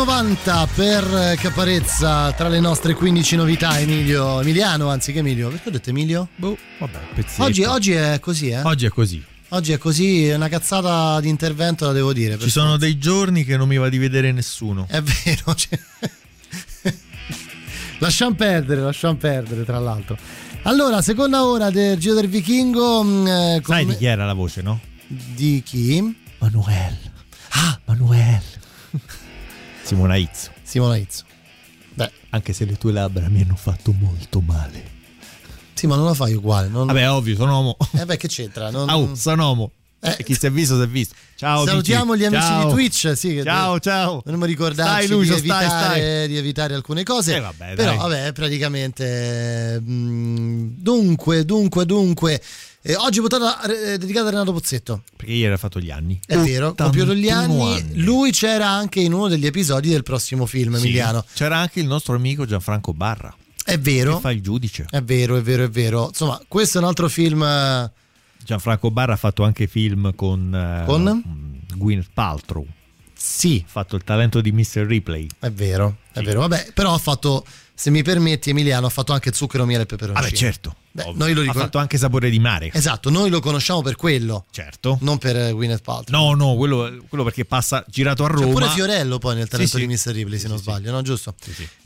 90 0.04 0.68
per 0.74 1.36
Caparezza 1.38 2.32
tra 2.32 2.47
le 2.47 2.60
nostre 2.60 2.95
15 2.95 3.36
novità 3.36 3.80
Emilio 3.80 4.41
Emiliano, 4.41 4.89
anzi 4.89 5.12
che 5.14 5.20
Emilio, 5.20 5.49
perché 5.49 5.70
ho 5.70 5.72
detto 5.72 5.91
Emilio? 5.91 6.28
Boh, 6.38 6.58
vabbè, 6.80 6.97
pezzetto. 7.14 7.43
Oggi, 7.43 7.64
oggi 7.66 7.91
è 7.91 8.20
così, 8.20 8.49
eh? 8.49 8.62
Oggi 8.64 8.88
è 8.88 8.89
così. 8.89 9.24
Oggi 9.49 9.74
è 9.74 9.78
così, 9.78 10.26
è 10.26 10.34
una 10.34 10.47
cazzata 10.49 11.20
di 11.20 11.30
intervento 11.30 11.86
la 11.86 11.91
devo 11.91 12.14
dire. 12.14 12.39
Ci 12.39 12.49
sono 12.49 12.78
dei 12.78 12.97
giorni 12.97 13.43
che 13.43 13.58
non 13.58 13.68
mi 13.68 13.78
va 13.78 13.89
di 13.89 13.99
vedere 13.99 14.32
nessuno. 14.32 14.88
È 14.89 14.99
vero, 15.04 15.54
cioè- 15.54 15.80
lasciamo 17.99 18.34
perdere, 18.34 18.82
lasciamo 18.82 19.18
perdere 19.18 19.64
tra 19.66 19.78
l'altro. 19.78 20.18
Allora, 20.64 21.04
seconda 21.04 21.45
ora 21.45 21.70
del 21.70 21.99
Giro 21.99 22.16
del 22.16 22.28
Vichingo. 22.28 23.04
mh, 23.04 23.28
eh, 23.28 23.62
Sai 23.64 23.84
come- 23.84 23.86
di 23.86 23.97
chi 23.97 24.06
era 24.06 24.26
la 24.26 24.34
voce, 24.34 24.64
no? 24.64 24.80
Di 25.06 25.62
chi? 25.64 26.18
Manuel. 26.39 26.97
Ah, 27.49 27.80
Manuel. 27.86 28.41
Simona 29.92 30.16
Izzo. 30.16 30.52
Simona 30.64 30.96
Izzo. 30.96 31.26
Beh. 31.96 32.10
Anche 32.30 32.54
se 32.54 32.64
le 32.64 32.78
tue 32.78 32.94
labbra 32.94 33.28
mi 33.28 33.42
hanno 33.42 33.58
fatto 33.58 33.92
molto 33.92 34.39
male. 34.39 35.00
Sì, 35.74 35.86
ma 35.86 35.98
non 35.98 36.06
la 36.06 36.14
fai 36.14 36.34
uguale. 36.34 36.70
Non... 36.70 36.88
Vabbè, 36.88 37.12
ovvio, 37.12 37.36
sono 37.36 37.52
uomo. 37.52 37.78
Eh 38.00 38.06
beh, 38.06 38.16
che 38.16 38.30
c'entra? 38.30 38.70
Non... 38.70 38.88
Au, 38.88 39.14
sono 39.16 39.48
uomo. 39.48 39.72
E 40.00 40.24
chi 40.24 40.34
si 40.34 40.46
è 40.46 40.50
visto, 40.52 40.78
si 40.78 40.84
è 40.84 40.88
visto. 40.88 41.14
Ciao, 41.36 41.66
Salutiamo 41.66 42.14
Gigi. 42.16 42.24
gli 42.24 42.28
amici 42.34 42.42
Ciao. 42.48 42.66
di 42.68 42.72
Twitch. 42.72 43.12
Sì, 43.18 43.42
Ciao, 43.44 43.80
ciao. 43.80 44.22
Dovremmo 44.24 44.46
ricordarci 44.46 45.06
Stai, 45.06 45.08
Lucio, 45.10 45.34
di, 45.34 45.48
stai, 45.48 45.60
evitare, 45.66 46.00
stai. 46.00 46.28
di 46.30 46.38
evitare 46.38 46.74
alcune 46.74 47.04
cose. 47.04 47.36
Eh, 47.36 47.39
vabbè, 47.42 47.76
Però, 47.76 47.89
dai. 47.89 47.98
vabbè, 47.98 48.32
praticamente. 48.32 49.78
mm, 49.82 50.68
dunque, 50.78 51.44
dunque, 51.44 51.86
dunque. 51.86 52.42
Eh, 52.84 52.95
oggi 52.95 53.19
puntata 53.19 53.61
eh, 53.63 53.97
dedicata 53.97 54.27
a 54.27 54.32
Renato 54.32 54.51
Pozzetto. 54.53 55.03
Perché 55.15 55.32
ieri 55.34 55.53
ha 55.53 55.57
fatto 55.57 55.79
gli 55.79 55.91
anni. 55.91 56.19
È 56.25 56.38
vero, 56.38 56.73
compiuto 56.73 57.13
gli 57.13 57.27
81 57.27 57.63
anni. 57.73 58.01
Lui 58.01 58.32
c'era 58.32 58.67
anche 58.69 58.99
in 59.01 59.13
uno 59.13 59.27
degli 59.27 59.45
episodi 59.45 59.89
del 59.89 60.03
prossimo 60.03 60.45
film, 60.45 60.75
Sì. 60.77 60.86
Emiliano. 60.86 61.23
C'era 61.34 61.57
anche 61.57 61.79
il 61.79 61.88
nostro 61.88 62.15
amico 62.15 62.45
Gianfranco 62.45 62.93
Barra. 62.93 63.34
È 63.63 63.77
vero. 63.77 64.15
Che 64.15 64.21
fa 64.21 64.32
il 64.32 64.41
giudice. 64.41 64.88
È 64.89 65.01
vero, 65.01 65.38
è 65.38 65.41
vero, 65.41 65.63
è 65.63 65.69
vero. 65.69 66.07
Insomma, 66.07 66.41
questo 66.47 66.79
è 66.79 66.82
un 66.82 66.88
altro 66.88 67.07
film. 67.09 67.43
eh, 67.43 67.91
Gianfranco 68.43 68.89
Barra 68.89 69.13
ha 69.13 69.17
fatto 69.17 69.43
anche 69.43 69.67
film 69.67 70.13
con, 70.15 70.53
eh, 70.53 70.86
Con? 70.86 71.23
mm, 71.27 71.77
Gwyneth 71.77 72.09
Paltrow. 72.13 72.65
Sì. 73.13 73.61
Ha 73.63 73.69
fatto 73.69 73.95
il 73.95 74.03
talento 74.03 74.41
di 74.41 74.51
Mr. 74.51 74.79
Ripley. 74.88 75.27
È 75.38 75.51
vero, 75.51 75.97
è 76.11 76.21
vero. 76.23 76.39
Vabbè, 76.39 76.71
però 76.73 76.95
ha 76.95 76.97
fatto 76.97 77.45
se 77.82 77.89
mi 77.89 78.03
permetti 78.03 78.51
Emiliano 78.51 78.86
ha 78.86 78.89
fatto 78.91 79.11
anche 79.11 79.34
zucchero, 79.34 79.65
miele 79.65 79.84
e 79.84 79.86
peperoncino. 79.88 80.23
Vabbè, 80.23 80.36
certo. 80.38 80.75
Beh, 80.91 81.13
noi 81.15 81.34
lo 81.34 81.39
ha 81.39 81.43
ricor- 81.45 81.61
fatto 81.63 81.77
anche 81.79 81.97
sapore 81.97 82.29
di 82.29 82.38
mare. 82.38 82.69
Esatto, 82.73 83.09
noi 83.09 83.32
lo 83.32 83.39
conosciamo 83.39 83.82
per 83.82 83.95
quello. 83.95 84.45
Certo. 84.51 84.99
Non 85.01 85.17
per 85.17 85.36
eh, 85.36 85.51
Gwyneth 85.51 85.82
Paltrow. 85.82 86.36
No, 86.36 86.36
no, 86.36 86.55
quello, 86.57 87.01
quello 87.07 87.23
perché 87.23 87.43
passa 87.45 87.84
girato 87.88 88.23
a 88.23 88.27
C'è 88.27 88.34
Roma. 88.36 88.51
pure 88.51 88.67
Fiorello 88.69 89.17
poi 89.17 89.34
nel 89.36 89.47
talento 89.47 89.77
Sì, 89.77 89.82
sì. 89.82 89.88
di 89.88 89.93
Mr. 89.93 90.13
Ripley, 90.13 90.38
se 90.38 90.47
non 90.47 90.59
sbaglio, 90.59 90.91
no? 90.91 91.01
Giusto? 91.01 91.34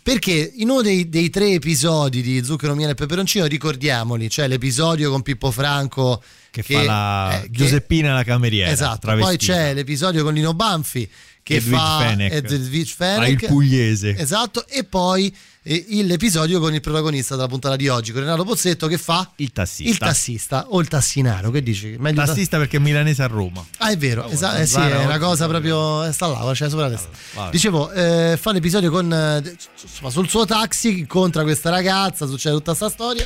Perché 0.03 0.51
in 0.57 0.69
uno 0.69 0.81
dei, 0.81 1.07
dei 1.07 1.29
tre 1.29 1.51
episodi 1.53 2.21
di 2.21 2.43
Zucchero, 2.43 2.75
Miele 2.75 2.91
e 2.91 2.95
Peperoncino, 2.95 3.45
ricordiamoli, 3.45 4.27
c'è 4.27 4.47
l'episodio 4.49 5.09
con 5.11 5.21
Pippo 5.21 5.49
Franco 5.51 6.21
Che, 6.51 6.61
fa 6.63 6.83
la 6.83 7.37
eh, 7.37 7.41
che- 7.43 7.49
Giuseppina 7.51 8.13
la 8.15 8.23
cameriera. 8.23 8.69
Esatto, 8.69 9.07
poi 9.07 9.17
travestita. 9.19 9.53
c'è 9.53 9.73
l'episodio 9.73 10.23
con 10.23 10.33
Lino 10.33 10.53
Banfi 10.53 11.09
che 11.41 11.55
Edwige 11.57 11.75
fa 11.77 11.99
Fenech. 11.99 12.33
Edwige 12.33 12.93
Fa 12.95 13.05
Fenech. 13.21 13.41
il 13.43 13.47
pugliese. 13.47 14.17
Esatto, 14.17 14.67
e 14.67 14.83
poi 14.83 15.35
eh, 15.67 16.03
l'episodio 16.03 16.59
con 16.59 16.73
il 16.75 16.81
protagonista 16.81 17.35
della 17.35 17.47
puntata 17.47 17.75
di 17.75 17.87
oggi, 17.87 18.11
con 18.11 18.21
Renato 18.21 18.43
Pozzetto 18.43 18.85
che 18.87 18.99
fa 18.99 19.31
il 19.37 19.51
tassista. 19.51 19.91
il 19.91 19.97
tassista 19.97 20.65
o 20.69 20.79
il 20.79 20.87
tassinaro, 20.87 21.49
che 21.49 21.63
dici? 21.63 21.95
Meglio 21.97 22.21
ta- 22.21 22.27
Tassista 22.27 22.57
perché 22.57 22.77
è 22.77 22.79
milanese 22.79 23.23
a 23.23 23.27
Roma. 23.27 23.65
Ah, 23.77 23.89
è 23.89 23.97
vero, 23.97 24.27
esatto, 24.27 24.57
eh 24.61 24.67
sì, 24.67 24.79
è 24.79 25.03
una 25.03 25.17
cosa 25.17 25.47
proprio. 25.47 26.11
Sta 26.11 26.27
là, 26.27 26.51
c'è 26.53 26.69
sopra 26.69 26.87
la 26.87 26.95
testa. 26.95 27.49
Dicevo, 27.49 27.91
eh, 27.91 28.37
fa 28.39 28.51
l'episodio 28.51 28.91
con. 28.91 29.11
eh, 29.11 29.55
insomma, 29.81 30.11
sul 30.11 30.29
suo 30.29 30.45
taxi, 30.45 30.99
incontra 30.99 31.41
questa 31.41 31.71
ragazza, 31.71 32.27
succede 32.27 32.55
tutta 32.55 32.75
sta 32.75 32.89
storia. 32.89 33.25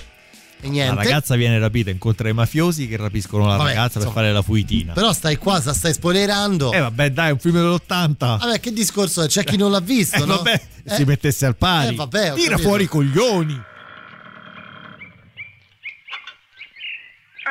E 0.62 0.68
niente. 0.68 0.94
La 0.96 1.02
ragazza 1.04 1.36
viene 1.36 1.58
rapita, 1.58 1.90
incontra 1.90 2.28
i 2.28 2.34
mafiosi 2.34 2.88
che 2.88 2.98
rapiscono 2.98 3.46
la 3.48 3.56
Vabbè, 3.56 3.70
ragazza 3.70 4.00
per 4.00 4.08
insomma. 4.08 4.14
fare 4.14 4.32
la 4.34 4.42
fuitina. 4.42 4.92
Però 4.94 5.14
stai 5.14 5.38
qua, 5.38 5.62
sta- 5.62 5.74
stai 5.74 5.94
spoilerando. 5.94 6.74
Eh 6.74 6.80
vabbè, 6.82 7.12
dai, 7.12 7.30
è 7.30 7.32
un 7.32 7.40
film 7.40 7.56
dell'80. 7.56 8.16
Vabbè, 8.18 8.60
che 8.60 8.74
discorso 8.74 9.22
è? 9.24 9.28
C'è 9.28 9.44
chi 9.46 9.56
non 9.56 9.72
l'ha 9.72 9.80
visto, 9.80 10.18
Eh, 10.22 10.26
no? 10.26 10.36
vabbè, 10.36 10.62
Eh, 10.84 10.94
si 10.96 11.06
mettesse 11.06 11.46
al 11.46 11.56
pari. 11.56 11.94
Eh, 11.94 11.96
vabbè, 11.96 12.34
Tira 12.34 12.50
capito. 12.52 12.68
fuori 12.68 12.84
i 12.84 12.88
coglioni. 12.88 13.54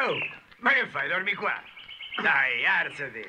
Oh, 0.01 0.15
ma 0.61 0.71
che 0.73 0.87
fai? 0.91 1.09
Dormi 1.09 1.35
qua? 1.35 1.53
Dai, 2.23 2.65
alzati. 2.67 3.27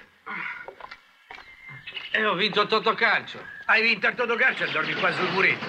E 2.12 2.26
ho 2.26 2.34
vinto 2.36 2.62
il 2.62 2.68
Totocalcio. 2.68 3.40
Hai 3.66 3.82
vinto 3.82 4.08
il 4.08 4.16
Totocalcio 4.16 4.66
e 4.66 4.72
dormi 4.72 4.94
qua 4.96 5.14
sul 5.14 5.30
muretto. 5.32 5.66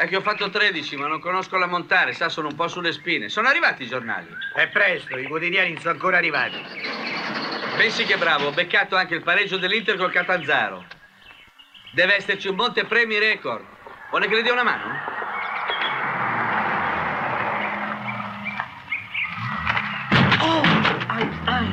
È 0.00 0.08
che 0.08 0.16
ho 0.16 0.22
fatto 0.22 0.48
13, 0.48 0.96
ma 0.96 1.08
non 1.08 1.20
conosco 1.20 1.58
la 1.58 1.66
montare, 1.66 2.14
sa, 2.14 2.30
sono 2.30 2.48
un 2.48 2.54
po' 2.54 2.68
sulle 2.68 2.90
spine. 2.90 3.28
Sono 3.28 3.48
arrivati 3.48 3.82
i 3.82 3.86
giornali. 3.86 4.28
È 4.54 4.66
presto, 4.68 5.18
i 5.18 5.26
quotidiani 5.26 5.72
non 5.72 5.80
sono 5.82 5.92
ancora 5.92 6.16
arrivati. 6.16 6.56
Pensi 7.76 8.04
che 8.04 8.16
bravo, 8.16 8.46
ho 8.46 8.50
beccato 8.50 8.96
anche 8.96 9.16
il 9.16 9.22
pareggio 9.22 9.58
dell'Inter 9.58 9.98
col 9.98 10.10
Catanzaro. 10.10 10.86
Deve 11.92 12.16
esserci 12.16 12.48
un 12.48 12.54
montepremi 12.54 13.18
record. 13.18 13.62
Vuole 14.08 14.26
che 14.26 14.36
le 14.36 14.42
dia 14.42 14.52
una 14.54 14.62
mano? 14.62 14.98
Oh! 20.40 20.62
Ai, 21.08 21.30
ai. 21.44 21.68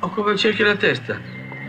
Ho 0.00 0.08
come 0.08 0.30
un 0.30 0.38
cerchio 0.38 0.64
alla 0.64 0.76
testa. 0.76 1.20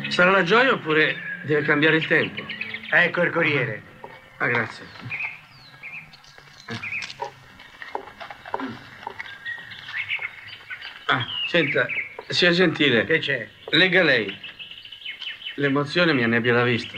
Sarà 0.07 0.31
la 0.31 0.43
gioia 0.43 0.71
oppure 0.71 1.41
deve 1.43 1.63
cambiare 1.63 1.97
il 1.97 2.07
tempo? 2.07 2.45
Ecco 2.91 3.23
il 3.23 3.31
corriere. 3.31 3.89
Ah, 4.41 4.47
grazie. 4.47 4.83
Ah, 11.05 11.27
senta, 11.47 11.85
sia 12.27 12.49
gentile. 12.49 13.05
Che 13.05 13.19
c'è? 13.19 13.47
Lega 13.69 14.01
lei. 14.01 14.35
L'emozione 15.57 16.13
mi 16.13 16.23
annebbia 16.23 16.53
la 16.53 16.63
vista. 16.63 16.97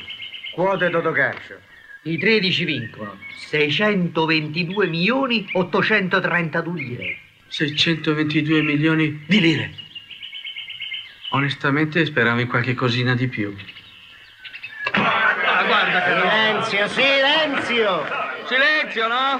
Quote 0.54 0.90
Totocalcio. 0.90 1.60
I 2.04 2.18
13 2.18 2.64
vincono 2.64 3.18
622 3.36 4.88
milioni 4.88 5.46
832 5.52 6.80
lire. 6.80 7.18
622 7.48 8.62
milioni 8.62 9.22
Di 9.28 9.42
lire. 9.42 9.74
Onestamente 11.32 12.06
speravo 12.06 12.40
in 12.40 12.48
qualche 12.48 12.74
cosina 12.74 13.16
di 13.16 13.28
più. 13.28 13.54
Silenzio, 16.64 16.88
silenzio! 16.88 18.06
Silenzio, 18.46 19.08
no? 19.08 19.40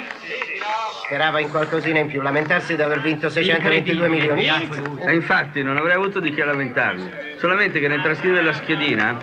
Sperava 1.06 1.40
in 1.40 1.50
qualcosina 1.50 2.00
in 2.00 2.08
più, 2.08 2.22
lamentarsi 2.22 2.76
di 2.76 2.82
aver 2.82 3.02
vinto 3.02 3.30
622 3.30 4.08
milioni. 4.08 4.46
E 4.46 5.14
infatti 5.14 5.62
non 5.62 5.78
avrei 5.78 5.96
avuto 5.96 6.20
di 6.20 6.34
che 6.34 6.44
lamentarmi. 6.44 7.12
Solamente 7.38 7.80
che 7.80 7.88
nel 7.88 8.02
trascrivere 8.02 8.44
la 8.44 8.54
schedina, 8.54 9.18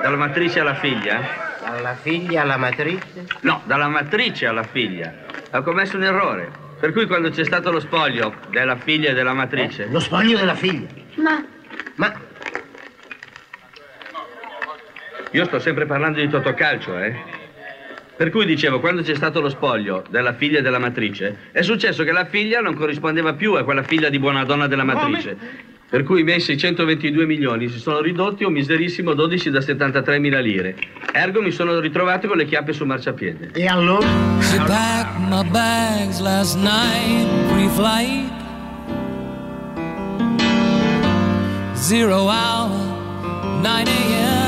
dalla 0.00 0.16
matrice 0.16 0.60
alla 0.60 0.74
figlia. 0.74 1.56
Dalla 1.60 1.94
figlia 1.94 2.42
alla 2.42 2.56
matrice? 2.56 3.26
No, 3.40 3.62
dalla 3.64 3.88
matrice 3.88 4.46
alla 4.46 4.62
figlia. 4.62 5.12
Ho 5.52 5.62
commesso 5.62 5.96
un 5.96 6.04
errore. 6.04 6.50
Per 6.80 6.92
cui 6.92 7.06
quando 7.06 7.30
c'è 7.30 7.44
stato 7.44 7.70
lo 7.70 7.80
spoglio 7.80 8.34
della 8.48 8.76
figlia 8.76 9.10
e 9.10 9.14
della 9.14 9.34
matrice. 9.34 9.86
Lo 9.90 10.00
spoglio 10.00 10.38
della 10.38 10.54
figlia. 10.54 10.86
Ma 11.16 11.44
Ma 11.96 12.14
Io 15.32 15.44
sto 15.44 15.58
sempre 15.58 15.84
parlando 15.86 16.20
di 16.20 16.28
Totocalcio, 16.28 16.98
eh? 16.98 17.37
Per 18.18 18.30
cui 18.30 18.46
dicevo, 18.46 18.80
quando 18.80 19.02
c'è 19.02 19.14
stato 19.14 19.40
lo 19.40 19.48
spoglio 19.48 20.02
della 20.10 20.34
figlia 20.34 20.60
della 20.60 20.80
matrice, 20.80 21.36
è 21.52 21.62
successo 21.62 22.02
che 22.02 22.10
la 22.10 22.24
figlia 22.24 22.60
non 22.60 22.74
corrispondeva 22.74 23.34
più 23.34 23.54
a 23.54 23.62
quella 23.62 23.84
figlia 23.84 24.08
di 24.08 24.18
buona 24.18 24.42
donna 24.42 24.66
della 24.66 24.82
matrice. 24.82 25.36
Per 25.88 26.02
cui 26.02 26.22
i 26.22 26.24
miei 26.24 26.40
622 26.40 27.26
milioni 27.26 27.68
si 27.68 27.78
sono 27.78 28.00
ridotti 28.00 28.42
a 28.42 28.48
un 28.48 28.54
miserissimo 28.54 29.14
12 29.14 29.50
da 29.50 29.60
73 29.60 30.18
mila 30.18 30.40
lire. 30.40 30.74
Ergo 31.12 31.40
mi 31.40 31.52
sono 31.52 31.78
ritrovato 31.78 32.26
con 32.26 32.38
le 32.38 32.44
chiappe 32.44 32.72
sul 32.72 32.88
marciapiede. 32.88 33.50
E 33.52 33.66
allora? 33.66 34.08
She 34.40 34.58
packed 34.66 35.28
my 35.28 35.48
bags 35.48 36.18
last 36.18 36.56
night, 36.58 37.28
pre-flight. 37.52 38.32
Zero 41.74 42.28
hour, 42.28 42.68
9 43.62 43.88
a.m. 43.88 44.47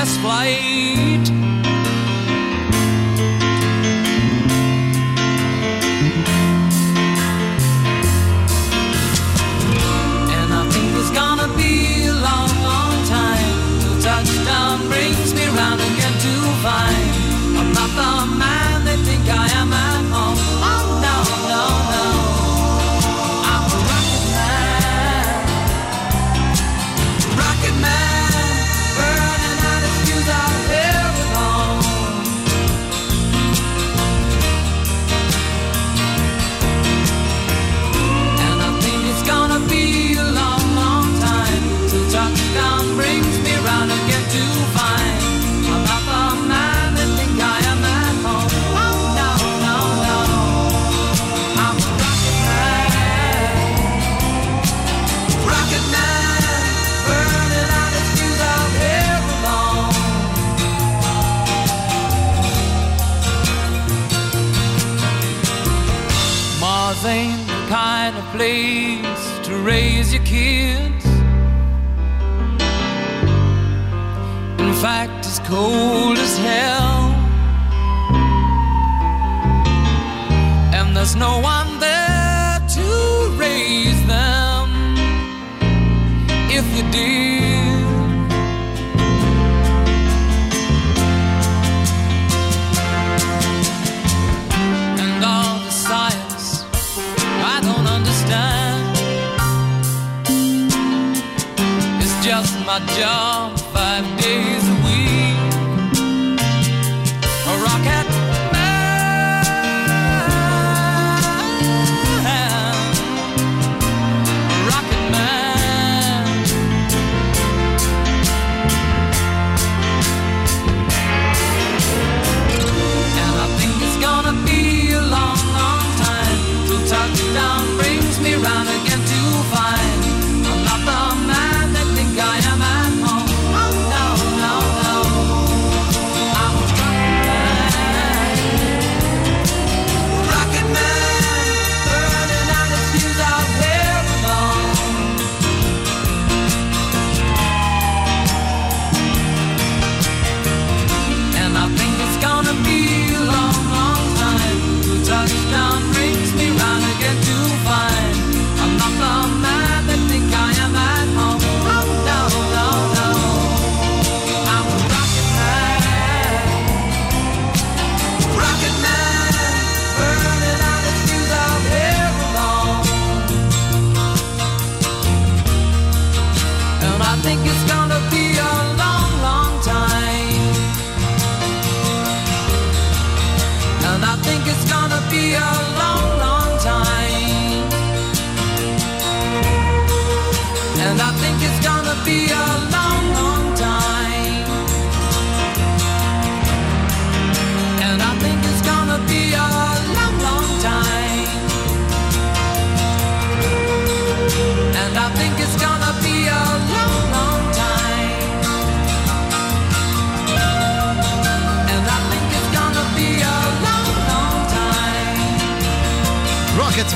last 0.00 0.18
flight. 0.20 0.69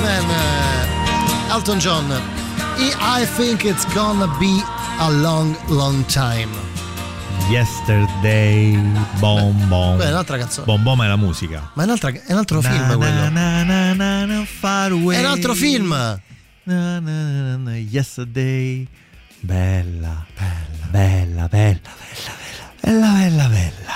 Time. 0.05 0.27
Rocketman, 0.27 1.47
eh, 1.47 1.51
Elton 1.51 1.79
John. 1.79 2.11
I 2.77 2.93
I 3.21 3.25
think 3.37 3.63
it's 3.63 3.85
gonna 3.93 4.27
be 4.37 4.61
a 4.99 5.09
long, 5.09 5.55
long 5.67 6.05
time. 6.05 6.49
Yesterday, 7.49 8.75
bom 9.19 9.67
bom. 9.67 9.95
Quella 9.95 10.09
è 10.09 10.11
un'altra 10.13 10.37
canzone. 10.37 10.65
Bom 10.65 10.83
bom 10.83 11.03
è 11.03 11.07
la 11.07 11.15
musica. 11.15 11.71
Ma 11.73 11.83
è, 11.83 11.85
un'altra- 11.85 12.09
è 12.11 12.31
un 12.31 12.37
altro 12.37 12.61
Na, 12.61 12.69
film 12.69 12.87
na, 12.87 12.95
quello. 12.97 13.29
na. 13.29 14.25
È 15.15 15.19
un 15.19 15.25
altro 15.25 15.53
film. 15.53 16.19
Yesterday. 17.89 18.87
Bella, 19.41 20.25
bella, 20.33 20.87
bella, 20.89 21.47
bella, 21.47 21.91
bella, 22.81 23.11
bella, 23.11 23.47
bella. 23.47 23.93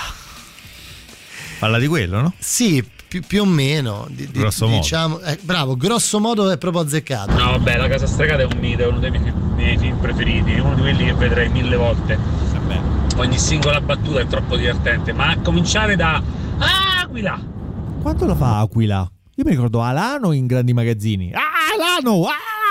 Parla 1.58 1.78
di 1.78 1.86
quello, 1.88 2.20
no? 2.20 2.32
Sì, 2.38 2.82
più, 3.10 3.22
più 3.26 3.42
o 3.42 3.44
meno. 3.44 4.06
di- 4.08 4.30
di- 4.30 4.38
Grosso 4.38 4.66
modo. 4.66 4.78
diciamo, 4.80 5.18
eh, 5.20 5.36
bravo, 5.42 5.76
grosso 5.76 6.20
modo 6.20 6.48
è 6.48 6.56
proprio 6.58 6.82
azzeccato. 6.82 7.32
No, 7.32 7.50
vabbè, 7.50 7.76
La 7.76 7.88
Casa 7.88 8.06
Stregata 8.06 8.42
è 8.42 8.44
un 8.44 8.56
mito, 8.60 8.82
è 8.84 8.86
uno 8.86 9.00
dei 9.00 9.10
miei, 9.10 9.32
miei 9.56 9.76
film 9.76 9.96
preferiti, 9.98 10.52
uno 10.60 10.74
di 10.76 10.80
quelli 10.80 11.04
che 11.06 11.14
vedrei 11.14 11.48
mille 11.48 11.74
volte. 11.76 12.18
Ogni 13.16 13.36
singola 13.38 13.80
battuta 13.80 14.20
è 14.20 14.26
troppo 14.28 14.56
divertente, 14.56 15.12
ma 15.12 15.30
a 15.30 15.38
cominciare 15.40 15.96
da 15.96 16.22
Aquila! 17.02 17.38
Quanto 18.00 18.24
lo 18.24 18.34
fa 18.36 18.60
Aquila? 18.60 19.10
Io 19.34 19.44
mi 19.44 19.50
ricordo 19.50 19.82
Alano 19.82 20.32
in 20.32 20.46
grandi 20.46 20.72
magazzini. 20.72 21.32
Ah, 21.32 21.40
Alano! 21.74 22.26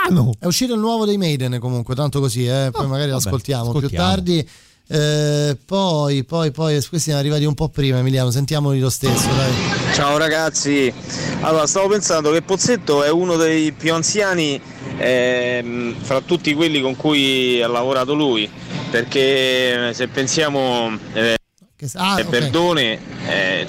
Alano! 0.07 0.31
È 0.39 0.45
uscito 0.45 0.73
il 0.73 0.79
nuovo 0.79 1.05
dei 1.05 1.17
Maiden 1.17 1.59
comunque, 1.59 1.93
tanto 1.93 2.19
così, 2.19 2.45
eh, 2.47 2.69
poi 2.71 2.87
magari 2.87 3.11
vabbè, 3.11 3.23
l'ascoltiamo 3.23 3.69
più 3.71 3.77
ascoltiamo. 3.79 4.07
tardi. 4.07 4.49
Eh, 4.91 5.55
poi, 5.67 6.23
poi, 6.23 6.49
poi, 6.49 6.73
questi 6.73 6.97
siamo 6.97 7.19
arrivati 7.19 7.45
un 7.45 7.53
po' 7.53 7.69
prima, 7.69 7.99
Emiliano, 7.99 8.31
sentiamoli 8.31 8.79
lo 8.79 8.89
stesso, 8.89 9.27
dai. 9.27 9.93
Ciao 9.93 10.17
ragazzi, 10.17 10.91
allora 11.41 11.67
stavo 11.67 11.89
pensando 11.89 12.31
che 12.31 12.41
Pozzetto 12.41 13.03
è 13.03 13.11
uno 13.11 13.35
dei 13.35 13.71
più 13.71 13.93
anziani 13.93 14.59
ehm, 14.97 15.95
fra 16.01 16.21
tutti 16.21 16.55
quelli 16.55 16.81
con 16.81 16.95
cui 16.95 17.61
ha 17.61 17.67
lavorato 17.67 18.15
lui, 18.15 18.49
perché 18.89 19.93
se 19.93 20.07
pensiamo... 20.07 20.97
eh, 21.13 21.35
ah, 21.93 22.17
eh, 22.17 22.23
ok. 22.23 22.29
Perdone 22.29 22.99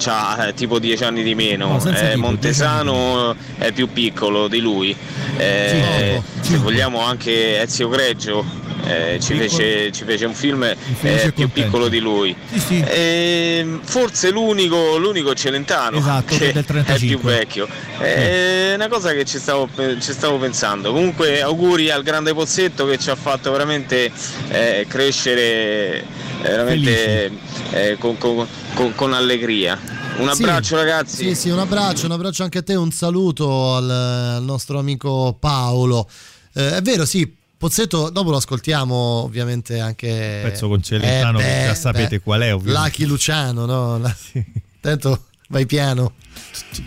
ha 0.03 0.51
tipo 0.55 0.79
10 0.79 1.03
anni 1.03 1.21
di 1.21 1.35
meno, 1.35 1.77
No, 1.77 1.97
eh, 1.97 2.15
Montesano 2.15 3.35
è 3.59 3.71
più 3.71 3.91
piccolo 3.93 4.47
di 4.47 4.59
lui, 4.59 4.95
Eh, 5.37 6.19
se 6.41 6.57
vogliamo 6.57 6.99
anche 6.99 7.61
Ezio 7.61 7.89
Greggio 7.89 8.70
eh, 8.85 9.19
ci, 9.21 9.35
fece, 9.35 9.91
ci 9.91 10.03
fece 10.03 10.25
un 10.25 10.33
film 10.33 10.63
eh, 10.63 10.75
e 11.01 11.31
più 11.31 11.49
piccolo 11.49 11.87
di 11.87 11.99
lui. 11.99 12.35
Eh, 12.69 13.79
forse 13.83 14.31
l'unico, 14.31 14.97
l'unico 14.97 15.33
Celentano 15.33 15.97
Esatto, 15.97 16.35
che 16.35 16.51
del 16.51 16.63
è 16.63 16.65
35. 16.65 17.07
più 17.07 17.19
vecchio. 17.19 17.67
È 17.97 18.73
una 18.75 18.87
cosa 18.87 19.11
che 19.13 19.25
ci 19.25 19.37
stavo, 19.37 19.69
ci 19.99 20.11
stavo 20.13 20.37
pensando. 20.37 20.91
Comunque 20.91 21.41
auguri 21.41 21.89
al 21.89 22.03
grande 22.03 22.33
Pozzetto 22.33 22.85
che 22.85 22.97
ci 22.97 23.09
ha 23.09 23.15
fatto 23.15 23.51
veramente 23.51 24.11
eh, 24.49 24.85
crescere 24.87 26.03
veramente 26.41 27.31
eh, 27.71 27.97
con, 27.99 28.17
con- 28.17 28.47
con- 28.73 28.95
con 28.95 29.13
allegria. 29.13 29.79
Un 30.17 30.29
Sì, 30.33 30.41
abbraccio 30.43 30.75
ragazzi. 30.75 31.27
Sì, 31.29 31.35
sì, 31.35 31.49
un 31.49 31.59
abbraccio, 31.59 32.05
un 32.05 32.11
abbraccio 32.11 32.43
anche 32.43 32.57
a 32.59 32.63
te, 32.63 32.75
un 32.75 32.91
saluto 32.91 33.75
al, 33.75 33.89
al 33.89 34.43
nostro 34.43 34.77
amico 34.79 35.35
Paolo. 35.39 36.07
Eh, 36.53 36.77
è 36.77 36.81
vero, 36.81 37.05
sì, 37.05 37.33
Pozzetto, 37.61 38.09
dopo 38.09 38.31
lo 38.31 38.37
ascoltiamo 38.37 38.95
ovviamente 38.95 39.79
anche... 39.79 40.39
Pezzo 40.41 40.67
con 40.67 40.81
Celentano, 40.81 41.37
Eh, 41.37 41.43
che 41.43 41.47
beh, 41.47 41.65
già 41.67 41.75
sapete 41.75 42.17
beh, 42.17 42.19
qual 42.21 42.41
è, 42.41 42.51
ovviamente. 42.55 42.87
Lucky 42.87 43.05
Luciano, 43.05 43.65
no? 43.67 43.99
La- 43.99 44.15
Tanto 44.81 45.25
vai 45.49 45.67
piano. 45.67 46.13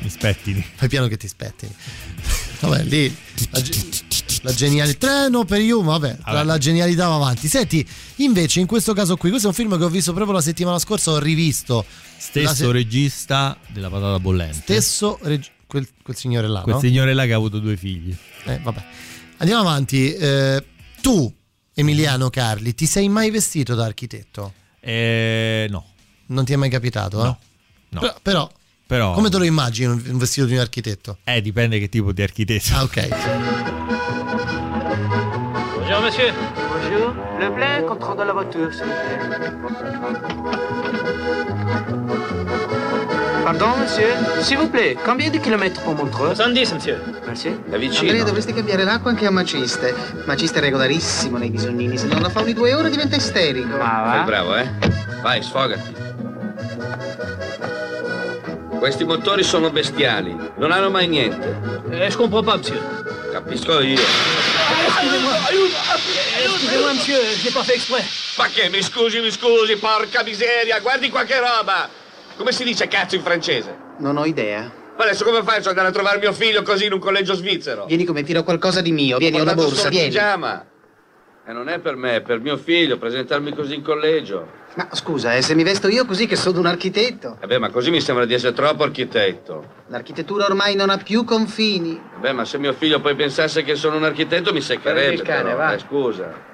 Mi 0.03 0.09
spettini. 0.09 0.67
Vai 0.81 0.89
piano 0.89 1.07
che 1.07 1.17
ti 1.17 1.29
spettini. 1.29 1.73
Vabbè, 2.59 2.83
lì 2.83 3.17
la, 3.51 3.63
la 4.43 4.53
genialità. 4.53 5.07
Treno 5.07 5.45
per 5.45 5.61
you, 5.61 5.81
vabbè, 5.85 6.09
la, 6.25 6.33
Vabbè. 6.33 6.45
la 6.45 6.59
genialità 6.59 7.07
va 7.07 7.15
avanti. 7.15 7.47
Senti, 7.47 7.87
invece, 8.17 8.59
in 8.59 8.67
questo 8.67 8.95
caso 8.95 9.17
qui, 9.17 9.29
questo 9.31 9.47
è 9.47 9.51
un 9.51 9.57
film 9.57 9.79
che 9.79 9.85
ho 9.85 9.89
visto 9.89 10.13
proprio 10.13 10.35
la 10.35 10.43
settimana 10.43 10.81
scorsa, 10.81 11.13
ho 11.13 11.19
rivisto. 11.21 11.85
La 11.87 12.15
Stesso 12.19 12.55
se- 12.55 12.73
regista 12.73 13.57
della 13.69 13.89
patata 13.91 14.19
bollente. 14.19 14.57
stesso 14.63 15.21
reg- 15.23 15.45
quel, 15.69 15.87
quel 16.03 16.17
signore 16.17 16.49
là, 16.49 16.63
Quel 16.63 16.75
no? 16.75 16.81
signore 16.81 17.15
là 17.15 17.27
che 17.27 17.33
ha 17.33 17.37
avuto 17.37 17.61
due 17.61 17.77
figli. 17.77 18.13
Eh, 18.47 18.59
vabbè. 18.59 18.85
Andiamo 19.39 19.61
avanti. 19.63 20.13
Eh, 20.15 20.65
tu, 21.01 21.33
Emiliano 21.75 22.31
Carli, 22.31 22.75
ti 22.75 22.87
sei 22.87 23.09
mai 23.09 23.31
vestito 23.31 23.75
da 23.75 23.85
architetto? 23.85 24.53
Eh, 24.81 25.67
no. 25.71 25.85
Non 26.27 26.45
ti 26.45 26.53
è 26.53 26.57
mai 26.57 26.71
capitato? 26.71 27.23
eh? 27.25 27.37
No. 27.91 28.01
Però, 28.01 28.15
però, 28.23 28.51
Però. 28.87 29.13
come 29.13 29.29
te 29.31 29.39
lo 29.39 29.45
immagini 29.45 29.87
un 30.09 30.19
vestito 30.19 30.47
di 30.47 30.55
un 30.55 30.61
architetto? 30.61 31.19
Eh, 31.25 31.41
dipende 31.41 31.79
che 31.79 31.89
tipo 31.89 32.13
di 32.13 32.23
architetto. 32.23 32.75
Ah, 32.75 32.83
ok. 32.85 33.09
Buongiorno 35.75 36.01
monsieur. 36.01 36.33
Bonjour, 36.69 37.15
le 37.39 37.51
plein 37.53 37.85
contrôle 37.85 38.17
de 38.17 38.25
la 38.25 38.33
voiture, 38.33 38.73
s'il 38.73 38.85
vous 38.85 38.93
plaît. 38.93 39.53
Pardon, 43.45 43.77
monsieur 43.77 44.09
S'il 44.41 44.57
vous 44.57 44.69
plaît, 44.69 44.97
combien 45.05 45.29
de 45.29 45.37
kilomètres 45.37 45.83
pour 45.83 45.95
Montreux 45.95 46.35
70, 46.35 46.73
monsieur. 46.73 46.99
Merci. 47.27 47.49
È 47.49 47.75
Andrea, 47.75 48.25
dovresti 48.25 48.55
cambiare 48.55 48.85
l'acqua 48.85 49.11
anche 49.11 49.27
a 49.27 49.31
Maciste. 49.31 49.95
Maciste 50.25 50.61
è 50.61 50.63
regolarissimo 50.63 51.37
nei 51.37 51.51
bisognini, 51.51 51.99
se 51.99 52.07
non 52.07 52.23
la 52.23 52.31
fa 52.31 52.41
ogni 52.41 52.55
due 52.55 52.73
ore 52.73 52.89
diventa 52.89 53.17
isterico. 53.17 53.77
Fai 53.77 54.25
bravo, 54.25 54.57
eh? 54.57 54.67
Vai, 55.21 55.43
sfogati. 55.43 55.95
Questi 58.79 59.05
motori 59.05 59.43
sono 59.43 59.71
bestiali, 59.71 60.35
non 60.57 60.73
hanno 60.73 60.89
mai 60.89 61.07
niente. 61.07 61.55
Eh, 61.91 62.09
je 62.09 62.17
comprends 62.17 62.45
pas, 62.45 62.57
monsieur. 62.57 62.81
Capisco 63.31 63.81
io. 63.81 64.01
Excusez-moi. 64.87 65.35
Excusez-moi, 66.45 66.93
monsieur, 66.95 67.21
j'ai 67.43 67.51
pas 67.51 67.63
fait 67.63 67.75
exprès. 67.75 68.05
Ma 68.39 68.47
che, 68.47 68.71
mi 68.71 68.81
scusi, 68.81 69.21
mi 69.21 69.31
scusi, 69.31 69.77
porca 69.77 70.23
miseria, 70.23 70.81
guardi 70.81 71.11
qua 71.11 71.25
che 71.25 71.39
roba! 71.39 72.04
Come 72.37 72.53
si 72.53 72.65
dice 72.65 72.89
cazzo 72.89 73.15
in 73.15 73.23
francese? 73.23 73.77
Non 73.99 74.17
ho 74.17 74.25
idea. 74.25 74.71
Ma 74.97 75.05
adesso 75.05 75.25
come 75.25 75.43
faccio 75.43 75.71
ad 75.71 75.77
andare 75.79 75.89
a 75.89 75.93
trovare 75.93 76.19
mio 76.19 76.33
figlio 76.33 76.63
così 76.63 76.87
in 76.87 76.93
un 76.93 76.99
collegio 76.99 77.35
svizzero? 77.35 77.85
Vieni 77.87 78.05
come 78.05 78.23
tiro 78.23 78.43
qualcosa 78.43 78.81
di 78.81 78.93
mio. 78.93 79.19
Vieni, 79.19 79.39
ho 79.41 79.43
Guardato 79.43 79.69
borsa, 79.69 79.89
vieni. 79.89 80.07
pigiama. 80.09 80.67
E 81.47 81.53
non 81.53 81.69
è 81.69 81.79
per 81.79 81.95
me, 81.97 82.17
è 82.17 82.21
per 82.23 82.41
mio 82.41 82.57
figlio, 82.57 82.97
presentarmi 82.97 83.53
così 83.55 83.75
in 83.75 83.83
collegio. 83.83 84.63
Ma 84.77 84.89
scusa, 84.93 85.35
eh, 85.35 85.43
se 85.43 85.55
mi 85.55 85.63
vesto 85.63 85.89
io 85.89 86.07
così 86.07 86.27
che 86.27 86.37
sono 86.37 86.59
un 86.59 86.67
architetto. 86.67 87.37
Vabbè, 87.41 87.59
ma 87.59 87.71
così 87.71 87.91
mi 87.91 88.01
sembra 88.01 88.25
di 88.25 88.35
essere 88.35 88.55
troppo 88.55 88.83
architetto. 88.83 89.83
L'architettura 89.89 90.47
ormai 90.47 90.75
non 90.75 90.91
ha 90.91 90.97
più 90.97 91.25
confini. 91.25 92.01
Vabbè, 92.15 92.33
ma 92.33 92.45
se 92.45 92.59
mio 92.59 92.73
figlio 92.73 93.01
poi 93.01 93.15
pensasse 93.15 93.63
che 93.63 93.75
sono 93.77 93.97
un 93.97 94.05
architetto 94.05 94.53
mi 94.53 94.61
seccherebbe. 94.61 95.15
il 95.15 95.23
cane, 95.23 95.43
però. 95.43 95.57
va. 95.57 95.73
Eh, 95.75 95.79
scusa. 95.79 96.53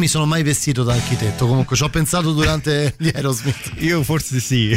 Mi 0.00 0.08
sono 0.08 0.26
mai 0.26 0.42
vestito 0.42 0.82
da 0.82 0.94
architetto, 0.94 1.46
comunque 1.46 1.76
ci 1.76 1.82
ho 1.84 1.88
pensato 1.88 2.32
durante 2.32 2.94
gli 2.98 3.10
Aerosmith. 3.14 3.72
Io 3.78 4.02
forse 4.02 4.40
sì. 4.40 4.76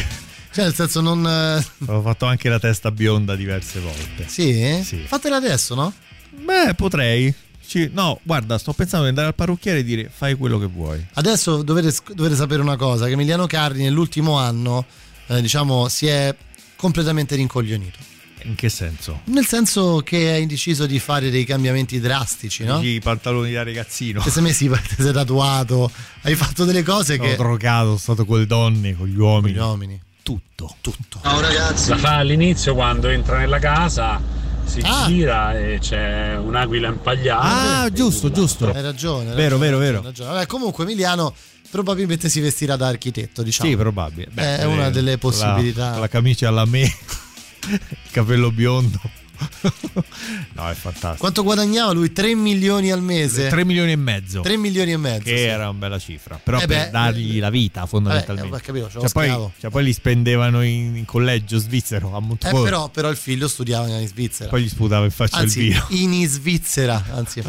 Cioè, 0.52 0.66
nel 0.66 0.76
senso 0.76 1.02
non... 1.02 1.26
eh, 1.26 1.66
Ho 1.88 2.02
fatto 2.04 2.26
anche 2.28 2.48
la 2.50 2.60
testa 2.60 2.92
bionda 2.92 3.36
diverse 3.36 3.80
volte. 3.80 4.26
Sì? 4.28 4.82
Sì. 4.84 5.04
Fatela 5.08 5.38
adesso, 5.38 5.74
no? 5.74 5.92
Beh, 6.30 6.76
potrei. 6.76 7.34
Ci- 7.66 7.90
No, 7.92 8.20
guarda, 8.22 8.58
sto 8.60 8.72
pensando 8.74 9.04
di 9.06 9.10
andare 9.10 9.28
al 9.30 9.36
parrucchiere 9.36 9.80
e 9.80 9.84
dire 9.84 10.12
fai 10.14 10.36
quello 10.36 10.60
che 10.60 10.68
vuoi. 10.68 11.04
Adesso 11.14 11.64
dovete, 11.64 11.92
dovete 12.14 12.36
sapere 12.36 12.62
una 12.62 12.76
cosa, 12.76 13.06
che 13.08 13.14
Emiliano 13.14 13.48
Carri 13.48 13.82
nell'ultimo 13.82 14.38
anno, 14.38 14.86
eh, 15.28 15.42
diciamo, 15.42 15.88
si 15.88 16.06
è 16.06 16.36
completamente 16.76 17.36
rincoglionito. 17.36 17.98
In 18.44 18.56
che 18.56 18.70
senso? 18.70 19.22
Nel 19.26 19.46
senso 19.46 20.02
che 20.04 20.32
hai 20.32 20.46
deciso 20.46 20.86
di 20.86 21.00
fare 21.00 21.30
dei 21.30 21.46
cambiamenti 21.46 22.00
drastici, 22.00 22.64
no? 22.64 22.82
I 22.82 23.00
pantaloni 23.02 23.52
da 23.52 23.64
ragazzino. 23.64 24.22
Ti 24.22 24.30
sei 24.30 24.44
messi, 24.44 24.68
ti 24.96 25.02
sei 25.02 25.14
tatuato, 25.14 25.90
hai 26.24 26.36
fatto 26.36 26.66
delle 26.66 26.84
cose 26.84 27.16
Sono 27.16 27.28
che... 27.30 27.36
drogato, 27.36 27.86
sono 27.86 27.98
stato 27.98 28.26
con 28.26 28.40
le 28.40 28.46
donne, 28.46 28.96
con 28.96 29.08
gli 29.08 29.18
uomini. 29.18 29.56
Gli 29.56 29.60
uomini. 29.60 30.02
Tutto. 30.24 30.76
Tutto. 30.82 31.20
Ciao 31.22 31.40
ragazzi. 31.40 31.90
La 31.90 31.98
fa 31.98 32.16
all'inizio 32.18 32.74
quando 32.76 33.08
entra 33.10 33.38
nella 33.38 33.60
casa, 33.60 34.22
si 34.66 34.80
Ah. 34.84 35.06
gira 35.08 35.58
e 35.60 35.80
c'è 35.80 36.38
un'aquila 36.38 36.88
impagliata. 36.90 37.82
Ah, 37.82 37.90
giusto, 37.92 38.32
giusto. 38.32 38.72
Hai 38.72 38.82
ragione. 38.82 39.30
hai 39.32 39.36
Vero, 39.36 39.58
ragione, 39.58 39.60
vero, 39.60 39.78
vero. 39.78 40.02
ragione. 40.02 40.32
Vabbè, 40.34 40.46
comunque 40.48 40.84
Emiliano 40.86 41.34
probabilmente 41.70 42.30
si 42.30 42.40
vestirà 42.40 42.76
da 42.76 42.88
architetto, 42.88 43.42
diciamo. 43.44 43.70
Sì, 43.70 43.76
probabile. 43.76 44.28
Beh, 44.32 44.60
è 44.60 44.66
una 44.66 44.90
delle 44.90 45.18
con 45.18 45.32
la- 45.32 45.38
possibilità. 45.38 45.92
con 45.92 46.00
La, 46.02 46.08
camicia 46.08 46.48
alla 46.48 46.66
me, 46.66 46.84
il 47.70 47.80
capello 48.12 48.52
biondo. 48.52 49.00
no, 50.54 50.70
è 50.70 50.74
fantastico. 50.74 51.18
Quanto 51.18 51.44
guadagnava 51.44 51.92
lui? 51.92 52.14
3 52.14 52.34
milioni 52.36 52.92
al 52.92 53.02
mese? 53.02 53.48
3 53.50 53.66
milioni 53.66 53.92
e 53.92 53.96
mezzo. 53.96 54.40
3 54.42 54.56
milioni 54.58 54.92
e 54.92 54.98
mezzo. 54.98 55.24
Che 55.24 55.38
sì. 55.38 55.44
era 55.44 55.70
una 55.70 55.78
bella 55.78 56.00
cifra. 56.00 56.40
Però 56.42 56.60
Eh 56.60 56.66
per 56.66 56.86
beh, 56.86 56.90
dargli 56.92 57.40
la 57.40 57.50
vita, 57.50 57.86
fondamentalmente. 57.86 58.50
Vabbè, 58.50 58.62
ho 58.62 58.66
capito, 58.66 58.88
ce 58.90 58.94
l'ho 58.96 59.02
cioè, 59.02 59.12
poi, 59.12 59.52
cioè, 59.60 59.72
poi 59.72 59.84
li 59.84 59.92
spendevano 59.94 60.62
in, 60.62 60.96
in 60.96 61.06
collegio 61.06 61.58
svizzero 61.58 62.14
a 62.16 62.18
Eh, 62.18 62.22
Montfort. 62.22 62.64
però, 62.64 62.88
però 62.90 63.10
il 63.10 63.18
figlio 63.18 63.48
studiava 63.48 63.88
in 63.98 64.08
Svizzera. 64.08 64.50
Poi 64.50 64.64
gli 64.64 64.70
sputava 64.70 65.04
in 65.04 65.12
faccia 65.12 65.38
Anzi, 65.38 65.60
il 65.66 65.84
vino. 65.90 66.14
in 66.22 66.28
Svizzera, 66.30 67.04
anzi. 67.12 67.42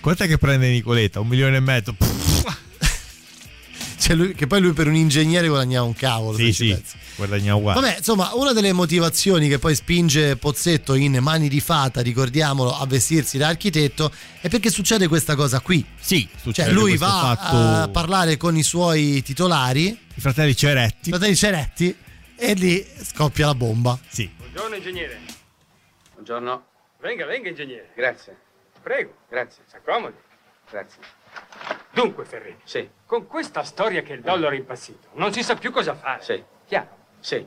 Quant'è 0.00 0.26
che 0.26 0.38
prende 0.38 0.70
Nicoletta? 0.70 1.20
Un 1.20 1.28
milione 1.28 1.56
e 1.58 1.60
mezzo? 1.60 1.92
Pff, 1.92 2.31
Cioè 4.02 4.16
lui- 4.16 4.34
che 4.34 4.48
poi 4.48 4.60
lui 4.60 4.72
per 4.72 4.88
un 4.88 4.96
ingegnere 4.96 5.46
guadagnava 5.46 5.86
un 5.86 5.94
cavolo. 5.94 6.36
sì, 6.36 6.52
sì, 6.52 6.68
pensi. 6.72 6.96
guadagna 7.14 7.54
uguale. 7.54 7.80
Vabbè, 7.80 7.96
insomma, 7.98 8.30
una 8.34 8.52
delle 8.52 8.72
motivazioni 8.72 9.46
che 9.48 9.60
poi 9.60 9.76
spinge 9.76 10.34
Pozzetto 10.36 10.94
in 10.94 11.18
mani 11.20 11.48
di 11.48 11.60
fata, 11.60 12.00
ricordiamolo, 12.00 12.76
a 12.76 12.84
vestirsi 12.86 13.38
da 13.38 13.46
architetto, 13.46 14.10
è 14.40 14.48
perché 14.48 14.70
succede 14.70 15.06
questa 15.06 15.36
cosa 15.36 15.60
qui. 15.60 15.86
Sì, 16.00 16.26
Cioè, 16.28 16.40
succede 16.40 16.70
lui 16.72 16.96
questo 16.96 17.06
va 17.06 17.36
fatto- 17.36 17.56
a 17.56 17.88
parlare 17.90 18.36
con 18.36 18.56
i 18.56 18.64
suoi 18.64 19.22
titolari, 19.22 19.86
I 20.14 20.20
fratelli 20.20 20.56
Ceretti. 20.56 21.08
i 21.08 21.12
fratelli 21.12 21.36
Ceretti, 21.36 21.96
e 22.34 22.54
lì 22.54 22.84
scoppia 23.04 23.46
la 23.46 23.54
bomba. 23.54 23.96
Sì. 24.08 24.28
Buongiorno 24.36 24.74
ingegnere. 24.74 25.20
Buongiorno. 26.14 26.64
Venga, 27.00 27.24
venga 27.26 27.48
ingegnere. 27.50 27.90
Grazie. 27.94 28.36
Prego. 28.82 29.14
Grazie. 29.30 29.62
S'accomodi. 29.70 30.16
Grazie. 30.70 30.98
Dunque, 31.92 32.24
Ferretti. 32.24 32.62
Sì. 32.64 32.88
Con 33.04 33.26
questa 33.26 33.62
storia 33.62 34.02
che 34.02 34.14
il 34.14 34.20
dollaro 34.20 34.54
è 34.54 34.58
impazzito, 34.58 35.08
non 35.14 35.32
si 35.32 35.42
sa 35.42 35.54
più 35.54 35.70
cosa 35.70 35.94
fare. 35.94 36.22
Sì. 36.22 36.42
Chiaro? 36.66 36.96
Sì. 37.20 37.44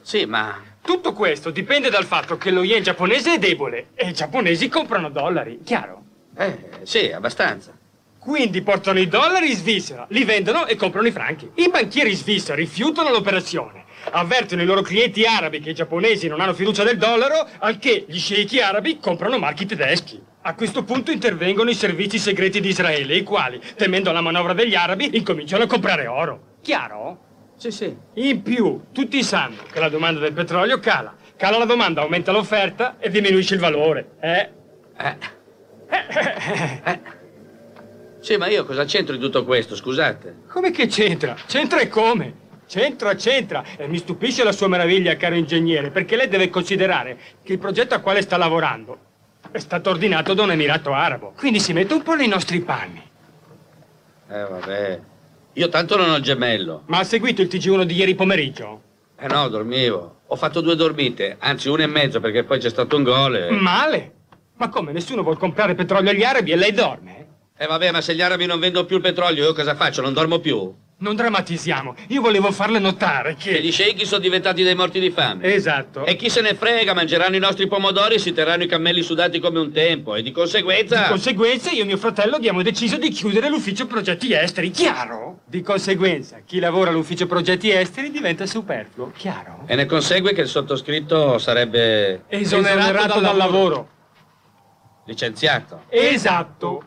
Sì, 0.00 0.24
ma 0.24 0.60
Tutto 0.80 1.12
questo 1.12 1.50
dipende 1.50 1.90
dal 1.90 2.06
fatto 2.06 2.38
che 2.38 2.50
lo 2.50 2.62
yen 2.62 2.82
giapponese 2.82 3.34
è 3.34 3.38
debole 3.38 3.88
e 3.94 4.08
i 4.08 4.12
giapponesi 4.14 4.68
comprano 4.68 5.10
dollari. 5.10 5.60
Chiaro? 5.62 6.02
Eh, 6.34 6.70
sì, 6.82 7.12
abbastanza. 7.12 7.76
Quindi 8.18 8.62
portano 8.62 8.98
i 8.98 9.06
dollari 9.06 9.50
in 9.50 9.56
Svizzera, 9.56 10.06
li 10.10 10.24
vendono 10.24 10.66
e 10.66 10.76
comprano 10.76 11.06
i 11.08 11.12
franchi. 11.12 11.50
I 11.54 11.68
banchieri 11.68 12.14
svizzeri 12.14 12.62
rifiutano 12.62 13.10
l'operazione. 13.10 13.84
Avvertono 14.10 14.62
i 14.62 14.64
loro 14.64 14.80
clienti 14.80 15.24
arabi 15.24 15.60
che 15.60 15.70
i 15.70 15.74
giapponesi 15.74 16.26
non 16.26 16.40
hanno 16.40 16.54
fiducia 16.54 16.84
del 16.84 16.96
dollaro, 16.96 17.46
al 17.58 17.78
che 17.78 18.06
gli 18.08 18.18
sceicchi 18.18 18.60
arabi 18.60 18.98
comprano 18.98 19.38
marchi 19.38 19.66
tedeschi. 19.66 20.22
A 20.42 20.54
questo 20.54 20.84
punto 20.84 21.10
intervengono 21.10 21.68
i 21.68 21.74
servizi 21.74 22.18
segreti 22.18 22.60
di 22.60 22.68
Israele, 22.68 23.16
i 23.16 23.22
quali, 23.22 23.60
temendo 23.76 24.12
la 24.12 24.20
manovra 24.20 24.52
degli 24.54 24.74
arabi, 24.74 25.16
incominciano 25.16 25.64
a 25.64 25.66
comprare 25.66 26.06
oro. 26.06 26.56
Chiaro? 26.62 27.26
Sì, 27.56 27.70
sì. 27.72 27.94
In 28.14 28.42
più, 28.42 28.84
tutti 28.92 29.22
sanno 29.22 29.62
che 29.70 29.80
la 29.80 29.88
domanda 29.88 30.20
del 30.20 30.32
petrolio 30.32 30.78
cala. 30.78 31.14
Cala 31.36 31.58
la 31.58 31.64
domanda, 31.64 32.02
aumenta 32.02 32.30
l'offerta 32.30 32.96
e 32.98 33.10
diminuisce 33.10 33.54
il 33.54 33.60
valore. 33.60 34.10
Eh? 34.20 34.50
Sì, 38.20 38.36
ma 38.36 38.46
io 38.46 38.64
cosa 38.64 38.84
c'entro 38.84 39.16
in 39.16 39.20
tutto 39.20 39.44
questo, 39.44 39.74
scusate? 39.74 40.42
Come 40.48 40.70
che 40.70 40.86
c'entra? 40.86 41.34
C'entra 41.46 41.80
e 41.80 41.88
come? 41.88 42.46
C'entra, 42.66 43.14
c'entra. 43.14 43.64
E 43.76 43.88
mi 43.88 43.98
stupisce 43.98 44.44
la 44.44 44.52
sua 44.52 44.68
meraviglia, 44.68 45.16
caro 45.16 45.34
ingegnere, 45.34 45.90
perché 45.90 46.14
lei 46.14 46.28
deve 46.28 46.48
considerare 46.48 47.18
che 47.42 47.52
il 47.54 47.58
progetto 47.58 47.94
a 47.94 48.00
quale 48.00 48.22
sta 48.22 48.36
lavorando 48.36 49.06
è 49.50 49.58
stato 49.58 49.90
ordinato 49.90 50.34
da 50.34 50.42
un 50.42 50.50
emirato 50.50 50.92
arabo. 50.92 51.32
Quindi 51.36 51.60
si 51.60 51.72
mette 51.72 51.94
un 51.94 52.02
po' 52.02 52.14
nei 52.14 52.28
nostri 52.28 52.60
panni. 52.60 53.02
Eh, 54.30 54.42
vabbè. 54.42 55.00
Io 55.54 55.68
tanto 55.68 55.96
non 55.96 56.10
ho 56.10 56.16
il 56.16 56.22
gemello. 56.22 56.82
Ma 56.86 56.98
ha 56.98 57.04
seguito 57.04 57.42
il 57.42 57.48
TG1 57.48 57.82
di 57.82 57.94
ieri 57.94 58.14
pomeriggio? 58.14 58.82
Eh 59.18 59.26
no, 59.26 59.48
dormivo. 59.48 60.20
Ho 60.26 60.36
fatto 60.36 60.60
due 60.60 60.76
dormite, 60.76 61.36
anzi 61.38 61.68
una 61.68 61.84
e 61.84 61.86
mezzo 61.86 62.20
perché 62.20 62.44
poi 62.44 62.58
c'è 62.58 62.68
stato 62.68 62.96
un 62.96 63.02
gol 63.02 63.34
e... 63.34 63.50
Male? 63.50 64.12
Ma 64.56 64.68
come? 64.68 64.92
Nessuno 64.92 65.22
vuol 65.22 65.38
comprare 65.38 65.74
petrolio 65.74 66.10
agli 66.10 66.22
arabi 66.22 66.52
e 66.52 66.56
lei 66.56 66.72
dorme? 66.72 67.26
Eh 67.56 67.66
vabbè, 67.66 67.90
ma 67.90 68.00
se 68.00 68.14
gli 68.14 68.20
arabi 68.20 68.44
non 68.46 68.60
vendono 68.60 68.84
più 68.84 68.96
il 68.96 69.02
petrolio, 69.02 69.44
io 69.44 69.54
cosa 69.54 69.74
faccio? 69.74 70.02
Non 70.02 70.12
dormo 70.12 70.38
più? 70.38 70.72
Non 71.00 71.14
drammatizziamo. 71.14 71.94
Io 72.08 72.20
volevo 72.20 72.50
farle 72.50 72.80
notare 72.80 73.36
Che 73.36 73.52
che... 73.52 73.62
gli 73.62 73.70
sceicchi 73.70 74.04
sono 74.04 74.20
diventati 74.20 74.64
dei 74.64 74.74
morti 74.74 74.98
di 74.98 75.10
fame. 75.10 75.44
Esatto. 75.54 76.04
E 76.04 76.16
chi 76.16 76.28
se 76.28 76.40
ne 76.40 76.54
frega, 76.54 76.92
mangeranno 76.92 77.36
i 77.36 77.38
nostri 77.38 77.68
pomodori 77.68 78.16
e 78.16 78.18
si 78.18 78.32
terranno 78.32 78.64
i 78.64 78.66
cammelli 78.66 79.02
sudati 79.02 79.38
come 79.38 79.60
un 79.60 79.70
tempo. 79.70 80.16
E 80.16 80.22
di 80.22 80.32
conseguenza... 80.32 81.02
Di 81.02 81.08
conseguenza 81.10 81.70
io 81.70 81.82
e 81.82 81.86
mio 81.86 81.98
fratello 81.98 82.34
abbiamo 82.34 82.62
deciso 82.62 82.96
di 82.96 83.10
chiudere 83.10 83.48
l'ufficio 83.48 83.86
progetti 83.86 84.32
esteri, 84.32 84.70
chiaro? 84.70 85.38
Di 85.44 85.62
conseguenza, 85.62 86.40
chi 86.44 86.58
lavora 86.58 86.90
all'ufficio 86.90 87.28
progetti 87.28 87.70
esteri 87.70 88.10
diventa 88.10 88.44
superfluo, 88.44 89.12
chiaro? 89.16 89.62
E 89.66 89.76
ne 89.76 89.86
consegue 89.86 90.32
che 90.32 90.40
il 90.40 90.48
sottoscritto 90.48 91.38
sarebbe... 91.38 92.24
Esonerato, 92.26 93.20
dal 93.20 93.36
lavoro. 93.36 93.88
Licenziato. 95.04 95.84
Esatto. 95.90 96.82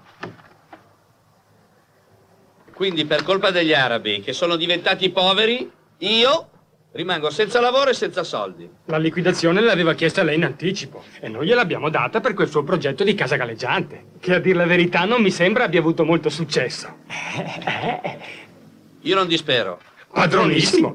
Quindi 2.73 3.05
per 3.05 3.23
colpa 3.23 3.51
degli 3.51 3.73
arabi 3.73 4.21
che 4.21 4.33
sono 4.33 4.55
diventati 4.55 5.09
poveri, 5.09 5.69
io 5.99 6.49
rimango 6.93 7.29
senza 7.29 7.59
lavoro 7.59 7.91
e 7.91 7.93
senza 7.93 8.23
soldi. 8.23 8.69
La 8.85 8.97
liquidazione 8.97 9.61
l'aveva 9.61 9.93
chiesta 9.93 10.23
lei 10.23 10.35
in 10.35 10.43
anticipo 10.43 11.03
e 11.19 11.29
noi 11.29 11.47
gliel'abbiamo 11.47 11.89
data 11.89 12.19
per 12.19 12.33
quel 12.33 12.49
suo 12.49 12.63
progetto 12.63 13.03
di 13.03 13.15
casa 13.15 13.35
galleggiante, 13.35 14.05
che 14.19 14.35
a 14.35 14.39
dir 14.39 14.55
la 14.55 14.65
verità 14.65 15.05
non 15.05 15.21
mi 15.21 15.31
sembra 15.31 15.65
abbia 15.65 15.79
avuto 15.79 16.03
molto 16.03 16.29
successo. 16.29 16.97
Io 19.01 19.15
non 19.15 19.27
dispero. 19.27 19.79
Padronissimo. 20.11 20.93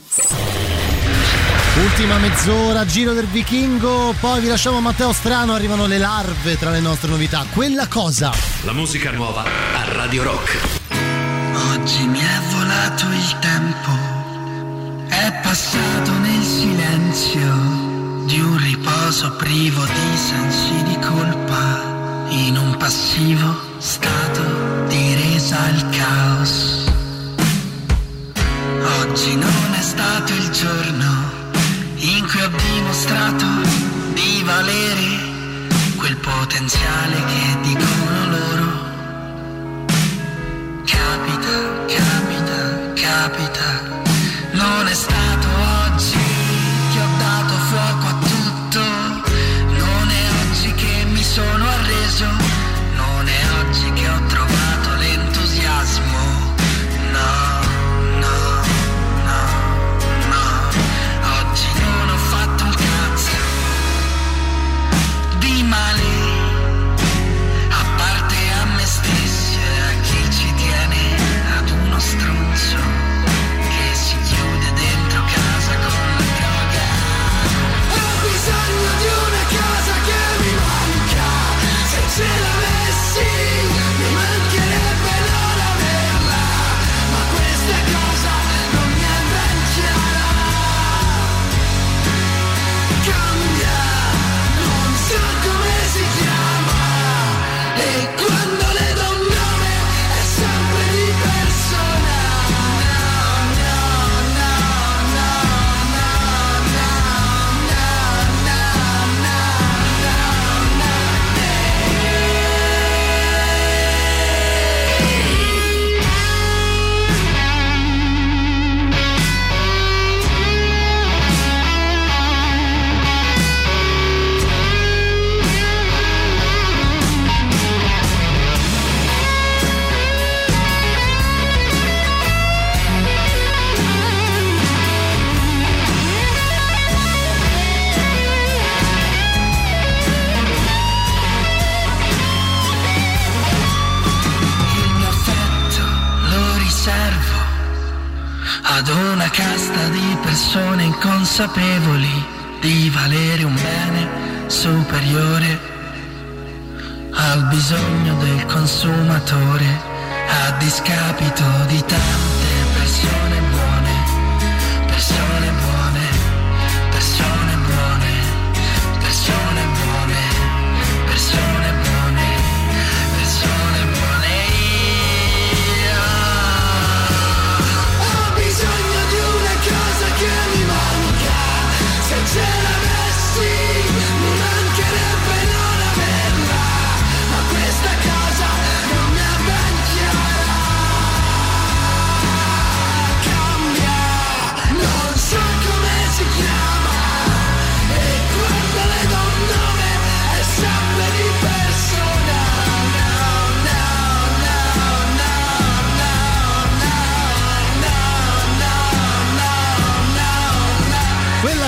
Ultima 1.79 2.17
mezz'ora, 2.19 2.87
giro 2.87 3.13
del 3.13 3.27
vichingo, 3.27 4.15
poi 4.19 4.41
vi 4.41 4.47
lasciamo 4.47 4.79
a 4.79 4.81
Matteo 4.81 5.13
Strano, 5.13 5.53
arrivano 5.55 5.87
le 5.87 5.99
larve 5.99 6.57
tra 6.57 6.71
le 6.71 6.81
nostre 6.81 7.11
novità. 7.11 7.45
Quella 7.53 7.87
cosa. 7.87 8.33
La 8.65 8.73
musica 8.73 9.11
nuova 9.11 9.43
a 9.43 9.93
Radio 9.93 10.23
Rock. 10.23 10.86
Oggi 11.87 12.05
mi 12.09 12.19
è 12.19 12.41
volato 12.51 13.07
il 13.13 13.39
tempo, 13.39 13.93
è 15.07 15.33
passato 15.41 16.19
nel 16.19 16.43
silenzio 16.43 18.25
di 18.25 18.41
un 18.41 18.57
riposo 18.59 19.37
privo 19.37 19.85
di 19.85 20.17
sensi 20.17 20.83
di 20.83 20.99
colpa, 20.99 22.27
in 22.31 22.57
un 22.57 22.77
passivo 22.77 23.57
stato 23.79 24.16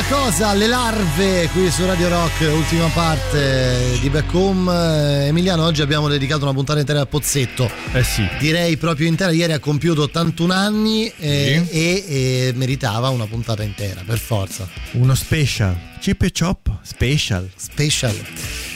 cosa, 0.09 0.55
le 0.55 0.67
larve 0.67 1.49
qui 1.53 1.71
su 1.71 1.85
Radio 1.85 2.09
Rock, 2.09 2.51
ultima 2.53 2.87
parte 2.89 3.99
di 4.01 4.09
Back 4.09 4.33
Home. 4.35 5.27
Emiliano, 5.27 5.65
oggi 5.65 5.83
abbiamo 5.83 6.09
dedicato 6.09 6.45
una 6.45 6.55
puntata 6.55 6.79
intera 6.79 7.01
al 7.01 7.09
Pozzetto. 7.09 7.71
Eh 7.93 8.03
sì. 8.03 8.27
Direi 8.39 8.77
proprio 8.77 9.07
intera. 9.07 9.31
Ieri 9.31 9.53
ha 9.53 9.59
compiuto 9.59 10.03
81 10.03 10.53
anni 10.53 11.13
eh, 11.19 11.67
e, 11.69 12.05
e 12.09 12.53
meritava 12.55 13.09
una 13.11 13.27
puntata 13.27 13.63
intera, 13.63 14.03
per 14.07 14.19
forza. 14.19 14.67
Uno 14.93 15.15
special. 15.15 15.77
Chip 16.01 16.23
e 16.23 16.33
chop 16.33 16.71
special. 16.83 17.49
Special. 17.57 18.68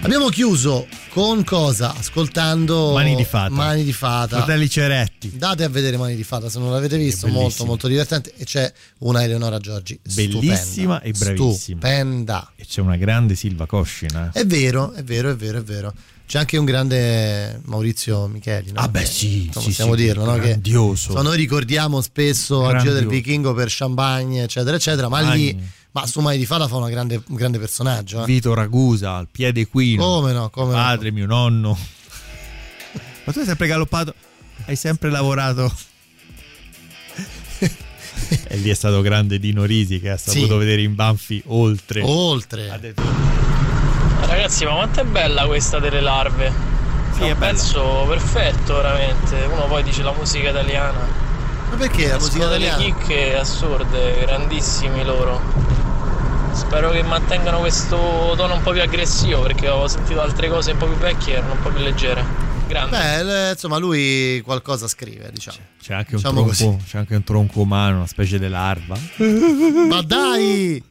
Abbiamo 0.00 0.28
chiuso 0.28 0.86
con 1.10 1.42
cosa? 1.42 1.92
Ascoltando 1.94 2.92
Mani 2.92 3.16
di 3.16 3.24
fata. 3.24 3.50
Mani 3.52 3.82
di 3.82 3.92
fata. 3.92 4.36
Fratelli 4.36 4.70
Ceretti. 4.70 5.36
Date 5.36 5.64
a 5.64 5.68
vedere 5.68 5.96
Mani 5.96 6.14
di 6.14 6.22
fata 6.22 6.48
se 6.48 6.58
non 6.60 6.70
l'avete 6.70 6.96
visto, 6.96 7.26
molto 7.26 7.64
molto 7.64 7.88
divertente 7.88 8.32
e 8.36 8.44
c'è 8.44 8.72
una 8.98 9.24
Eleonora 9.24 9.58
Giorgi 9.58 9.98
Bellissima 10.14 10.56
stupenda, 10.56 11.00
e 11.02 11.10
bravissima. 11.12 11.80
Stupenda. 11.80 12.52
E 12.54 12.64
c'è 12.64 12.80
una 12.80 12.96
grande 12.96 13.34
Silva 13.34 13.66
Coscina. 13.66 14.30
È 14.32 14.46
vero, 14.46 14.92
è 14.92 15.02
vero, 15.02 15.30
è 15.30 15.36
vero, 15.36 15.58
è 15.58 15.62
vero. 15.62 15.92
C'è 16.26 16.38
anche 16.38 16.56
un 16.58 16.64
grande 16.64 17.60
Maurizio 17.64 18.26
Micheli, 18.28 18.70
no? 18.70 18.80
Ah, 18.80 18.88
beh, 18.88 19.04
sì, 19.04 19.46
Insomma, 19.46 19.64
sì, 19.64 19.70
possiamo 19.70 19.96
sì, 19.96 20.02
dirlo, 20.02 20.24
no? 20.24 20.34
Che 20.34 20.48
grandioso. 20.48 21.22
noi 21.22 21.36
ricordiamo 21.36 22.00
spesso 22.02 22.66
a 22.66 22.78
Giro 22.78 22.92
del 22.92 23.06
Grandioso. 23.06 23.08
Vichingo 23.08 23.54
per 23.54 23.68
Champagne, 23.70 24.42
eccetera, 24.42 24.76
eccetera, 24.76 25.08
ma 25.08 25.20
lì, 25.20 25.48
Champagne. 25.48 25.72
Ma 26.00 26.06
su 26.06 26.20
Mani 26.20 26.38
di 26.38 26.46
Fata 26.46 26.68
fa 26.68 26.76
una 26.76 26.88
grande, 26.90 27.22
un 27.28 27.34
grande 27.36 27.58
personaggio. 27.58 28.22
eh. 28.22 28.26
Vito 28.26 28.54
Ragusa, 28.54 29.14
al 29.16 29.28
piede 29.30 29.60
equino. 29.62 30.02
Come 30.04 30.32
no, 30.32 30.48
come 30.50 30.70
no. 30.72 30.76
Padre, 30.76 31.10
mio 31.10 31.26
nonno. 31.26 31.76
Ma 33.24 33.32
tu 33.32 33.40
hai 33.40 33.44
sempre 33.44 33.66
galoppato, 33.66 34.14
hai 34.66 34.76
sempre 34.76 35.10
lavorato. 35.10 35.70
e 37.58 38.56
lì 38.56 38.70
è 38.70 38.74
stato 38.74 39.00
grande 39.00 39.38
Dino 39.38 39.64
Risi 39.64 40.00
che 40.00 40.10
ha 40.10 40.16
saputo 40.16 40.56
vedere 40.56 40.82
in 40.82 40.94
Banfi 40.94 41.42
oltre. 41.46 42.02
Oltre. 42.02 42.70
Ha 42.70 42.78
detto, 42.78 43.02
Ragazzi, 44.20 44.64
ma 44.64 44.72
quanto 44.74 45.00
è 45.00 45.04
bella 45.04 45.46
questa 45.46 45.78
delle 45.78 46.00
larve? 46.00 46.52
Sì, 47.14 47.22
è 47.24 47.32
un 47.32 47.38
pezzo 47.38 48.04
perfetto, 48.08 48.74
veramente. 48.76 49.34
Uno 49.50 49.66
poi 49.66 49.82
dice 49.82 50.02
la 50.02 50.12
musica 50.12 50.50
italiana. 50.50 51.26
Ma 51.70 51.76
perché 51.76 52.08
la 52.08 52.14
musica 52.18 52.36
Escono 52.36 52.50
delle 52.50 52.66
italiana? 52.66 52.94
chicche 52.98 53.36
assurde, 53.36 54.16
grandissimi 54.20 55.04
loro. 55.04 55.40
Spero 56.52 56.90
che 56.90 57.02
mantengano 57.02 57.58
questo 57.60 58.34
tono 58.36 58.54
un 58.54 58.62
po' 58.62 58.72
più 58.72 58.82
aggressivo 58.82 59.42
perché 59.42 59.68
ho 59.68 59.86
sentito 59.88 60.20
altre 60.20 60.48
cose 60.48 60.72
un 60.72 60.78
po' 60.78 60.86
più 60.86 60.96
vecchie 60.96 61.34
erano 61.34 61.52
un 61.52 61.62
po' 61.62 61.70
più 61.70 61.82
leggere. 61.82 62.46
Grande. 62.66 62.98
Beh, 62.98 63.50
insomma, 63.52 63.78
lui 63.78 64.42
qualcosa 64.44 64.86
scrive, 64.88 65.30
diciamo. 65.32 65.56
C'è 65.80 65.94
anche, 65.94 66.16
un 66.16 66.20
Diciamo 66.20 66.50
tronco, 66.50 66.82
c'è 66.86 66.98
anche 66.98 67.14
un 67.14 67.24
tronco 67.24 67.60
umano, 67.60 67.96
una 67.96 68.06
specie 68.06 68.38
di 68.38 68.48
larva. 68.48 68.98
Ma 69.88 70.02
dai! 70.02 70.82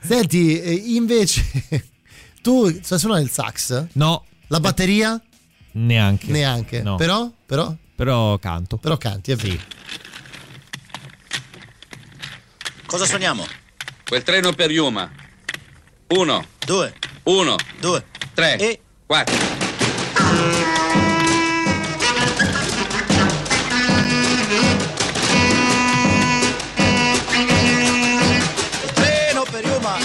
Senti, 0.00 0.60
eh, 0.60 0.72
invece, 0.72 1.44
tu 2.40 2.72
sai 2.82 2.98
suonare 3.00 3.22
il 3.22 3.30
sax? 3.30 3.86
No. 3.94 4.24
La 4.46 4.60
batteria? 4.60 5.20
Neanche. 5.72 6.30
Neanche. 6.30 6.82
No. 6.82 6.94
Però? 6.94 7.28
Però? 7.44 7.74
Però 7.96 8.38
canto. 8.38 8.76
Però 8.76 8.96
canti, 8.96 9.32
è 9.32 9.36
vero. 9.36 9.62
Cosa 12.86 13.04
suoniamo? 13.04 13.44
Quel 14.08 14.22
treno 14.22 14.54
per 14.54 14.70
Yuma. 14.70 15.10
Uno. 16.08 16.42
Due. 16.64 16.94
Uno. 17.24 17.56
Due. 17.78 18.06
Tre. 18.32 18.56
E- 18.56 18.80
Quattro. 19.04 19.36
Il 28.84 28.92
treno 28.94 29.42
per 29.50 29.64
Yuma. 29.64 29.96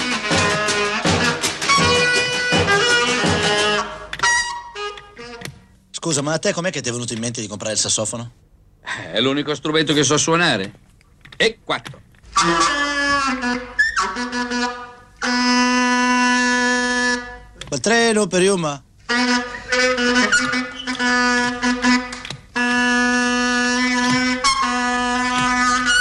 Scusa, 5.92 6.22
ma 6.22 6.34
a 6.34 6.40
te 6.40 6.52
com'è 6.52 6.72
che 6.72 6.82
ti 6.82 6.90
è 6.90 6.92
venuto 6.92 7.14
in 7.14 7.20
mente 7.20 7.40
di 7.40 7.48
comprare 7.48 7.74
il 7.74 7.80
sassofono? 7.80 8.32
È 8.82 9.20
l'unico 9.22 9.56
strumento 9.56 9.94
che 9.94 10.04
so 10.04 10.18
suonare. 10.18 10.74
E 11.38 11.60
quattro. 11.64 12.02
Quel 17.70 17.80
treno 17.80 18.28
per 18.28 18.42
Yuma. 18.42 18.84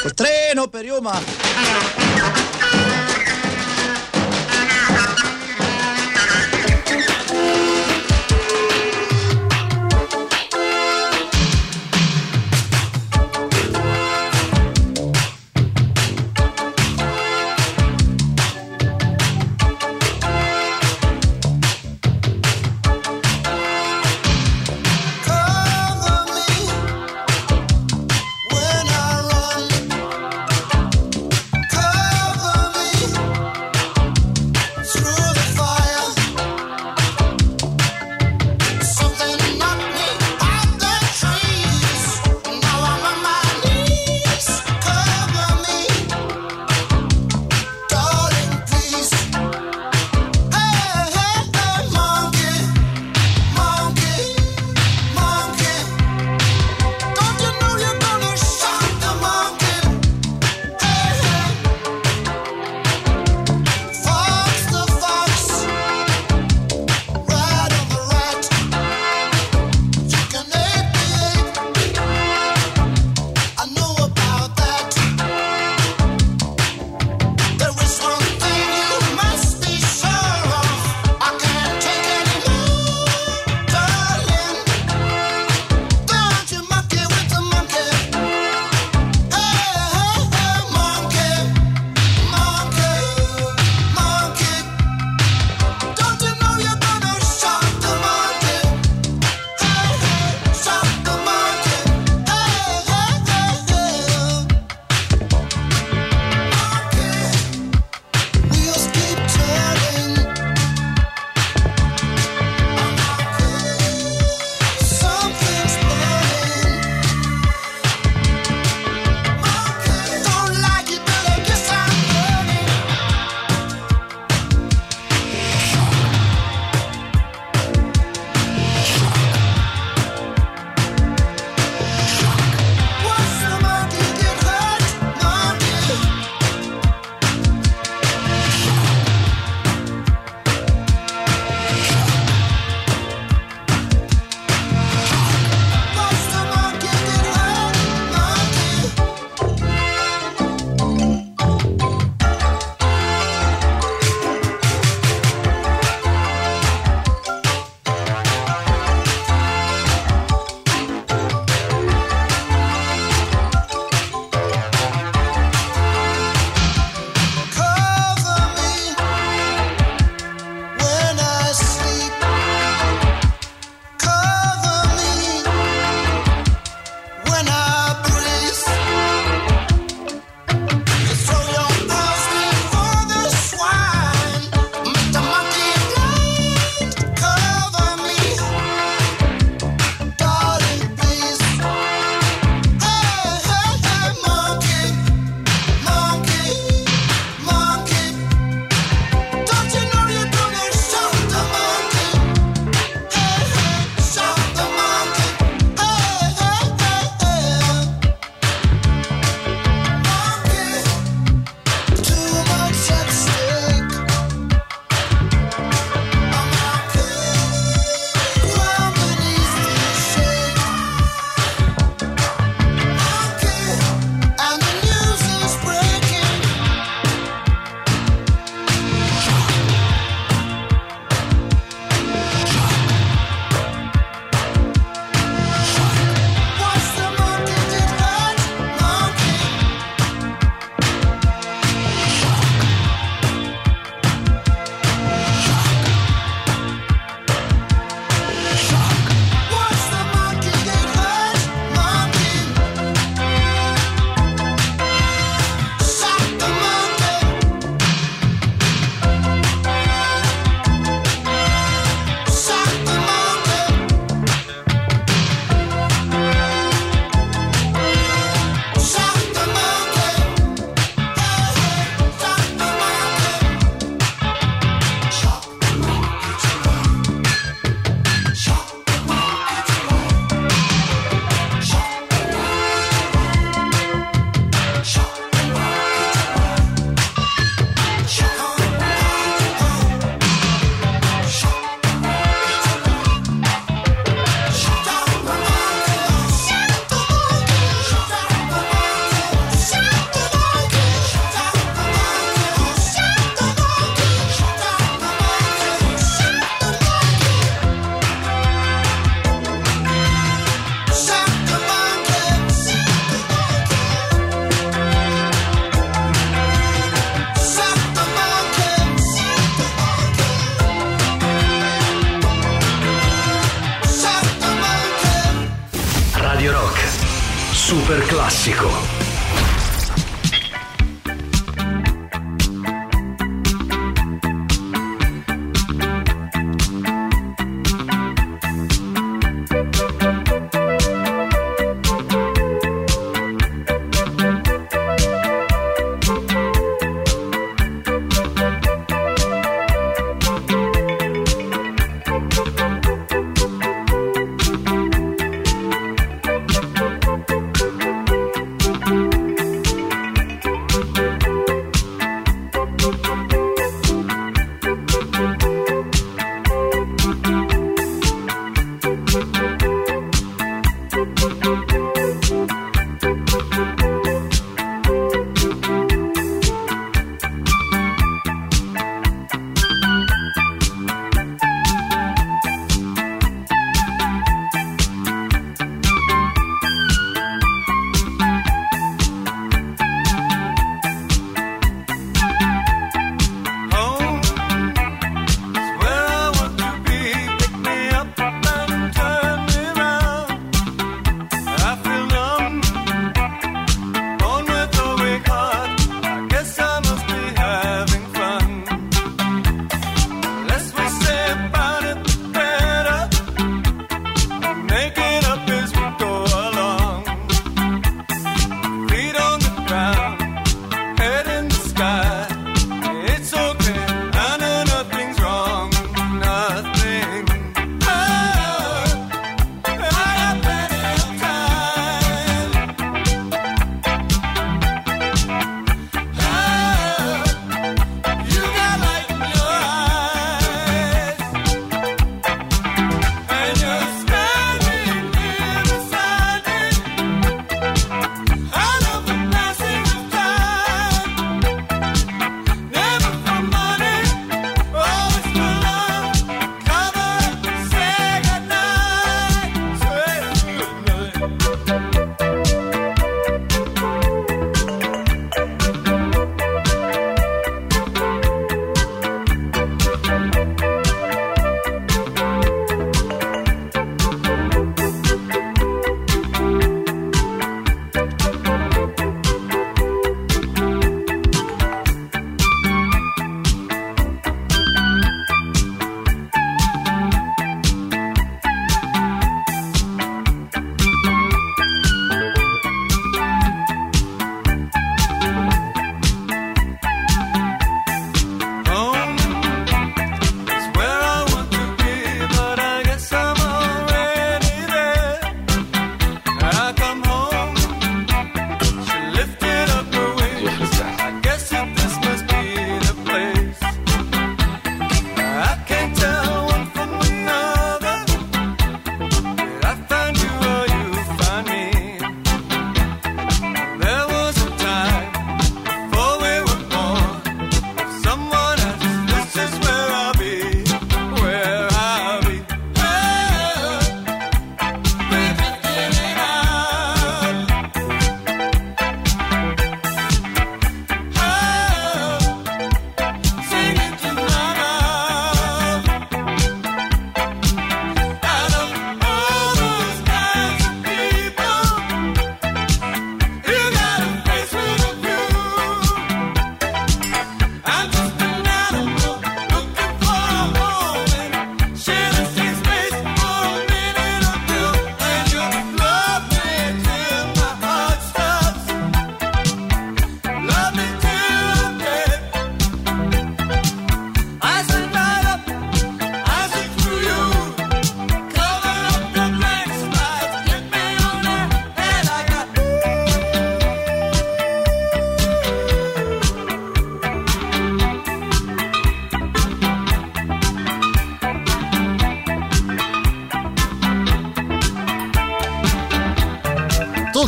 Quel 0.01 0.15
treno 0.15 0.67
per 0.67 0.85
Yuma. 0.85 2.42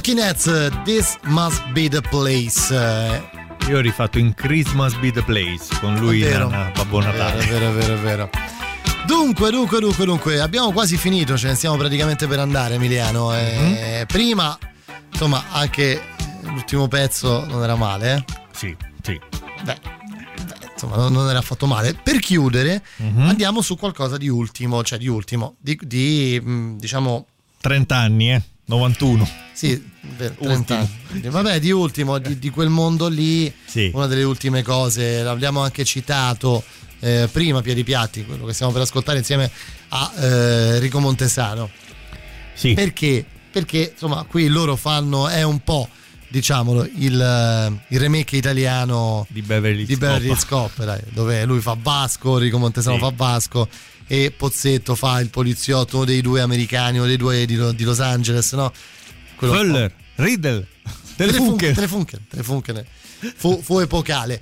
Talking 0.05 0.23
Heads, 0.23 0.83
This 0.85 1.17
Must 1.23 1.67
Be 1.73 1.89
the 1.89 2.03
Place. 2.03 2.71
Io 3.69 3.79
ho 3.79 3.81
rifatto 3.81 4.19
in 4.19 4.35
Christmas 4.35 4.95
Be 4.97 5.11
the 5.11 5.23
Place 5.23 5.75
con 5.81 5.97
lui 5.97 6.21
vero. 6.21 6.51
Nana, 6.51 6.71
Babbo 6.75 7.01
Natale. 7.01 7.43
È 7.43 7.47
vero, 7.47 7.71
è 7.71 7.73
vero, 7.73 7.95
è 7.95 7.97
vero. 7.97 8.31
Dunque, 9.07 9.51
dunque, 9.51 9.81
dunque, 9.81 10.05
dunque, 10.05 10.41
abbiamo 10.41 10.73
quasi 10.73 10.99
finito, 10.99 11.39
ce 11.39 11.47
ne 11.47 11.55
stiamo 11.55 11.79
praticamente 11.79 12.27
per 12.27 12.39
andare, 12.39 12.75
Emiliano. 12.75 13.35
Eh, 13.35 14.05
Prima, 14.07 14.59
insomma, 15.11 15.43
anche 15.53 16.03
l'ultimo 16.43 16.87
pezzo 16.87 17.47
non 17.47 17.63
era 17.63 17.75
male, 17.75 18.15
eh? 18.15 18.25
Sì, 18.53 18.77
sì. 19.01 19.19
Beh, 19.63 19.79
beh, 19.81 20.69
insomma, 20.71 20.97
non, 20.97 21.15
non 21.15 21.31
era 21.31 21.39
affatto 21.39 21.65
male. 21.65 21.95
Per 21.95 22.19
chiudere, 22.19 22.85
andiamo 23.17 23.63
su 23.63 23.79
qualcosa 23.79 24.19
di 24.19 24.29
ultimo, 24.29 24.85
cioè 24.85 24.99
di 24.99 25.09
ultimo, 25.09 25.55
di, 25.61 25.81
di, 25.81 26.39
mh, 26.45 26.77
diciamo 26.77 27.27
30 27.63 27.97
anni, 27.97 28.33
eh? 28.35 28.43
91. 28.67 29.29
Sì, 29.53 29.91
vero, 30.17 30.35
30 30.41 30.79
anni. 30.79 31.21
Vabbè, 31.29 31.61
di 31.61 31.71
ultimo, 31.71 32.19
di, 32.19 32.39
di 32.39 32.51
quel 32.51 32.69
mondo 32.69 33.09
lì, 33.09 33.53
Sì. 33.67 33.91
una 33.95 34.07
delle 34.07 34.23
ultime 34.25 34.63
cose, 34.63 35.23
l'abbiamo 35.23 35.61
anche 35.61 35.85
citato 35.85 36.63
eh, 37.01 37.29
prima, 37.31 37.61
Piedi 37.61 37.85
Piatti, 37.85 38.25
quello 38.25 38.45
che 38.47 38.53
stiamo 38.55 38.73
per 38.73 38.83
ascoltare 38.83 39.19
insieme 39.19 39.51
a 39.89 40.13
eh, 40.19 40.27
Enrico 40.77 40.99
Montesano. 41.01 41.69
Sì. 42.55 42.73
Perché? 42.75 43.25
Perché 43.51 43.91
insomma 43.93 44.25
qui 44.25 44.49
loro 44.49 44.75
fanno, 44.77 45.29
è 45.29 45.43
un 45.43 45.61
po' 45.63 45.89
diciamolo 46.29 46.89
il, 46.97 47.21
eh, 47.21 47.85
il 47.95 48.01
remake 48.01 48.37
italiano 48.37 49.25
di 49.29 49.43
Beverly, 49.43 49.85
di 49.85 49.97
Beverly 49.97 50.29
Hills 50.29 50.47
Cop, 50.47 50.83
dai, 50.85 51.01
dove 51.11 51.45
lui 51.45 51.61
fa 51.61 51.77
Vasco, 51.81 52.37
Enrico 52.39 52.59
Montesano 52.59 52.97
Sì. 52.97 53.03
fa 53.03 53.13
Vasco 53.15 53.69
e 54.07 54.31
Pozzetto 54.37 54.95
fa 54.95 55.21
il 55.21 55.31
poliziotto 55.31 55.97
uno 55.97 56.05
dei 56.05 56.21
due 56.21 56.41
americani 56.41 57.01
o 57.01 57.05
dei 57.07 57.17
due 57.17 57.45
di, 57.47 57.75
di 57.75 57.85
Los 57.85 58.01
Angeles, 58.01 58.53
no? 58.53 58.73
Quello- 59.37 59.55
Fuller, 59.55 59.95
Riddle, 60.17 60.67
Telefunken. 61.17 61.75
Telefunken, 61.75 62.27
Telefunken. 62.29 62.85
Fu, 63.37 63.61
fu 63.63 63.79
epocale. 63.79 64.41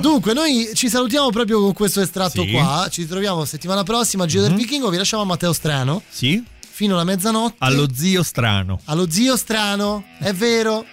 Dunque, 0.00 0.32
noi 0.32 0.70
ci 0.74 0.88
salutiamo 0.88 1.30
proprio 1.30 1.60
con 1.60 1.72
questo 1.72 2.00
estratto 2.00 2.42
Sì. 2.42 2.50
qua. 2.50 2.88
Ci 2.90 3.06
troviamo 3.06 3.44
settimana 3.44 3.82
prossima. 3.82 4.26
Giro 4.26 4.42
del 4.42 4.52
Mhm. 4.52 4.56
Vichingo. 4.58 4.88
Vi 4.88 4.96
lasciamo 4.96 5.22
a 5.22 5.26
Matteo 5.26 5.52
Strano 5.52 6.02
Sì, 6.08 6.42
fino 6.68 6.94
alla 6.94 7.04
mezzanotte. 7.04 7.56
allo 7.58 7.88
zio 7.94 8.22
strano. 8.22 8.80
Allo 8.86 9.08
zio 9.10 9.36
Strano, 9.36 10.04
è 10.18 10.32
vero. 10.32 10.84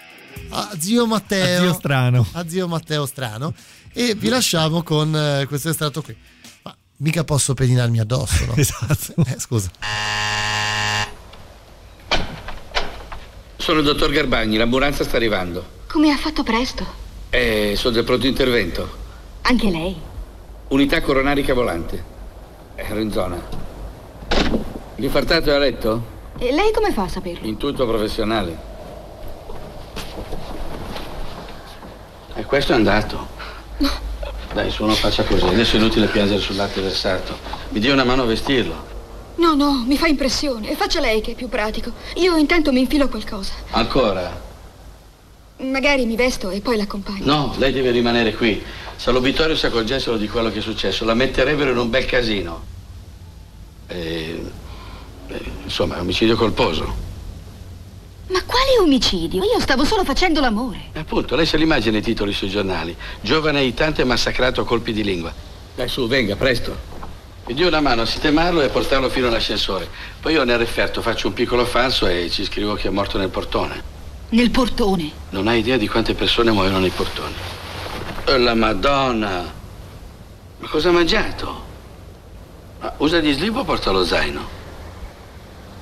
A 0.49 0.71
zio 0.77 1.05
Matteo. 1.07 1.57
A 1.59 1.63
zio 1.63 1.73
strano. 1.73 2.27
A 2.33 2.47
zio 2.47 2.67
Matteo 2.67 3.05
Strano. 3.05 3.53
E 3.93 4.13
vi 4.15 4.27
lasciamo 4.29 4.83
con 4.83 5.15
eh, 5.15 5.45
questo 5.47 5.69
estratto 5.69 6.01
qui. 6.01 6.15
Mica 7.02 7.23
posso 7.23 7.56
pedinarmi 7.56 7.99
addosso, 7.99 8.45
no? 8.45 8.53
Esatto. 8.57 9.14
Eh, 9.26 9.40
scusa. 9.40 9.72
Sono 13.57 13.80
il 13.80 13.86
dottor 13.86 14.11
Garbagni, 14.11 14.57
l'ambulanza 14.57 15.03
sta 15.03 15.18
arrivando. 15.18 15.80
Come 15.88 16.11
ha 16.11 16.18
fatto 16.18 16.44
presto? 16.44 16.86
Eh, 17.32 17.73
sono 17.76 17.95
del 17.95 18.03
pronto 18.03 18.28
intervento. 18.28 18.99
Anche 19.41 19.69
lei? 19.72 19.99
Unità 20.69 21.02
coronarica 21.02 21.56
volante. 21.56 22.03
Ero 22.76 22.99
in 22.99 23.11
zona. 23.11 23.41
L'infartato 24.95 25.49
è 25.49 25.53
a 25.56 25.57
letto? 25.57 26.19
E 26.38 26.52
lei 26.52 26.72
come 26.72 26.91
fa 26.91 27.03
a 27.03 27.07
saperlo? 27.07 27.48
Intuito 27.48 27.88
professionale. 27.88 28.57
E 32.36 32.44
questo 32.45 32.73
è 32.73 32.76
andato. 32.76 33.28
Dai, 34.53 34.69
su, 34.69 34.86
non 34.86 34.95
faccia 34.95 35.23
così. 35.23 35.45
Adesso 35.45 35.76
è 35.76 35.80
inutile 35.80 36.07
piangere 36.07 36.40
sul 36.41 36.56
latte 36.56 36.82
versato. 36.82 37.38
Mi 37.69 37.80
dia 37.80 37.94
una 37.94 38.03
mano 38.03 38.23
a 38.23 38.26
vestirlo. 38.26 38.90
No, 39.36 39.56
no, 39.56 39.84
mi 39.88 39.98
fa 39.98 40.07
impressione. 40.07 40.76
Faccia 40.76 40.99
lei 40.99 41.22
che 41.22 41.32
è 41.32 41.36
più 41.36 41.48
pratico. 41.48 41.94
Io 42.15 42.36
intanto 42.36 42.72
mi 42.72 42.82
infilo 42.82 43.07
qualcosa. 43.07 43.53
Ancora? 43.72 44.49
Magari 45.57 46.06
mi 46.06 46.15
vesto 46.15 46.49
e 46.49 46.60
poi 46.60 46.76
l'accompagno. 46.76 47.23
No, 47.23 47.56
lei 47.57 47.72
deve 47.72 47.91
rimanere 47.91 48.34
qui. 48.36 48.61
Se 48.95 49.10
all'obitorio 49.10 49.56
si 49.56 49.65
accorgessero 49.65 50.18
di 50.18 50.28
quello 50.28 50.52
che 50.52 50.60
è 50.60 50.61
successo, 50.61 51.06
la 51.06 51.14
metterebbero 51.14 51.72
in 51.72 51.78
un 51.78 51.90
bel 51.90 52.06
casino. 52.06 52.64
E, 53.88 54.44
eh, 55.28 55.41
insomma, 55.64 55.98
è 55.98 55.99
omicidio 55.99 56.36
colposo. 56.36 57.10
Ma 58.31 58.41
quale 58.45 58.79
omicidio? 58.79 59.43
Io 59.43 59.59
stavo 59.59 59.83
solo 59.83 60.05
facendo 60.05 60.39
l'amore. 60.39 60.89
E 60.93 60.99
appunto, 60.99 61.35
lei 61.35 61.45
se 61.45 61.57
l'immagina 61.57 61.97
i 61.97 62.01
titoli 62.01 62.31
sui 62.31 62.49
giornali. 62.49 62.95
Giovane 63.19 63.59
aitante 63.59 64.05
massacrato 64.05 64.61
a 64.61 64.65
colpi 64.65 64.93
di 64.93 65.03
lingua. 65.03 65.33
Dai 65.75 65.89
su, 65.89 66.07
venga, 66.07 66.37
presto. 66.37 66.89
Mi 67.47 67.53
dia 67.53 67.67
una 67.67 67.81
mano 67.81 68.03
a 68.03 68.05
sistemarlo 68.05 68.61
e 68.61 68.69
portarlo 68.69 69.09
fino 69.09 69.27
all'ascensore. 69.27 69.89
Poi 70.21 70.33
io 70.33 70.45
nel 70.45 70.57
referto 70.57 71.01
faccio 71.01 71.27
un 71.27 71.33
piccolo 71.33 71.65
falso 71.65 72.07
e 72.07 72.29
ci 72.29 72.45
scrivo 72.45 72.75
che 72.75 72.87
è 72.87 72.91
morto 72.91 73.17
nel 73.17 73.29
portone. 73.29 73.83
Nel 74.29 74.49
portone. 74.49 75.11
Non 75.31 75.47
hai 75.49 75.59
idea 75.59 75.75
di 75.75 75.89
quante 75.89 76.13
persone 76.13 76.51
muoiono 76.51 76.79
nei 76.79 76.91
portoni. 76.91 77.33
Oh, 78.27 78.37
la 78.37 78.53
Madonna! 78.53 79.53
Ma 80.59 80.67
cosa 80.69 80.87
ha 80.87 80.91
mangiato? 80.93 81.63
Ma 82.79 82.93
usa 82.97 83.19
gli 83.19 83.33
slip 83.33 83.57
o 83.57 83.65
porta 83.65 83.91
lo 83.91 84.05
zaino? 84.05 84.59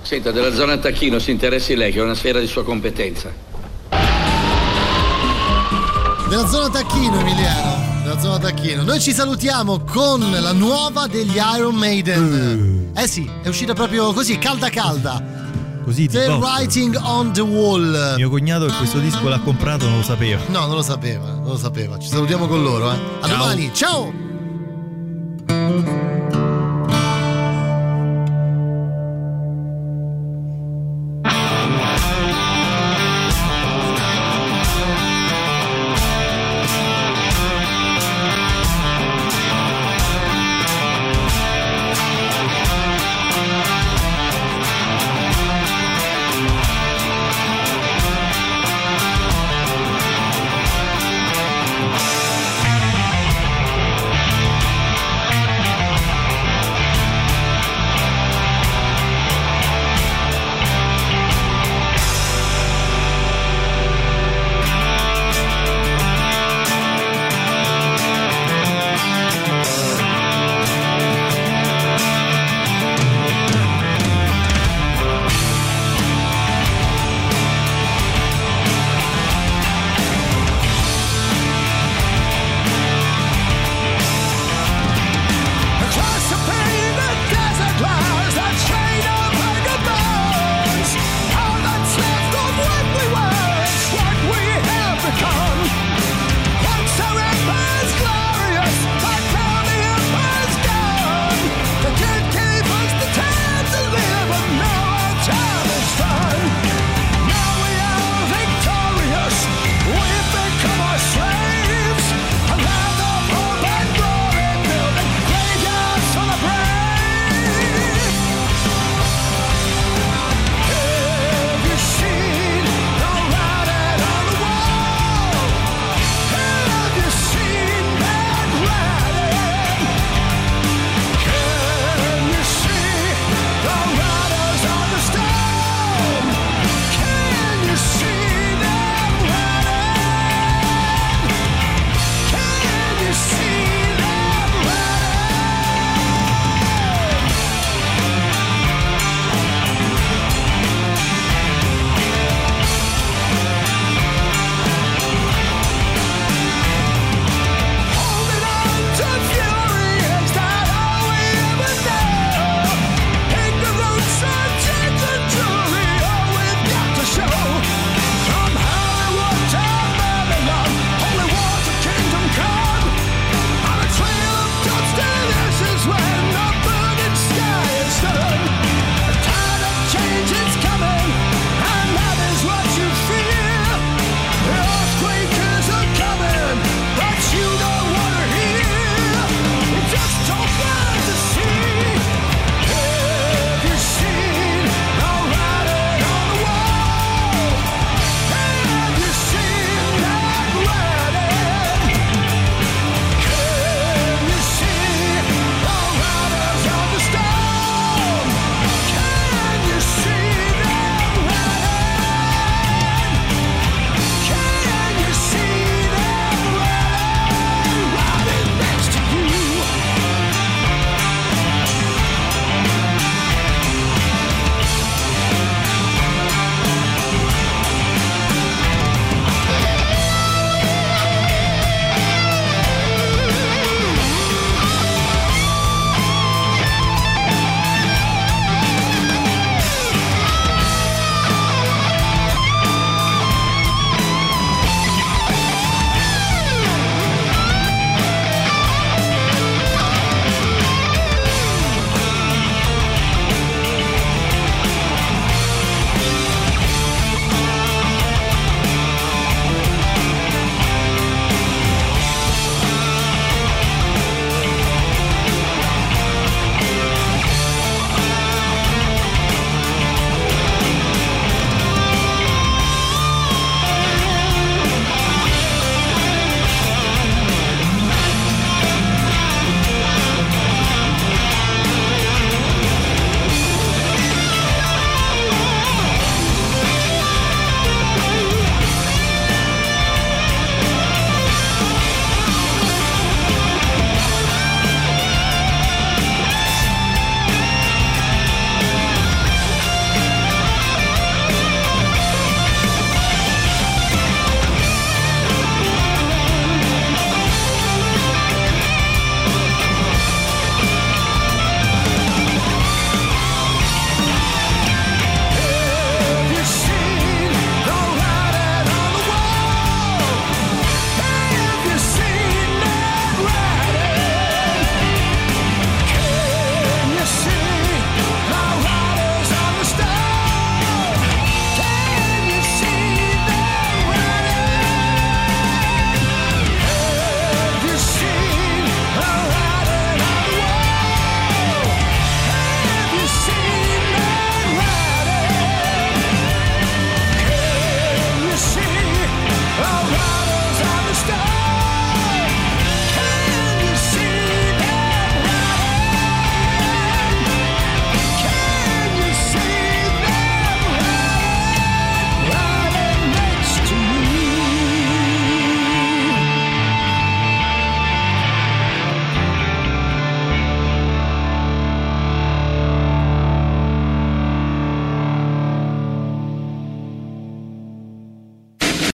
Senta, 0.02 0.32
della 0.32 0.54
zona 0.54 0.78
tacchino 0.78 1.20
si 1.20 1.32
interessi 1.32 1.76
lei, 1.76 1.92
che 1.92 2.00
è 2.00 2.02
una 2.04 2.16
sfera 2.16 2.40
di 2.40 2.48
sua 2.48 2.64
competenza. 2.64 3.32
Della 6.30 6.48
zona 6.48 6.70
Tacchino, 6.70 7.20
Emiliano. 7.20 8.02
Della 8.04 8.20
zona 8.20 8.38
Tacchino. 8.38 8.84
Noi 8.84 9.00
ci 9.00 9.12
salutiamo 9.14 9.80
con 9.80 10.20
la 10.40 10.52
nuova 10.54 11.08
degli 11.08 11.38
Iron 11.58 11.74
Maiden. 11.76 12.92
Eh 12.96 13.08
sì, 13.08 13.28
è 13.42 13.48
uscita 13.48 13.74
proprio 13.74 14.14
così, 14.14 14.38
calda 14.38 14.70
calda. 14.70 15.38
Così 15.84 16.08
The 16.08 16.28
botto. 16.28 16.46
Writing 16.46 16.96
on 17.02 17.34
the 17.34 17.42
Wall. 17.42 18.16
Mio 18.18 18.30
cognato 18.30 18.68
che 18.68 18.76
questo 18.78 19.00
disco 19.00 19.28
l'ha 19.28 19.40
comprato 19.40 19.88
non 19.88 19.98
lo 19.98 20.04
sapeva. 20.04 20.42
No, 20.48 20.68
non 20.68 20.76
lo 20.76 20.84
sapeva, 20.84 21.32
non 21.32 21.46
lo 21.48 21.58
sapeva. 21.58 21.98
Ci 21.98 22.08
salutiamo 22.08 22.46
con 22.48 22.62
loro, 22.62 22.92
eh. 22.92 22.98
A 23.22 23.28
Ciao. 23.28 23.38
domani, 23.38 23.72
ciao! 23.74 24.14